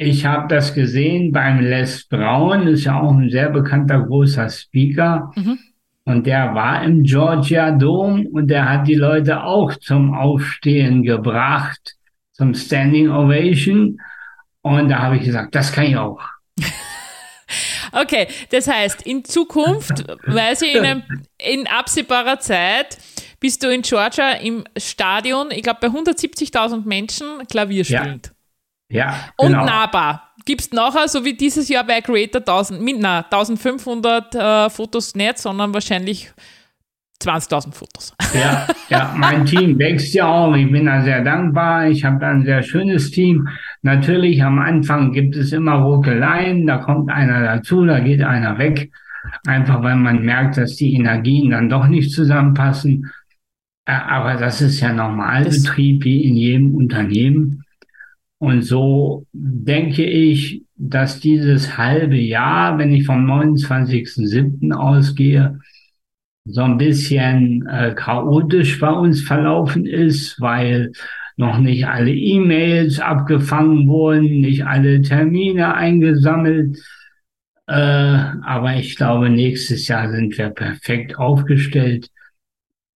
ich 0.00 0.24
habe 0.24 0.46
das 0.46 0.74
gesehen 0.74 1.32
beim 1.32 1.58
Les 1.58 2.06
Brown, 2.06 2.68
ist 2.68 2.84
ja 2.84 3.00
auch 3.00 3.12
ein 3.12 3.30
sehr 3.30 3.50
bekannter 3.50 4.00
großer 4.00 4.48
Speaker. 4.48 5.32
Mhm. 5.34 5.58
Und 6.04 6.26
der 6.26 6.54
war 6.54 6.84
im 6.84 7.02
Georgia 7.02 7.72
Dome 7.72 8.26
und 8.30 8.46
der 8.46 8.68
hat 8.68 8.86
die 8.86 8.94
Leute 8.94 9.42
auch 9.42 9.74
zum 9.74 10.14
Aufstehen 10.14 11.02
gebracht, 11.02 11.96
zum 12.32 12.54
Standing 12.54 13.10
Ovation. 13.10 14.00
Und 14.62 14.88
da 14.88 15.00
habe 15.00 15.16
ich 15.16 15.24
gesagt, 15.24 15.54
das 15.54 15.72
kann 15.72 15.84
ich 15.84 15.96
auch. 15.96 16.20
Okay, 17.90 18.28
das 18.50 18.68
heißt, 18.68 19.06
in 19.06 19.24
Zukunft, 19.24 20.04
weiß 20.26 20.60
ich, 20.60 20.74
in, 20.74 21.02
in 21.38 21.66
absehbarer 21.66 22.38
Zeit, 22.38 22.98
bist 23.40 23.64
du 23.64 23.72
in 23.72 23.80
Georgia 23.80 24.32
im 24.32 24.64
Stadion, 24.76 25.50
ich 25.50 25.62
glaube 25.62 25.78
bei 25.80 25.88
170.000 25.88 26.86
Menschen, 26.86 27.26
Klavier 27.48 27.86
spielend. 27.86 28.26
Ja. 28.26 28.32
Ja, 28.88 29.14
genau. 29.36 29.60
Und 29.60 29.66
nahbar. 29.66 30.32
Gibst 30.44 30.72
nachher, 30.72 31.08
so 31.08 31.24
wie 31.24 31.34
dieses 31.34 31.68
Jahr 31.68 31.84
bei 31.84 32.00
Creator 32.00 32.40
1000, 32.40 32.80
na, 33.00 33.18
1500 33.18 34.34
äh, 34.34 34.70
Fotos 34.70 35.14
nicht, 35.14 35.38
sondern 35.38 35.74
wahrscheinlich 35.74 36.32
20.000 37.22 37.74
Fotos. 37.74 38.14
Ja, 38.32 38.66
ja, 38.88 39.14
mein 39.16 39.44
Team 39.44 39.78
wächst 39.78 40.14
ja 40.14 40.26
auch. 40.26 40.54
Ich 40.54 40.70
bin 40.70 40.86
da 40.86 41.02
sehr 41.02 41.22
dankbar. 41.22 41.88
Ich 41.88 42.04
habe 42.04 42.18
da 42.20 42.30
ein 42.30 42.44
sehr 42.44 42.62
schönes 42.62 43.10
Team. 43.10 43.48
Natürlich 43.82 44.42
am 44.42 44.58
Anfang 44.58 45.12
gibt 45.12 45.36
es 45.36 45.52
immer 45.52 45.74
Ruckeleien. 45.74 46.66
Da 46.66 46.78
kommt 46.78 47.10
einer 47.10 47.42
dazu, 47.42 47.84
da 47.84 47.98
geht 48.00 48.22
einer 48.22 48.58
weg. 48.58 48.90
Einfach 49.46 49.82
weil 49.82 49.96
man 49.96 50.22
merkt, 50.22 50.56
dass 50.56 50.76
die 50.76 50.94
Energien 50.94 51.50
dann 51.50 51.68
doch 51.68 51.88
nicht 51.88 52.12
zusammenpassen. 52.12 53.10
Äh, 53.84 53.92
aber 53.92 54.34
das 54.34 54.60
ist 54.60 54.80
ja 54.80 54.92
Normalbetrieb 54.92 56.04
wie 56.04 56.24
in 56.24 56.36
jedem 56.36 56.74
Unternehmen. 56.74 57.64
Und 58.38 58.62
so 58.62 59.26
denke 59.32 60.04
ich, 60.04 60.62
dass 60.76 61.20
dieses 61.20 61.76
halbe 61.76 62.16
Jahr, 62.16 62.78
wenn 62.78 62.92
ich 62.92 63.04
vom 63.04 63.26
29.07. 63.26 64.72
ausgehe, 64.72 65.58
so 66.44 66.62
ein 66.62 66.78
bisschen 66.78 67.66
äh, 67.66 67.94
chaotisch 67.94 68.78
bei 68.80 68.90
uns 68.90 69.20
verlaufen 69.22 69.84
ist, 69.86 70.40
weil 70.40 70.92
noch 71.36 71.58
nicht 71.58 71.86
alle 71.86 72.12
E-Mails 72.12 73.00
abgefangen 73.00 73.86
wurden, 73.86 74.40
nicht 74.40 74.64
alle 74.66 75.02
Termine 75.02 75.74
eingesammelt. 75.74 76.78
Äh, 77.66 77.72
aber 77.72 78.76
ich 78.76 78.96
glaube, 78.96 79.30
nächstes 79.30 79.88
Jahr 79.88 80.10
sind 80.10 80.38
wir 80.38 80.50
perfekt 80.50 81.18
aufgestellt. 81.18 82.08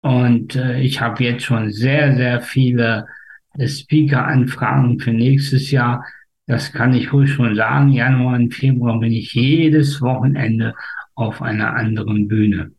Und 0.02 0.56
äh, 0.56 0.80
ich 0.82 1.02
habe 1.02 1.24
jetzt 1.24 1.44
schon 1.44 1.72
sehr, 1.72 2.16
sehr 2.16 2.42
viele 2.42 3.08
Speaker-Anfragen 3.58 5.00
für 5.00 5.12
nächstes 5.12 5.72
Jahr. 5.72 6.06
Das 6.47 6.72
kann 6.72 6.93
ich 6.93 7.14
ruhig 7.14 7.32
schon 7.32 7.56
sagen. 7.56 7.89
Januar 7.89 8.36
und 8.36 8.54
Februar 8.54 9.00
bin 9.00 9.12
ich 9.12 9.34
jedes 9.34 10.02
Wochenende 10.02 10.74
auf 11.16 11.41
einer 11.41 11.76
anderen 11.76 12.28
Bühne. 12.28 12.72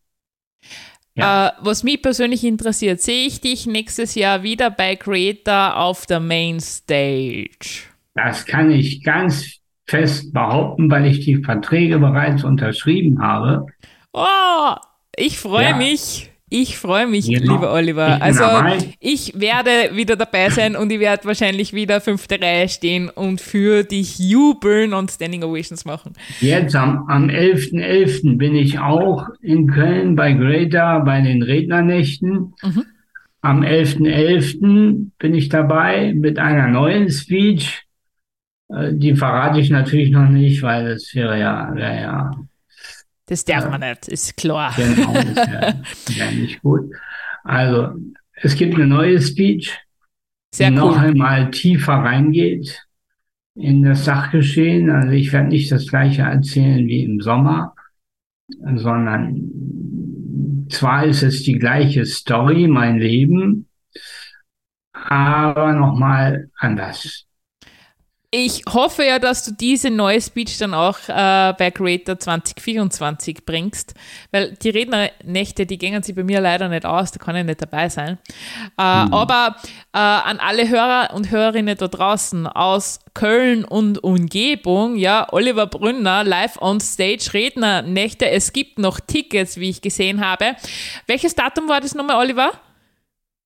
Ja. 1.15 1.49
Äh, 1.49 1.53
was 1.61 1.83
mich 1.83 2.01
persönlich 2.03 2.45
interessiert, 2.45 3.01
sehe 3.01 3.27
ich 3.27 3.41
dich 3.41 3.67
nächstes 3.67 4.15
Jahr 4.15 4.43
wieder 4.43 4.71
bei 4.71 4.97
Creator 4.97 5.77
auf 5.77 6.07
der 6.07 6.21
Main 6.21 6.61
Stage? 6.61 7.85
Das 8.15 8.47
kann 8.47 8.71
ich 8.71 9.03
ganz 9.03 9.61
fest 9.87 10.33
behaupten, 10.33 10.91
weil 10.91 11.07
ich 11.07 11.21
die 11.21 11.43
Verträge 11.43 11.99
bereits 11.99 12.45
unterschrieben 12.45 13.21
habe. 13.21 13.67
Oh, 14.13 14.75
ich 15.17 15.39
freue 15.39 15.71
ja. 15.71 15.77
mich. 15.77 16.30
Ich 16.53 16.79
freue 16.79 17.07
mich, 17.07 17.29
genau. 17.29 17.55
lieber 17.55 17.73
Oliver. 17.73 18.21
Also 18.21 18.43
ich 18.99 19.33
werde 19.39 19.95
wieder 19.95 20.17
dabei 20.17 20.51
sein 20.51 20.75
und 20.75 20.91
ich 20.91 20.99
werde 20.99 21.25
wahrscheinlich 21.25 21.73
wieder 21.73 22.01
fünfte 22.01 22.41
Reihe 22.43 22.69
stehen 22.69 23.09
und 23.09 23.41
für 23.41 23.85
dich 23.85 24.19
jubeln 24.19 24.93
und 24.93 25.13
Standing 25.13 25.45
Ovations 25.45 25.85
machen. 25.85 26.15
Jetzt 26.41 26.75
am, 26.75 27.07
am 27.09 27.29
11.11. 27.29 28.33
.11. 28.33 28.37
bin 28.37 28.57
ich 28.57 28.81
auch 28.81 29.29
in 29.41 29.69
Köln 29.69 30.17
bei 30.17 30.33
Greater 30.33 31.01
bei 31.05 31.21
den 31.21 31.43
Rednernächten. 31.43 32.53
Mhm. 32.63 32.85
Am 33.43 33.63
11.11. 33.63 34.01
.11. 34.01 35.11
bin 35.21 35.35
ich 35.35 35.51
dabei 35.51 36.13
mit 36.15 36.41
einer 36.41 36.67
neuen 36.67 37.11
Speech. 37.11 37.85
Äh, 38.69 38.95
die 38.95 39.15
verrate 39.15 39.61
ich 39.61 39.71
natürlich 39.71 40.11
noch 40.11 40.29
nicht, 40.29 40.63
weil 40.63 40.95
das 40.95 41.15
wäre 41.15 41.39
ja, 41.39 41.71
wäre 41.75 42.01
ja 42.01 42.31
das 43.31 43.45
darf 43.45 43.65
ja. 43.65 43.71
man 43.71 43.81
nicht, 43.81 44.09
ist 44.09 44.37
klar. 44.37 44.75
Genau, 44.77 45.15
das 45.15 45.37
wäre 45.37 45.83
wär 46.09 46.31
nicht 46.33 46.61
gut. 46.63 46.93
Also, 47.45 47.95
es 48.35 48.57
gibt 48.57 48.75
eine 48.75 48.89
neue 48.89 49.21
Speech, 49.21 49.79
Sehr 50.53 50.71
die 50.71 50.77
cool. 50.77 50.81
noch 50.81 50.99
einmal 50.99 51.51
tiefer 51.53 51.93
reingeht 51.93 52.83
in 53.55 53.85
das 53.85 54.05
Sachgeschehen. 54.05 54.91
Also 54.91 55.13
ich 55.13 55.33
werde 55.33 55.49
nicht 55.49 55.71
das 55.71 55.87
gleiche 55.87 56.23
erzählen 56.23 56.89
wie 56.89 57.05
im 57.05 57.21
Sommer, 57.21 57.77
sondern 58.49 60.67
zwar 60.71 61.05
ist 61.05 61.23
es 61.23 61.45
die 61.45 61.59
gleiche 61.59 62.07
Story, 62.07 62.67
mein 62.67 62.99
Leben, 62.99 63.69
aber 64.93 65.73
nochmal 65.73 66.51
anders. 66.57 67.30
Ich 68.33 68.63
hoffe 68.73 69.05
ja, 69.05 69.19
dass 69.19 69.45
du 69.45 69.53
diese 69.53 69.91
neue 69.91 70.21
Speech 70.21 70.57
dann 70.59 70.73
auch 70.73 70.97
äh, 71.09 71.53
bei 71.59 71.73
Creator 71.73 72.17
2024 72.17 73.45
bringst, 73.45 73.95
weil 74.31 74.57
die 74.63 74.71
Rednernächte, 74.71 75.67
die 75.67 75.79
gehen 75.79 76.01
sich 76.05 76.15
bei 76.15 76.23
mir 76.23 76.41
leider 76.41 76.69
nicht 76.69 76.87
aus, 76.87 77.11
da 77.11 77.19
kann 77.19 77.35
ich 77.35 77.45
nicht 77.45 77.61
dabei 77.61 77.89
sein. 77.89 78.19
Äh, 78.79 79.07
mhm. 79.07 79.15
Aber 79.15 79.57
äh, 79.93 79.99
an 79.99 80.39
alle 80.39 80.69
Hörer 80.69 81.13
und 81.13 81.33
Hörerinnen 81.33 81.77
da 81.77 81.89
draußen 81.89 82.47
aus 82.47 83.01
Köln 83.15 83.65
und 83.65 84.05
Umgebung, 84.05 84.95
ja, 84.95 85.27
Oliver 85.33 85.67
Brünner, 85.67 86.23
live 86.23 86.57
on 86.63 86.79
stage, 86.79 87.31
Rednernächte, 87.35 88.31
es 88.31 88.53
gibt 88.53 88.79
noch 88.79 89.01
Tickets, 89.01 89.59
wie 89.59 89.71
ich 89.71 89.83
gesehen 89.83 90.25
habe. 90.25 90.55
Welches 91.09 91.35
Datum 91.35 91.69
war 91.69 91.81
das 91.81 91.97
nochmal, 91.97 92.25
Oliver? 92.25 92.53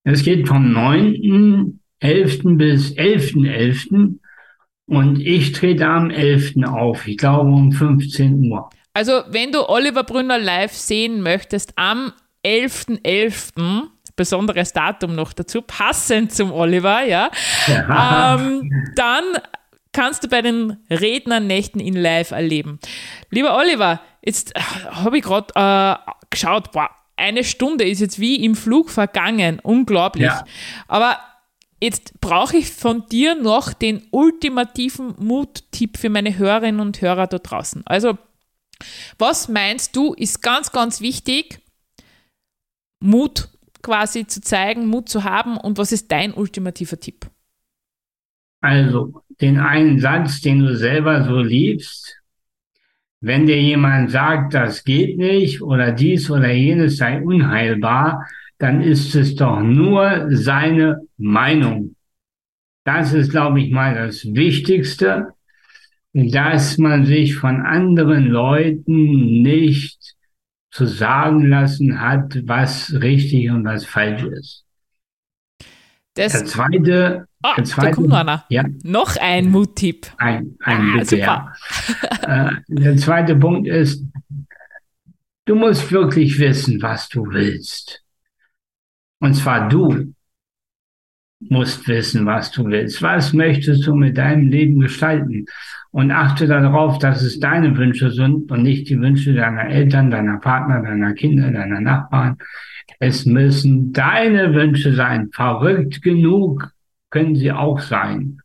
Es 0.03 0.22
geht 0.22 0.47
vom 0.47 0.76
9.11. 0.76 2.59
bis 2.59 2.93
11.11. 2.99 3.87
.11. 3.89 4.18
Und 4.87 5.20
ich 5.20 5.53
trete 5.53 5.87
am 5.87 6.11
11. 6.11 6.55
auf, 6.66 7.07
ich 7.07 7.16
glaube 7.16 7.51
um 7.51 7.72
15 7.72 8.51
Uhr. 8.51 8.68
Also, 8.93 9.22
wenn 9.28 9.51
du 9.51 9.68
Oliver 9.68 10.05
Brünner 10.05 10.39
live 10.39 10.72
sehen 10.72 11.20
möchtest, 11.22 11.72
am 11.76 12.12
11.11., 12.45 13.03
.11., 13.03 13.82
besonderes 14.16 14.72
Datum 14.72 15.16
noch 15.16 15.32
dazu, 15.32 15.62
passend 15.62 16.32
zum 16.32 16.53
Oliver, 16.53 17.03
ja, 17.05 17.30
ja. 17.66 18.37
Ähm, 18.37 18.70
dann 18.95 19.24
kannst 19.93 20.22
du 20.22 20.28
bei 20.28 20.43
den 20.43 20.76
Rednernächten 20.91 21.80
ihn 21.80 21.97
live 21.97 22.30
erleben. 22.30 22.78
Lieber 23.30 23.57
Oliver, 23.57 24.01
jetzt 24.24 24.55
äh, 24.55 24.61
habe 24.61 25.18
ich 25.18 25.24
gerade 25.24 25.53
äh, 25.57 26.12
geschaut, 26.30 26.70
boah, 26.72 26.91
eine 27.16 27.45
Stunde 27.45 27.85
ist 27.85 28.01
jetzt 28.01 28.20
wie 28.20 28.45
im 28.45 28.55
Flug 28.55 28.91
vergangen, 28.91 29.61
unglaublich. 29.62 30.26
Ja. 30.26 30.45
Aber 30.89 31.18
Jetzt 31.85 32.18
brauche 32.22 32.57
ich 32.57 32.70
von 32.70 33.05
dir 33.11 33.35
noch 33.35 33.74
den 33.74 34.05
ultimativen 34.11 35.14
Muttipp 35.18 35.99
für 35.99 36.09
meine 36.09 36.39
Hörerinnen 36.39 36.80
und 36.80 37.03
Hörer 37.03 37.26
da 37.26 37.37
draußen. 37.37 37.82
Also, 37.85 38.16
was 39.18 39.51
meinst 39.51 39.95
du, 39.95 40.14
ist 40.14 40.41
ganz, 40.41 40.72
ganz 40.72 41.03
wichtig, 41.03 41.59
Mut 43.01 43.51
quasi 43.82 44.26
zu 44.26 44.41
zeigen, 44.41 44.87
Mut 44.87 45.11
zu 45.11 45.24
haben 45.24 45.59
und 45.59 45.76
was 45.76 45.93
ist 45.93 46.11
dein 46.11 46.32
ultimativer 46.32 46.99
Tipp? 46.99 47.26
Also, 48.62 49.20
den 49.43 49.59
einen 49.59 50.01
Satz, 50.01 50.41
den 50.41 50.61
du 50.61 50.74
selber 50.74 51.24
so 51.24 51.39
liebst, 51.39 52.16
wenn 53.20 53.45
dir 53.45 53.61
jemand 53.61 54.11
sagt, 54.11 54.55
das 54.55 54.85
geht 54.85 55.18
nicht 55.18 55.61
oder 55.61 55.93
dies 55.93 56.30
oder 56.30 56.51
jenes 56.51 56.97
sei 56.97 57.20
unheilbar, 57.20 58.26
dann 58.59 58.80
ist 58.80 59.14
es 59.14 59.34
doch 59.34 59.61
nur 59.61 60.28
seine 60.30 61.00
Meinung. 61.16 61.96
Das 62.84 63.12
ist, 63.12 63.30
glaube 63.30 63.61
ich, 63.61 63.72
mal 63.72 63.94
das 63.94 64.24
Wichtigste, 64.24 65.34
dass 66.12 66.78
man 66.78 67.07
sich 67.07 67.36
von 67.36 67.62
anderen 67.62 68.26
Leuten 68.26 69.42
nicht 69.42 70.14
zu 70.70 70.86
sagen 70.86 71.48
lassen 71.48 72.00
hat, 72.00 72.40
was 72.46 72.92
richtig 72.94 73.50
und 73.50 73.64
was 73.64 73.84
falsch 73.84 74.22
ist. 74.24 74.64
Das, 76.14 76.32
der 76.32 76.44
zweite, 76.44 77.28
ah, 77.42 77.55
der 77.57 77.64
zweite, 77.64 77.88
da 77.88 77.94
kommt 77.94 78.09
noch 78.09 78.16
einer. 78.18 78.44
Ja. 78.48 78.64
Noch 78.84 79.16
ein 79.16 79.50
Muttipp. 79.50 80.07
Ein, 80.18 80.57
ein 80.61 80.80
ah, 80.80 80.98
bitte, 80.98 81.18
ja. 81.18 81.52
äh, 82.22 82.50
der 82.68 82.96
zweite 82.96 83.34
Punkt 83.34 83.66
ist, 83.66 84.05
du 85.46 85.57
musst 85.57 85.90
wirklich 85.90 86.38
wissen, 86.38 86.80
was 86.80 87.09
du 87.09 87.26
willst. 87.26 88.03
Und 89.21 89.35
zwar 89.35 89.69
du 89.69 90.15
musst 91.41 91.87
wissen, 91.89 92.27
was 92.27 92.51
du 92.51 92.65
willst. 92.67 93.03
Was 93.03 93.33
möchtest 93.33 93.87
du 93.87 93.95
mit 93.95 94.17
deinem 94.17 94.49
Leben 94.49 94.81
gestalten? 94.81 95.47
Und 95.91 96.11
achte 96.11 96.47
darauf, 96.47 96.99
dass 96.99 97.23
es 97.23 97.39
deine 97.39 97.77
Wünsche 97.77 98.11
sind 98.11 98.51
und 98.51 98.62
nicht 98.62 98.89
die 98.89 99.01
Wünsche 99.01 99.35
deiner 99.35 99.67
Eltern, 99.67 100.11
deiner 100.11 100.39
Partner, 100.39 100.83
deiner 100.83 101.15
Kinder, 101.15 101.51
deiner 101.51 101.81
Nachbarn. 101.81 102.37
Es 102.99 103.27
müssen 103.27 103.93
deine 103.93 104.55
Wünsche 104.55 104.93
sein. 104.93 105.31
Verrückt 105.33 106.03
genug 106.03 106.71
können 107.11 107.37
sie 107.37 107.53
auch 107.53 107.79
sein. 107.79 108.41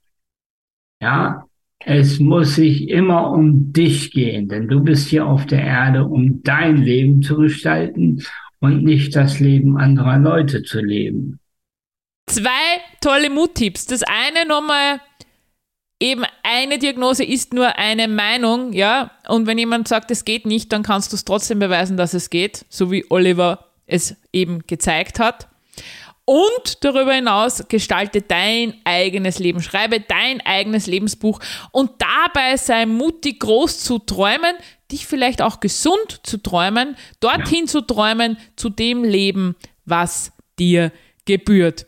Ja, 1.02 1.46
es 1.80 2.20
muss 2.20 2.56
sich 2.56 2.90
immer 2.90 3.32
um 3.32 3.72
dich 3.72 4.12
gehen, 4.12 4.50
denn 4.50 4.68
du 4.68 4.84
bist 4.84 5.08
hier 5.08 5.26
auf 5.26 5.46
der 5.46 5.64
Erde, 5.64 6.06
um 6.06 6.44
dein 6.44 6.78
Leben 6.78 7.22
zu 7.22 7.38
gestalten 7.38 8.22
und 8.60 8.84
nicht 8.84 9.16
das 9.16 9.39
Leben 9.39 9.78
anderer 9.78 10.18
Leute 10.18 10.64
zu 10.64 10.80
leben. 10.80 11.39
Zwei 12.28 12.49
tolle 13.01 13.30
Muttipps. 13.30 13.86
Das 13.88 14.03
eine 14.03 14.47
nochmal, 14.47 15.01
eben 15.99 16.24
eine 16.43 16.78
Diagnose 16.78 17.24
ist 17.24 17.53
nur 17.53 17.78
eine 17.78 18.07
Meinung, 18.07 18.74
ja. 18.74 19.12
Und 19.28 19.47
wenn 19.47 19.57
jemand 19.57 19.88
sagt, 19.88 20.12
es 20.12 20.26
geht 20.26 20.45
nicht, 20.45 20.72
dann 20.72 20.84
kannst 20.84 21.12
du 21.12 21.16
es 21.16 21.26
trotzdem 21.26 21.60
beweisen, 21.60 21.97
dass 21.97 22.14
es 22.14 22.30
geht, 22.30 22.66
so 22.70 22.91
wie 22.91 23.05
Oliver 23.10 23.66
es 23.86 24.16
eben 24.32 24.60
gezeigt 24.68 25.20
hat. 25.20 25.49
Und 26.30 26.84
darüber 26.84 27.14
hinaus 27.14 27.64
gestalte 27.70 28.22
dein 28.22 28.76
eigenes 28.84 29.40
Leben, 29.40 29.64
schreibe 29.64 30.00
dein 30.00 30.42
eigenes 30.42 30.86
Lebensbuch 30.86 31.40
und 31.72 31.90
dabei 31.98 32.56
sei 32.56 32.86
mutig, 32.86 33.40
groß 33.40 33.80
zu 33.80 33.98
träumen, 33.98 34.56
dich 34.92 35.08
vielleicht 35.08 35.42
auch 35.42 35.60
gesund 35.60 36.20
zu 36.22 36.38
träumen, 36.38 36.96
dorthin 37.20 37.62
ja. 37.62 37.66
zu 37.66 37.82
träumen, 37.82 38.38
zu 38.56 38.70
dem 38.70 39.04
Leben, 39.04 39.56
was 39.86 40.32
dir 40.60 40.92
gebührt. 41.26 41.88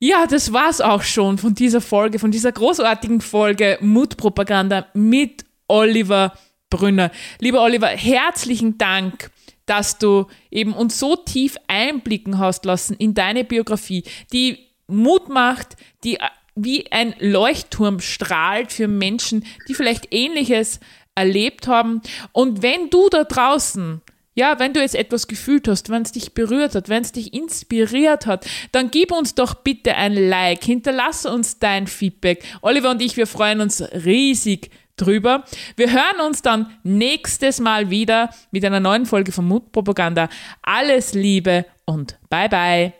Ja, 0.00 0.26
das 0.26 0.52
war's 0.52 0.82
auch 0.82 1.00
schon 1.00 1.38
von 1.38 1.54
dieser 1.54 1.80
Folge, 1.80 2.18
von 2.18 2.30
dieser 2.30 2.52
großartigen 2.52 3.22
Folge 3.22 3.78
Mutpropaganda 3.80 4.88
mit 4.92 5.46
Oliver 5.66 6.34
Brünner. 6.68 7.10
Lieber 7.38 7.62
Oliver, 7.62 7.88
herzlichen 7.88 8.76
Dank, 8.76 9.30
dass 9.70 9.98
du 9.98 10.26
eben 10.50 10.72
uns 10.72 10.98
so 10.98 11.14
tief 11.14 11.54
einblicken 11.68 12.38
hast 12.38 12.64
lassen 12.64 12.94
in 12.96 13.14
deine 13.14 13.44
Biografie, 13.44 14.02
die 14.32 14.58
Mut 14.88 15.28
macht, 15.28 15.76
die 16.02 16.18
wie 16.56 16.90
ein 16.90 17.14
Leuchtturm 17.20 18.00
strahlt 18.00 18.72
für 18.72 18.88
Menschen, 18.88 19.44
die 19.68 19.74
vielleicht 19.74 20.12
Ähnliches 20.12 20.80
erlebt 21.14 21.68
haben. 21.68 22.02
Und 22.32 22.62
wenn 22.62 22.90
du 22.90 23.08
da 23.08 23.22
draußen 23.22 24.02
ja, 24.34 24.58
wenn 24.58 24.72
du 24.72 24.80
jetzt 24.80 24.94
etwas 24.94 25.26
gefühlt 25.26 25.68
hast, 25.68 25.90
wenn 25.90 26.02
es 26.02 26.12
dich 26.12 26.34
berührt 26.34 26.74
hat, 26.74 26.88
wenn 26.88 27.02
es 27.02 27.12
dich 27.12 27.34
inspiriert 27.34 28.26
hat, 28.26 28.46
dann 28.72 28.90
gib 28.90 29.12
uns 29.12 29.34
doch 29.34 29.54
bitte 29.54 29.96
ein 29.96 30.14
Like, 30.14 30.64
hinterlasse 30.64 31.30
uns 31.30 31.58
dein 31.58 31.86
Feedback. 31.88 32.42
Oliver 32.62 32.90
und 32.90 33.02
ich, 33.02 33.16
wir 33.16 33.26
freuen 33.26 33.60
uns 33.60 33.82
riesig 33.82 34.70
drüber. 35.00 35.44
Wir 35.76 35.90
hören 35.92 36.26
uns 36.26 36.42
dann 36.42 36.66
nächstes 36.82 37.60
Mal 37.60 37.90
wieder 37.90 38.30
mit 38.50 38.64
einer 38.64 38.80
neuen 38.80 39.06
Folge 39.06 39.32
von 39.32 39.46
Mutpropaganda. 39.46 40.28
Alles 40.62 41.14
Liebe 41.14 41.66
und 41.84 42.18
bye 42.28 42.48
bye. 42.48 42.92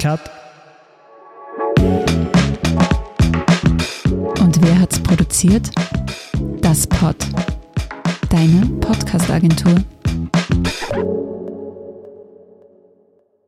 Cut 0.00 0.20
Und 4.38 4.62
wer 4.62 4.80
hat's 4.80 4.98
produziert? 5.02 5.70
Das 6.62 6.86
Pod. 6.86 7.16
Deine 8.30 8.66
Podcast-Agentur. 8.80 9.74